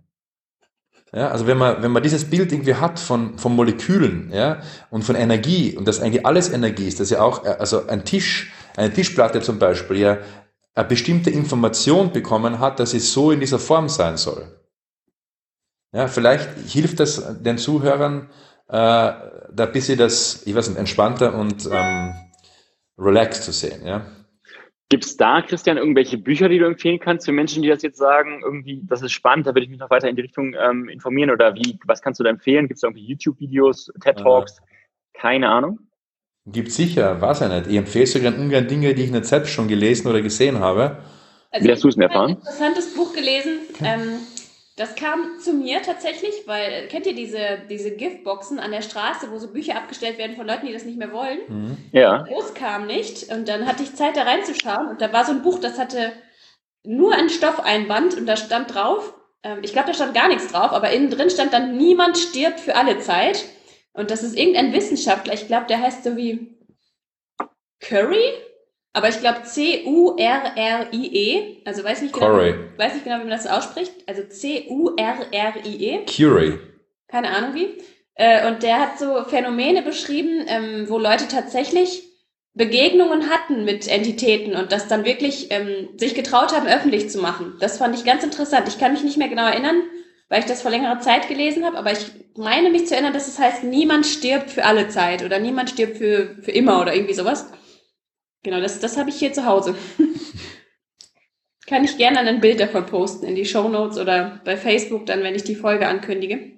Ja, 1.12 1.30
also 1.30 1.48
wenn 1.48 1.58
man, 1.58 1.82
wenn 1.82 1.91
man 1.91 2.04
dieses 2.04 2.30
Bild 2.30 2.52
irgendwie 2.52 2.76
hat 2.76 3.00
von, 3.00 3.38
von 3.39 3.56
Molekülen, 3.56 4.32
ja, 4.32 4.62
und 4.91 5.04
von 5.04 5.15
Energie, 5.15 5.76
und 5.76 5.88
das 5.88 6.02
eigentlich 6.02 6.26
alles 6.26 6.52
Energie 6.52 6.88
ist, 6.88 7.00
dass 7.00 7.10
ja 7.10 7.22
auch, 7.22 7.43
also 7.43 7.88
ein 7.88 8.06
Tisch, 8.06 8.52
eine 8.78 8.93
Tischplatte 8.93 9.41
zum 9.41 9.58
Beispiel, 9.58 9.98
ja, 9.98 10.17
eine 10.76 10.88
bestimmte 10.88 11.32
Information 11.32 12.12
bekommen 12.13 12.60
hat, 12.60 12.80
dass 12.80 12.93
es 12.93 13.12
so 13.12 13.32
in 13.32 13.39
dieser 13.39 13.60
Form 13.60 13.89
sein 13.89 14.17
soll. 14.17 14.56
Ja, 15.91 16.08
vielleicht 16.08 16.48
hilft 16.67 17.00
das 17.00 17.41
den 17.41 17.58
Zuhörern, 17.58 18.30
äh, 18.67 18.72
da 18.72 19.41
ein 19.58 19.72
bisschen 19.72 19.98
das, 19.98 20.43
ich 20.45 20.54
weiß 20.54 20.69
nicht, 20.69 20.78
entspannter 20.78 21.34
und 21.34 21.67
ähm, 21.72 22.13
relaxed 23.00 23.43
zu 23.43 23.52
sehen, 23.52 23.84
ja. 23.84 24.06
Gibt 24.91 25.06
es 25.06 25.17
da, 25.17 25.43
Christian, 25.43 25.78
irgendwelche 25.78 26.17
Bücher, 26.17 26.49
die 26.49 26.58
du 26.58 26.65
empfehlen 26.65 26.99
kannst 26.99 27.28
für 27.28 27.32
Menschen, 27.32 27.62
die 27.62 27.69
das 27.69 27.84
jetzt 27.84 27.99
sagen, 27.99 28.41
irgendwie, 28.43 28.82
das 28.84 29.04
ist 29.04 29.12
spannend, 29.12 29.45
da 29.45 29.52
würde 29.52 29.63
ich 29.63 29.69
mich 29.69 29.80
noch 29.80 29.91
weiter 29.91 30.10
in 30.10 30.15
die 30.15 30.23
Richtung 30.23 30.56
ähm, 30.60 30.89
informieren 30.89 31.30
oder 31.30 31.54
wie, 31.54 31.78
was 31.86 32.02
kannst 32.02 32.19
du 32.19 32.23
da 32.23 32.32
empfehlen? 32.32 32.67
Gibt 32.67 32.78
es 32.78 32.84
irgendwie 32.84 33.06
YouTube-Videos, 33.06 33.91
TED-Talks? 34.02 34.58
Ja. 34.58 34.63
Keine 35.13 35.49
Ahnung. 35.49 35.80
Gibt 36.47 36.71
sicher, 36.71 37.21
weiß 37.21 37.41
ich 37.41 37.49
nicht. 37.49 37.67
Ich 37.67 37.75
empfehle 37.75 38.08
sogar 38.08 38.34
ungern 38.34 38.67
Dinge, 38.67 38.95
die 38.95 39.04
ich 39.04 39.12
nicht 39.12 39.25
selbst 39.25 39.52
schon 39.52 39.67
gelesen 39.67 40.08
oder 40.08 40.21
gesehen 40.21 40.60
habe. 40.60 40.97
Also 41.52 41.67
wie 41.67 41.71
hast 41.71 41.84
du 41.84 41.89
es 41.89 41.95
denn 41.95 42.04
erfahren? 42.04 42.38
Ich 42.41 42.47
habe 42.47 42.65
ein 42.65 42.71
interessantes 42.71 42.95
Buch 42.95 43.13
gelesen. 43.13 43.60
Ähm, 43.84 44.19
das 44.80 44.96
kam 44.96 45.39
zu 45.39 45.52
mir 45.52 45.82
tatsächlich, 45.82 46.44
weil, 46.46 46.88
kennt 46.88 47.06
ihr 47.06 47.13
diese, 47.13 47.60
diese 47.70 47.92
Giftboxen 47.92 48.60
an 48.60 48.72
der 48.72 48.82
Straße, 48.82 49.30
wo 49.30 49.38
so 49.38 49.52
Bücher 49.52 49.76
abgestellt 49.76 50.18
werden 50.18 50.38
von 50.38 50.48
Leuten, 50.48 50.68
die 50.68 50.72
das 50.72 50.86
nicht 50.86 50.98
mehr 50.98 51.12
wollen? 51.12 51.39
Mhm. 51.50 51.78
Ja. 51.92 52.24
Groß 52.24 52.54
kam 52.54 52.88
nicht 52.88 53.30
und 53.30 53.50
dann 53.50 53.68
hatte 53.68 53.84
ich 53.84 53.94
Zeit, 53.96 54.15
da 54.15 54.24
reinzuschauen 54.24 54.88
und 54.88 55.02
da 55.02 55.12
war 55.12 55.26
so 55.26 55.34
ein 55.34 55.42
Buch, 55.42 55.60
das 55.60 55.78
hatte 55.78 56.13
nur 56.86 57.13
ein 57.13 57.30
Stoffeinband 57.30 58.15
und 58.15 58.26
da 58.26 58.38
stand 58.38 58.74
drauf, 58.74 59.13
ähm, 59.44 59.60
ich 59.63 59.74
glaube, 59.74 59.88
da 59.88 59.94
stand 59.94 60.13
gar 60.13 60.30
nichts 60.30 60.48
drauf, 60.48 60.72
aber 60.72 60.92
innen 60.92 61.10
drin 61.10 61.30
stand 61.30 61.52
dann, 61.52 61.76
niemand 61.76 62.18
stirbt 62.18 62.62
für 62.62 62.76
alle 62.76 63.00
Zeit. 63.00 63.44
Und 63.92 64.12
das 64.12 64.24
ist 64.24 64.38
irgendein 64.38 64.72
Wissenschaftler, 64.72 65.34
ich 65.34 65.48
glaube, 65.48 65.65
der 65.68 65.82
heißt 65.82 66.06
so 66.06 66.15
wie 66.15 66.58
Curry 67.82 68.32
aber 69.00 69.08
ich 69.08 69.20
glaube 69.22 69.44
C-U-R-R-I-E, 69.44 69.82
also 71.64 71.86
weiß 71.86 72.02
nicht, 72.02 72.14
genau, 72.14 72.28
weiß 72.78 72.96
nicht 72.96 73.06
genau, 73.06 73.16
wie 73.20 73.24
man 73.24 73.30
das 73.30 73.48
ausspricht. 73.48 73.94
Also 74.08 74.24
C-U-R-R-I-E. 74.24 76.06
Curie. 76.06 76.60
Keine 77.08 77.30
Ahnung 77.30 77.56
wie. 77.56 77.70
Äh, 78.16 78.46
und 78.50 78.62
der 78.62 78.82
hat 78.82 79.00
so 79.00 79.24
Phänomene 79.24 79.84
beschrieben, 79.84 80.44
ähm, 80.48 80.90
wo 80.90 80.98
Leute 80.98 81.30
tatsächlich 81.30 82.04
Begegnungen 82.54 83.30
hatten 83.30 83.64
mit 83.64 83.88
Entitäten 83.88 84.54
und 84.54 84.74
das 84.74 84.90
dann 84.90 85.06
wirklich 85.06 85.50
ähm, 85.50 85.88
sich 85.96 86.14
getraut 86.14 86.54
haben, 86.54 86.68
öffentlich 86.68 87.10
zu 87.10 87.20
machen. 87.20 87.54
Das 87.62 87.78
fand 87.78 87.96
ich 87.98 88.04
ganz 88.04 88.26
interessant. 88.26 88.68
Ich 88.68 88.80
kann 88.80 88.92
mich 88.92 89.04
nicht 89.04 89.16
mehr 89.16 89.30
genau 89.30 89.46
erinnern, 89.46 89.82
weil 90.28 90.42
ich 90.42 90.46
das 90.46 90.62
vor 90.62 90.72
längerer 90.72 91.00
Zeit 91.00 91.30
gelesen 91.30 91.64
habe, 91.64 91.78
aber 91.78 91.94
ich 91.94 92.12
meine 92.36 92.70
mich 92.70 92.86
zu 92.86 92.96
erinnern, 92.96 93.14
dass 93.14 93.30
es 93.30 93.40
heißt, 93.40 93.64
niemand 93.64 94.06
stirbt 94.06 94.50
für 94.50 94.66
alle 94.66 94.90
Zeit 94.90 95.24
oder 95.24 95.40
niemand 95.40 95.70
stirbt 95.70 96.00
für, 96.00 96.36
für 96.42 96.52
immer 96.52 96.82
oder 96.82 96.94
irgendwie 96.94 97.14
sowas. 97.14 97.50
Genau, 98.43 98.62
das, 98.62 98.80
das 98.80 98.97
habe 98.97 99.10
ich 99.10 99.15
hier 99.15 99.34
zu 99.34 99.45
Hause. 99.45 99.75
Kann 101.67 101.84
ich 101.84 101.97
gerne 101.97 102.19
ein 102.19 102.41
Bild 102.41 102.60
davon 102.60 102.86
posten 102.86 103.25
in 103.25 103.36
die 103.36 103.45
Show 103.45 103.67
Notes 103.69 103.99
oder 103.99 104.41
bei 104.43 104.58
Facebook, 104.58 105.06
dann, 105.06 105.21
wenn 105.21 105.36
ich 105.36 105.43
die 105.43 105.56
Folge 105.56 105.88
ankündige. 105.88 106.54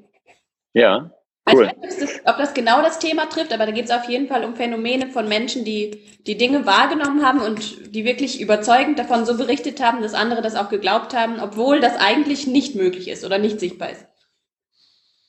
Ja. 0.74 1.12
Cool. 1.52 1.66
Also, 1.66 1.74
ich 1.74 1.84
weiß 1.84 2.02
nicht, 2.02 2.22
ob 2.28 2.38
das 2.38 2.54
genau 2.54 2.82
das 2.82 3.00
Thema 3.00 3.26
trifft, 3.26 3.52
aber 3.52 3.66
da 3.66 3.72
geht 3.72 3.86
es 3.86 3.92
auf 3.92 4.08
jeden 4.08 4.28
Fall 4.28 4.46
um 4.46 4.56
Phänomene 4.56 5.08
von 5.08 5.28
Menschen, 5.28 5.66
die 5.66 6.04
die 6.28 6.38
Dinge 6.38 6.68
wahrgenommen 6.68 7.26
haben 7.26 7.42
und 7.42 7.96
die 7.96 8.06
wirklich 8.06 8.40
überzeugend 8.40 9.00
davon 9.00 9.26
so 9.26 9.36
berichtet 9.36 9.82
haben, 9.84 10.02
dass 10.02 10.14
andere 10.14 10.44
das 10.44 10.56
auch 10.56 10.70
geglaubt 10.70 11.16
haben, 11.16 11.40
obwohl 11.42 11.80
das 11.80 11.98
eigentlich 11.98 12.46
nicht 12.46 12.76
möglich 12.76 13.08
ist 13.10 13.26
oder 13.26 13.40
nicht 13.40 13.60
sichtbar 13.60 13.90
ist. 13.90 14.06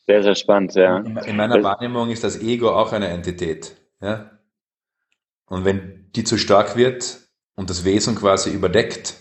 Sehr, 0.07 0.23
sehr 0.23 0.35
spannend, 0.35 0.75
ja. 0.75 0.99
In 0.99 1.37
meiner 1.37 1.63
Wahrnehmung 1.63 2.11
ist 2.11 2.25
das 2.25 2.41
Ego 2.41 2.71
auch 2.71 2.93
eine 2.93 3.09
Entität. 3.09 3.77
Ja? 4.03 4.31
Und 5.53 5.67
wenn 5.67 6.07
die 6.17 6.25
zu 6.25 6.39
stark 6.39 6.77
wird 6.77 7.21
und 7.57 7.69
das 7.69 7.85
Wesen 7.85 8.15
quasi 8.15 8.51
überdeckt, 8.51 9.17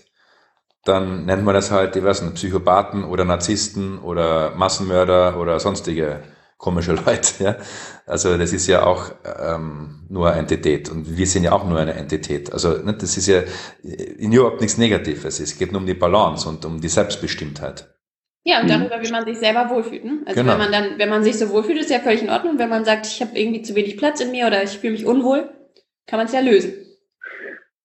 dann 0.86 1.26
nennt 1.26 1.44
man 1.44 1.54
das 1.54 1.72
halt, 1.72 1.98
ich 1.98 2.04
weiß 2.06 2.22
nicht, 2.22 2.36
Psychopathen 2.36 3.04
oder 3.04 3.26
Narzissten 3.26 4.00
oder 4.00 4.56
Massenmörder 4.56 5.38
oder 5.38 5.60
sonstige 5.60 6.24
komische 6.58 6.94
Leute. 7.06 7.44
Ja? 7.44 7.58
Also 8.06 8.38
das 8.38 8.54
ist 8.54 8.68
ja 8.68 8.86
auch 8.86 9.12
ähm, 9.26 10.06
nur 10.08 10.30
eine 10.30 10.40
Entität 10.40 10.88
und 10.88 11.18
wir 11.18 11.28
sind 11.28 11.44
ja 11.44 11.52
auch 11.52 11.68
nur 11.68 11.78
eine 11.78 11.96
Entität. 11.96 12.54
Also 12.54 12.78
ne, 12.78 12.94
das 12.94 13.18
ist 13.18 13.28
ja 13.28 13.42
überhaupt 13.84 14.62
nichts 14.62 14.78
Negatives. 14.78 15.42
Es 15.42 15.58
geht 15.58 15.74
nur 15.74 15.82
um 15.82 15.88
die 15.88 15.96
Balance 15.96 16.48
und 16.48 16.64
um 16.64 16.80
die 16.80 16.88
Selbstbestimmtheit. 16.88 17.94
Ja, 18.46 18.62
und 18.62 18.68
mhm. 18.68 18.70
darüber, 18.70 19.02
wie 19.02 19.12
man 19.12 19.26
sich 19.26 19.38
selber 19.38 19.70
wohlfühlt. 19.70 20.06
Ne? 20.06 20.20
Also 20.26 20.40
genau. 20.40 20.54
wenn 20.54 20.60
man 20.60 20.72
dann, 20.72 20.98
wenn 20.98 21.10
man 21.10 21.26
sich 21.26 21.38
so 21.38 21.50
wohlfühlt, 21.50 21.82
ist 21.82 21.90
ja 21.90 22.00
völlig 22.00 22.22
in 22.24 22.30
Ordnung. 22.30 22.58
Wenn 22.58 22.70
man 22.70 22.86
sagt, 22.86 23.06
ich 23.06 23.22
habe 23.22 23.38
irgendwie 23.38 23.64
zu 23.64 23.76
wenig 23.76 23.98
Platz 23.98 24.22
in 24.22 24.32
mir 24.32 24.48
oder 24.48 24.64
ich 24.64 24.80
fühle 24.80 24.94
mich 24.94 25.06
unwohl, 25.06 25.50
kann 26.08 26.18
man 26.18 26.28
es 26.28 26.34
ja 26.34 26.40
lösen. 26.40 26.74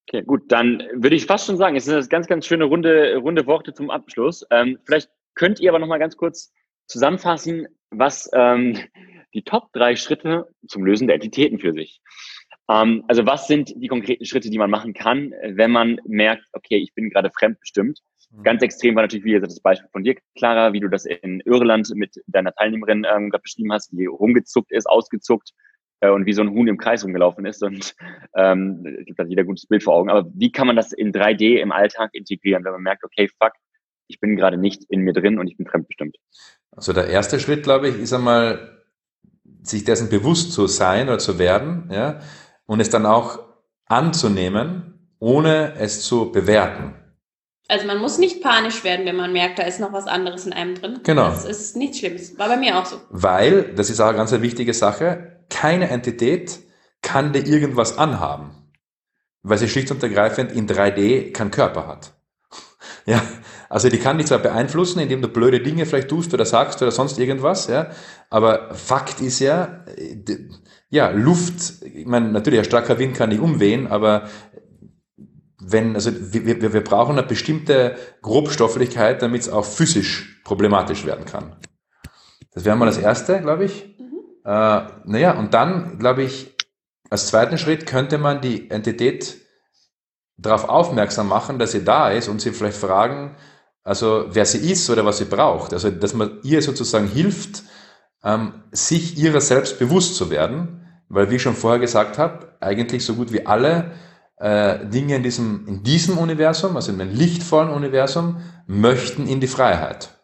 Okay, 0.09 0.23
gut, 0.23 0.43
dann 0.53 0.83
würde 0.93 1.17
ich 1.17 1.27
fast 1.27 1.47
schon 1.47 1.57
sagen, 1.57 1.75
es 1.75 1.85
sind 1.85 1.97
das 1.97 2.09
ganz, 2.09 2.29
ganz 2.29 2.47
schöne 2.47 2.65
runde, 2.65 3.17
runde 3.17 3.47
Worte 3.47 3.75
zum 3.75 3.91
Abschluss. 3.91 4.47
Ähm, 4.51 4.79
vielleicht 4.85 5.11
könnt 5.35 5.59
ihr 5.59 5.71
aber 5.71 5.81
noch 5.81 5.89
mal 5.89 5.99
ganz 5.99 6.17
kurz 6.17 6.53
zusammenfassen, 6.87 7.67
was 7.91 8.31
ähm, 8.33 8.79
die 9.35 9.43
Top 9.43 9.73
drei 9.73 9.97
Schritte 9.97 10.49
zum 10.69 10.85
Lösen 10.85 11.09
der 11.09 11.17
Entitäten 11.17 11.59
für 11.59 11.73
sich. 11.73 12.01
Ähm, 12.71 13.05
also 13.09 13.27
was 13.27 13.49
sind 13.49 13.75
die 13.77 13.89
konkreten 13.89 14.25
Schritte, 14.25 14.49
die 14.49 14.59
man 14.59 14.71
machen 14.71 14.95
kann, 14.95 15.33
wenn 15.43 15.73
man 15.73 16.01
merkt, 16.07 16.47
okay, 16.53 16.77
ich 16.77 16.95
bin 16.95 17.11
gerade 17.11 17.31
fremdbestimmt. 17.31 18.01
Mhm. 18.31 18.43
Ganz 18.43 18.63
extrem 18.63 18.95
war 18.95 19.03
natürlich, 19.03 19.25
wie 19.25 19.33
gesagt, 19.33 19.53
das 19.53 19.61
Beispiel 19.61 19.89
von 19.91 20.05
dir, 20.05 20.17
Clara, 20.37 20.73
wie 20.73 20.81
du 20.81 20.89
das 20.89 21.05
in 21.05 21.41
Irland 21.41 21.91
mit 21.95 22.23
deiner 22.27 22.53
Teilnehmerin 22.53 23.07
ähm, 23.11 23.31
gerade 23.31 23.43
beschrieben 23.43 23.73
hast, 23.73 23.91
die 23.93 24.07
rumgezuckt 24.07 24.73
ist, 24.73 24.87
ausgezuckt, 24.87 25.53
äh, 26.07 26.11
und 26.11 26.27
wie 26.27 26.33
so 26.33 26.43
ein 26.43 26.51
Huhn 26.51 26.69
im 26.69 26.79
Kreis 26.79 27.05
rumgelaufen 27.05 27.47
ist. 27.47 27.63
Und 27.63 27.95
ähm, 28.35 28.83
da 29.17 29.25
hat 29.25 29.29
jeder 29.29 29.43
ein 29.43 29.47
gutes 29.47 29.67
Bild 29.67 29.83
vor 29.83 29.95
Augen. 29.95 30.11
Aber 30.11 30.29
wie 30.35 30.53
kann 30.53 30.67
man 30.67 30.77
das 30.77 30.93
in 30.93 31.13
3D 31.13 31.59
im 31.59 31.73
Alltag 31.73 32.11
integrieren, 32.13 32.65
wenn 32.65 32.73
man 32.73 32.83
merkt, 32.83 33.05
okay, 33.05 33.29
fuck, 33.41 33.53
ich 34.09 34.21
bin 34.21 34.37
gerade 34.37 34.57
nicht 34.57 34.85
in 34.89 35.01
mir 35.01 35.13
drin 35.13 35.39
und 35.39 35.49
ich 35.49 35.57
bin 35.57 35.67
fremdbestimmt? 35.67 36.17
Also 36.73 36.93
der 36.93 37.09
erste 37.09 37.41
Schritt, 37.41 37.63
glaube 37.63 37.89
ich, 37.89 37.99
ist 37.99 38.13
einmal, 38.13 38.83
sich 39.63 39.85
dessen 39.85 40.11
bewusst 40.11 40.53
zu 40.53 40.67
sein 40.67 41.09
oder 41.09 41.19
zu 41.19 41.39
werden, 41.39 41.89
ja, 41.93 42.21
und 42.67 42.81
es 42.81 42.91
dann 42.91 43.07
auch 43.07 43.41
anzunehmen, 43.87 45.11
ohne 45.19 45.75
es 45.79 46.03
zu 46.03 46.31
bewerten. 46.31 46.95
Also 47.69 47.87
man 47.87 47.99
muss 47.99 48.19
nicht 48.19 48.43
panisch 48.43 48.85
werden, 48.85 49.07
wenn 49.07 49.17
man 49.17 49.33
merkt, 49.33 49.59
da 49.59 49.65
ist 49.65 49.81
noch 49.81 49.93
was 49.93 50.07
anderes 50.07 50.47
in 50.47 50.53
einem 50.53 50.77
drin. 50.77 51.01
Genau. 51.03 51.31
Das 51.31 51.45
ist 51.45 51.77
nichts 51.77 51.99
Schlimmes. 51.99 52.39
War 52.39 52.49
bei 52.49 52.57
mir 52.57 52.79
auch 52.79 52.87
so. 52.87 53.01
Weil, 53.11 53.75
das 53.75 53.91
ist 53.91 54.01
auch 54.01 54.09
eine 54.09 54.17
ganz 54.17 54.31
wichtige 54.41 54.73
Sache, 54.73 55.36
keine 55.51 55.89
Entität 55.89 56.61
kann 57.03 57.33
dir 57.33 57.47
irgendwas 57.47 57.99
anhaben. 57.99 58.51
Weil 59.43 59.59
sie 59.59 59.69
schlicht 59.69 59.91
und 59.91 60.03
ergreifend 60.03 60.53
in 60.53 60.69
3D 60.69 61.33
keinen 61.33 61.51
Körper 61.51 61.87
hat. 61.87 62.13
Ja, 63.09 63.23
also 63.69 63.89
die 63.89 63.99
kann 63.99 64.19
dich 64.19 64.27
zwar 64.27 64.41
beeinflussen, 64.41 64.99
indem 64.99 65.23
du 65.23 65.29
blöde 65.29 65.61
Dinge 65.61 65.87
vielleicht 65.87 66.09
tust 66.09 66.35
oder 66.35 66.45
sagst 66.45 66.83
oder 66.83 66.91
sonst 66.91 67.21
irgendwas, 67.21 67.69
ja, 67.69 67.91
aber 68.31 68.75
Fakt 68.75 69.21
ist 69.21 69.39
ja, 69.39 69.85
ja, 70.89 71.11
Luft, 71.11 71.83
ich 71.83 72.07
meine, 72.07 72.31
natürlich, 72.31 72.59
ein 72.59 72.65
starker 72.65 72.99
Wind 72.99 73.17
kann 73.17 73.29
nicht 73.29 73.41
umwehen, 73.41 73.87
aber 73.87 74.29
wenn, 75.61 75.95
also 75.95 76.11
wir, 76.33 76.63
wir, 76.63 76.73
wir 76.73 76.85
brauchen 76.85 77.19
eine 77.19 77.27
bestimmte 77.27 77.97
Grobstofflichkeit, 78.23 79.23
damit 79.23 79.43
es 79.43 79.49
auch 79.49 79.65
physisch 79.65 80.41
problematisch 80.45 81.05
werden 81.07 81.25
kann. 81.25 81.57
Das 82.53 82.65
wäre 82.65 82.77
mal 82.77 82.87
das 82.87 82.99
Erste, 82.99 83.41
glaube 83.41 83.65
ich. 83.65 83.96
Äh, 84.47 84.83
naja, 85.05 85.33
und 85.33 85.55
dann, 85.55 85.99
glaube 85.99 86.23
ich, 86.23 86.55
als 87.11 87.27
zweiten 87.27 87.59
Schritt 87.59 87.85
könnte 87.85 88.17
man 88.17 88.41
die 88.41 88.71
Entität 88.71 89.39
darauf 90.37 90.69
aufmerksam 90.69 91.29
machen, 91.29 91.59
dass 91.59 91.73
sie 91.73 91.85
da 91.85 92.11
ist 92.11 92.29
und 92.29 92.41
sie 92.41 92.53
vielleicht 92.53 92.77
fragen, 92.77 93.35
also 93.83 94.27
wer 94.29 94.47
sie 94.47 94.71
ist 94.71 94.89
oder 94.89 95.05
was 95.05 95.19
sie 95.19 95.25
braucht. 95.25 95.73
Also 95.73 95.91
dass 95.91 96.15
man 96.15 96.39
ihr 96.45 96.63
sozusagen 96.63 97.09
hilft, 97.09 97.65
ähm, 98.23 98.63
sich 98.71 99.19
ihrer 99.19 99.41
selbst 99.41 99.81
bewusst 99.81 100.15
zu 100.15 100.31
werden, 100.31 100.87
weil 101.09 101.31
wie 101.31 101.37
ich 101.37 101.43
schon 101.43 101.55
vorher 101.55 101.81
gesagt 101.81 102.17
habe, 102.17 102.57
eigentlich 102.61 103.05
so 103.05 103.15
gut 103.15 103.33
wie 103.33 103.47
alle 103.47 103.93
äh, 104.37 104.87
Dinge 104.87 105.17
in 105.17 105.23
diesem, 105.25 105.67
in 105.67 105.83
diesem 105.83 106.19
Universum, 106.19 106.77
also 106.77 106.93
in 106.93 106.99
dem 106.99 107.11
lichtvollen 107.11 107.71
Universum, 107.71 108.43
möchten 108.67 109.27
in 109.27 109.41
die 109.41 109.49
Freiheit. 109.49 110.16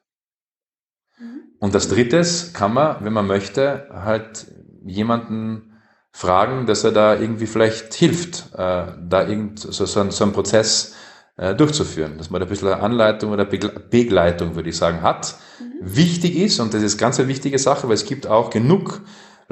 Und 1.62 1.76
das 1.76 1.86
drittes 1.86 2.52
kann 2.54 2.74
man, 2.74 2.96
wenn 3.04 3.12
man 3.12 3.28
möchte, 3.28 3.86
halt 3.92 4.48
jemanden 4.84 5.74
fragen, 6.10 6.66
dass 6.66 6.82
er 6.82 6.90
da 6.90 7.14
irgendwie 7.14 7.46
vielleicht 7.46 7.94
hilft, 7.94 8.48
äh, 8.54 8.86
da 9.08 9.28
irgend 9.28 9.60
so, 9.60 9.86
so, 9.86 10.00
ein, 10.00 10.10
so 10.10 10.24
einen 10.24 10.32
Prozess 10.32 10.96
äh, 11.36 11.54
durchzuführen, 11.54 12.18
dass 12.18 12.30
man 12.30 12.40
da 12.40 12.46
ein 12.46 12.50
bisschen 12.50 12.66
Anleitung 12.66 13.30
oder 13.30 13.44
Begleitung, 13.44 14.56
würde 14.56 14.70
ich 14.70 14.76
sagen, 14.76 15.02
hat. 15.02 15.36
Mhm. 15.60 15.96
Wichtig 15.96 16.34
ist, 16.34 16.58
und 16.58 16.74
das 16.74 16.82
ist 16.82 16.98
ganz 16.98 17.20
eine 17.20 17.28
wichtige 17.28 17.60
Sache, 17.60 17.86
weil 17.86 17.94
es 17.94 18.06
gibt 18.06 18.26
auch 18.26 18.50
genug 18.50 19.02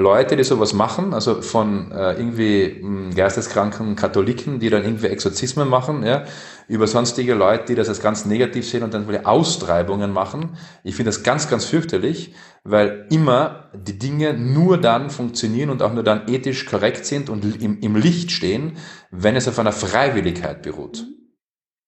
Leute, 0.00 0.36
die 0.36 0.44
sowas 0.44 0.72
machen, 0.72 1.14
also 1.14 1.42
von 1.42 1.92
äh, 1.92 2.14
irgendwie 2.14 2.80
mh, 2.80 2.88
hm, 2.88 3.14
geisteskranken 3.14 3.94
Katholiken, 3.96 4.58
die 4.58 4.70
dann 4.70 4.84
irgendwie 4.84 5.06
Exorzismen 5.06 5.68
machen, 5.68 6.04
ja, 6.04 6.24
über 6.66 6.86
sonstige 6.86 7.34
Leute, 7.34 7.66
die 7.66 7.74
das 7.74 7.88
als 7.88 8.00
ganz 8.00 8.24
negativ 8.26 8.68
sehen 8.68 8.82
und 8.82 8.94
dann 8.94 9.08
wieder 9.08 9.26
Austreibungen 9.26 10.12
machen. 10.12 10.56
Ich 10.82 10.96
finde 10.96 11.10
das 11.10 11.22
ganz, 11.22 11.48
ganz 11.48 11.64
fürchterlich, 11.64 12.34
weil 12.64 13.06
immer 13.10 13.70
die 13.74 13.98
Dinge 13.98 14.34
nur 14.34 14.78
dann 14.78 15.10
funktionieren 15.10 15.70
und 15.70 15.82
auch 15.82 15.92
nur 15.92 16.04
dann 16.04 16.28
ethisch 16.28 16.66
korrekt 16.66 17.06
sind 17.06 17.30
und 17.30 17.62
im, 17.62 17.80
im 17.80 17.96
Licht 17.96 18.30
stehen, 18.30 18.76
wenn 19.10 19.36
es 19.36 19.48
auf 19.48 19.58
einer 19.58 19.72
Freiwilligkeit 19.72 20.62
beruht. 20.62 21.06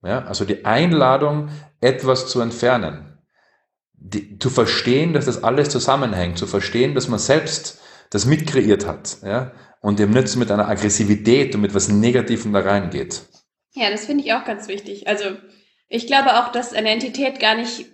Ja, 0.04 0.24
also 0.24 0.44
die 0.44 0.64
Einladung, 0.64 1.50
etwas 1.80 2.26
zu 2.26 2.40
entfernen, 2.40 3.18
die, 3.94 4.38
zu 4.38 4.50
verstehen, 4.50 5.12
dass 5.12 5.26
das 5.26 5.44
alles 5.44 5.68
zusammenhängt, 5.68 6.38
zu 6.38 6.46
verstehen, 6.46 6.94
dass 6.94 7.08
man 7.08 7.20
selbst 7.20 7.80
das 8.12 8.26
mitkreiert 8.26 8.86
hat, 8.86 9.16
ja, 9.24 9.52
und 9.80 9.98
eben 9.98 10.12
nicht 10.12 10.36
mit 10.36 10.50
einer 10.50 10.68
Aggressivität 10.68 11.54
und 11.54 11.62
mit 11.62 11.74
was 11.74 11.88
Negativem 11.88 12.52
da 12.52 12.60
reingeht. 12.60 13.22
Ja, 13.72 13.90
das 13.90 14.04
finde 14.04 14.22
ich 14.22 14.34
auch 14.34 14.44
ganz 14.44 14.68
wichtig. 14.68 15.08
Also 15.08 15.24
ich 15.88 16.06
glaube 16.06 16.38
auch, 16.38 16.52
dass 16.52 16.74
eine 16.74 16.90
Entität 16.90 17.40
gar 17.40 17.56
nicht 17.56 17.86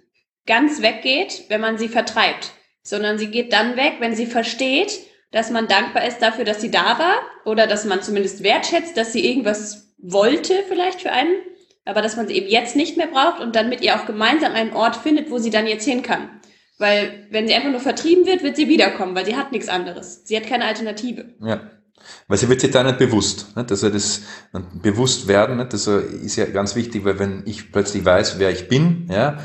ganz 0.45 0.83
weggeht, 0.83 1.45
wenn 1.49 1.61
man 1.61 1.79
sie 1.79 1.89
vertreibt, 1.89 2.51
sondern 2.83 3.17
sie 3.17 3.29
geht 3.29 3.53
dann 3.53 3.77
weg, 3.77 3.95
wenn 4.01 4.17
sie 4.17 4.27
versteht, 4.27 4.99
dass 5.31 5.51
man 5.51 5.69
dankbar 5.69 6.05
ist 6.05 6.19
dafür, 6.19 6.45
dass 6.45 6.61
sie 6.61 6.71
da 6.71 6.99
war 6.99 7.15
oder 7.45 7.69
dass 7.69 7.85
man 7.85 8.03
zumindest 8.03 8.43
wertschätzt, 8.43 8.97
dass 8.97 9.13
sie 9.13 9.25
irgendwas 9.25 9.95
wollte 9.99 10.65
vielleicht 10.69 11.03
für 11.03 11.13
einen, 11.13 11.35
aber 11.85 12.03
dass 12.03 12.17
man 12.17 12.27
sie 12.27 12.35
eben 12.35 12.49
jetzt 12.49 12.75
nicht 12.75 12.97
mehr 12.97 13.07
braucht 13.07 13.41
und 13.41 13.55
dann 13.55 13.69
mit 13.69 13.83
ihr 13.83 13.95
auch 13.95 14.07
gemeinsam 14.07 14.53
einen 14.53 14.73
Ort 14.73 14.97
findet, 14.97 15.31
wo 15.31 15.39
sie 15.39 15.51
dann 15.51 15.69
jetzt 15.69 15.85
hin 15.85 16.03
kann. 16.03 16.38
Weil 16.79 17.27
wenn 17.31 17.49
sie 17.49 17.55
einfach 17.55 17.71
nur 17.71 17.81
vertrieben 17.81 18.25
wird, 18.25 18.43
wird 18.43 18.57
sie 18.57 18.69
wiederkommen, 18.69 19.15
weil 19.15 19.27
sie 19.27 19.37
hat 19.37 19.51
nichts 19.53 19.69
anderes. 19.69 20.23
Sie 20.25 20.37
hat 20.37 20.47
keine 20.47 20.65
Alternative. 20.65 21.25
Ja. 21.41 21.71
Weil 22.29 22.39
sie 22.39 22.49
wird 22.49 22.61
sich 22.61 22.71
da 22.71 22.85
nicht 22.85 22.99
bewusst. 22.99 23.57
Nicht? 23.57 23.71
Also 23.71 23.91
das 23.91 24.23
bewusst 24.75 25.27
werden, 25.27 25.57
nicht? 25.57 25.73
Das 25.73 25.89
ist 25.89 26.37
ja 26.37 26.47
ganz 26.47 26.77
wichtig, 26.77 27.05
weil 27.05 27.19
wenn 27.19 27.43
ich 27.47 27.73
plötzlich 27.73 28.05
weiß, 28.05 28.39
wer 28.39 28.51
ich 28.51 28.69
bin, 28.69 29.09
ja, 29.11 29.39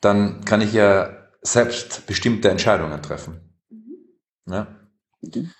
dann 0.00 0.44
kann 0.44 0.62
ich 0.62 0.72
ja 0.72 1.28
selbst 1.42 2.06
bestimmte 2.06 2.48
Entscheidungen 2.48 3.02
treffen. 3.02 3.40
Mhm. 3.70 4.52
Ja. 4.52 4.66
Mhm. 5.20 5.50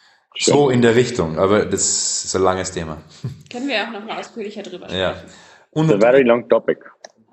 So 0.41 0.71
in 0.71 0.83
der 0.83 0.95
Richtung, 0.95 1.39
aber 1.39 1.65
das 1.67 2.25
ist 2.25 2.37
ein 2.37 2.43
langes 2.43 2.71
Thema. 2.71 2.99
Können 3.51 3.69
wir 3.69 3.83
auch 3.83 3.91
noch 3.91 4.05
mal 4.05 4.19
ausführlicher 4.19 4.63
drüber 4.63 4.87
sprechen. 4.87 5.01
Ja. 5.01 5.17
Und, 5.71 5.93
a 5.93 5.99
very 5.99 6.23
long 6.23 6.49
topic. 6.49 6.79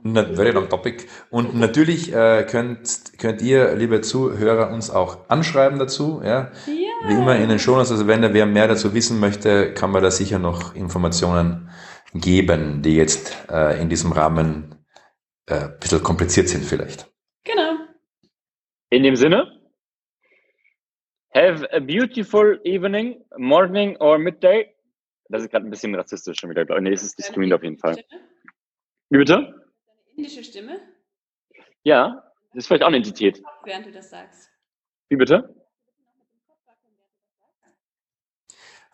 Very 0.05 0.51
long 0.51 0.69
topic. 0.69 1.07
Und 1.31 1.55
natürlich 1.55 2.13
äh, 2.13 2.45
könnt, 2.47 3.13
könnt 3.17 3.41
ihr, 3.41 3.73
liebe 3.73 4.01
Zuhörer, 4.01 4.69
uns 4.69 4.91
auch 4.91 5.27
anschreiben 5.29 5.79
dazu. 5.79 6.21
Ja? 6.23 6.51
ja. 6.67 7.07
Wie 7.07 7.13
immer 7.13 7.35
in 7.37 7.49
den 7.49 7.57
Shownotes. 7.57 7.89
Also 7.89 8.05
wenn 8.05 8.21
da 8.21 8.31
wer 8.31 8.45
mehr 8.45 8.67
dazu 8.67 8.93
wissen 8.93 9.19
möchte, 9.19 9.73
kann 9.73 9.89
man 9.89 10.03
da 10.03 10.11
sicher 10.11 10.37
noch 10.37 10.75
Informationen 10.75 11.71
geben, 12.13 12.83
die 12.83 12.95
jetzt 12.95 13.35
äh, 13.49 13.81
in 13.81 13.89
diesem 13.89 14.11
Rahmen 14.11 14.75
äh, 15.47 15.55
ein 15.55 15.79
bisschen 15.79 16.03
kompliziert 16.03 16.49
sind 16.49 16.63
vielleicht. 16.63 17.11
Genau. 17.43 17.73
In 18.91 19.01
dem 19.01 19.15
Sinne, 19.15 19.59
have 21.33 21.67
a 21.73 21.79
beautiful 21.79 22.61
evening, 22.63 23.23
morning 23.37 23.97
or 23.97 24.19
midday. 24.19 24.71
Das 25.29 25.41
ist 25.41 25.49
gerade 25.49 25.65
ein 25.65 25.71
bisschen 25.71 25.95
rassistisch 25.95 26.39
schon 26.39 26.51
wieder, 26.51 26.63
glaube 26.63 26.81
ich. 26.81 26.83
Nee, 26.83 26.93
es 26.93 27.01
ist 27.01 27.17
diskriminierend 27.17 27.59
auf 27.59 27.63
jeden 27.63 27.79
Fall. 27.79 27.97
Wie 29.09 29.17
bitte? 29.17 29.64
Indische 30.15 30.43
Stimme? 30.43 30.79
Ja, 31.83 32.23
das 32.53 32.63
ist 32.63 32.67
vielleicht 32.67 32.83
auch 32.83 32.87
eine 32.87 32.97
Entität. 32.97 33.41
Während 33.63 33.85
du 33.85 33.91
das 33.91 34.09
sagst. 34.09 34.49
Wie 35.09 35.15
bitte? 35.15 35.55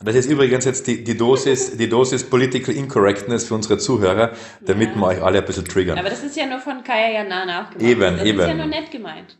Das 0.04 0.16
ist 0.16 0.30
übrigens 0.30 0.66
jetzt 0.66 0.88
die, 0.88 1.04
die, 1.04 1.16
Dosis, 1.16 1.78
die 1.78 1.88
Dosis 1.88 2.24
Political 2.24 2.74
Incorrectness 2.74 3.46
für 3.48 3.54
unsere 3.54 3.78
Zuhörer, 3.78 4.32
damit 4.62 4.90
ja. 4.90 4.96
wir 4.96 5.08
euch 5.08 5.22
alle 5.22 5.40
ein 5.40 5.46
bisschen 5.46 5.66
triggern. 5.66 6.00
Aber 6.00 6.10
das 6.10 6.24
ist 6.24 6.36
ja 6.36 6.48
nur 6.48 6.60
von 6.60 6.84
Kaya 6.84 7.12
Jana 7.12 7.46
nachgemacht. 7.46 7.84
Eben, 7.84 8.18
das 8.18 8.26
eben. 8.26 8.38
Das 8.40 8.48
ist 8.48 8.52
ja 8.52 8.58
nur 8.58 8.66
nett 8.66 8.92
gemeint. 8.92 9.38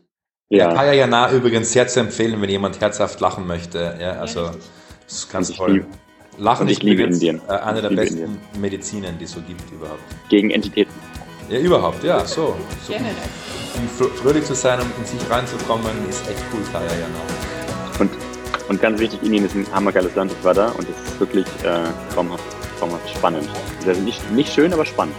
Ja. 0.50 0.68
ja 0.68 0.74
Kaya 0.74 0.92
Jana 0.92 1.32
übrigens 1.32 1.72
sehr 1.72 1.88
zu 1.88 1.98
empfehlen, 1.98 2.40
wenn 2.40 2.48
jemand 2.48 2.80
herzhaft 2.80 3.20
lachen 3.20 3.46
möchte. 3.46 3.98
Ja, 4.00 4.12
also, 4.20 4.44
ja, 4.44 4.52
das 5.04 5.12
ist 5.14 5.32
ganz 5.32 5.52
toll. 5.52 5.84
Lachen 6.38 6.68
ist 6.68 6.82
übrigens 6.82 7.22
äh, 7.22 7.38
eine 7.48 7.82
der 7.82 7.90
besten 7.90 8.18
Indien. 8.18 8.40
Medizinen, 8.60 9.18
die 9.18 9.24
es 9.24 9.32
so 9.32 9.40
gibt 9.40 9.70
überhaupt. 9.70 10.00
Gegen 10.28 10.50
Entitäten. 10.50 10.92
Ja, 11.52 11.58
überhaupt, 11.58 12.02
ja, 12.02 12.24
so. 12.24 12.56
so. 12.86 12.94
Um 12.94 14.10
fröhlich 14.16 14.42
zu 14.42 14.54
sein 14.54 14.80
und 14.80 14.90
in 14.96 15.04
sich 15.04 15.30
reinzukommen, 15.30 15.92
ist 16.08 16.26
echt 16.26 16.42
cool, 16.50 16.62
Kaya 16.72 16.86
ja 16.86 17.06
noch. 17.08 18.00
Und, 18.00 18.10
und 18.70 18.80
ganz 18.80 18.98
wichtig, 18.98 19.22
Indien 19.22 19.44
ist 19.44 19.54
ein 19.54 19.66
hammergeiles 19.70 20.14
Land, 20.14 20.32
ich 20.32 20.42
war 20.42 20.54
da 20.54 20.68
und 20.70 20.88
es 20.88 20.96
ist 21.10 21.20
wirklich 21.20 21.44
äh, 21.62 21.82
traumhaft, 22.14 22.42
traumhaft 22.78 23.06
spannend. 23.10 23.50
Also 23.86 24.00
nicht, 24.00 24.30
nicht 24.30 24.50
schön, 24.50 24.72
aber 24.72 24.86
spannend. 24.86 25.14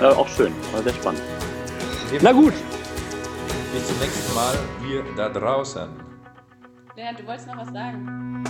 Ja. 0.00 0.12
Äh, 0.12 0.14
auch 0.14 0.28
schön, 0.28 0.50
aber 0.72 0.82
sehr 0.82 0.94
spannend. 0.94 1.20
Na 2.22 2.32
gut. 2.32 2.54
Bis 3.74 3.86
zum 3.86 3.98
nächsten 3.98 4.34
Mal, 4.34 4.54
wir 4.80 5.04
da 5.14 5.28
draußen. 5.28 5.90
Lennart, 6.96 7.20
du 7.20 7.26
wolltest 7.26 7.48
noch 7.48 7.58
was 7.58 7.68
sagen? 7.70 8.44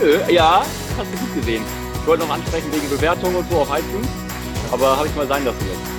Nö, 0.00 0.18
ja, 0.32 0.64
hast 0.98 1.12
du 1.12 1.16
gut 1.16 1.34
gesehen. 1.36 1.62
Ich 1.94 2.06
wollte 2.08 2.26
noch 2.26 2.34
ansprechen 2.34 2.72
wegen 2.72 2.90
Bewertungen 2.90 3.36
und 3.36 3.48
so 3.48 3.58
auf 3.58 3.68
iTunes. 3.68 4.29
Aber 4.72 4.96
habe 4.96 5.08
ich 5.08 5.14
mal 5.16 5.26
sein 5.26 5.44
lassen 5.44 5.66
jetzt. 5.66 5.90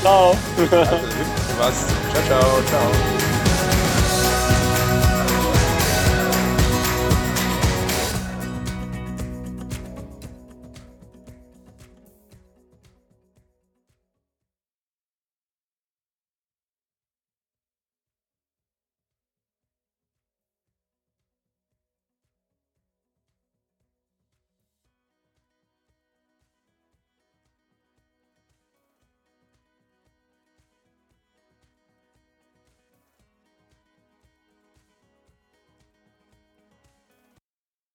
Ciao. 0.00 0.30
also, 0.58 1.06
was. 1.58 1.86
Ciao, 2.12 2.22
ciao, 2.26 2.62
ciao. 2.68 3.23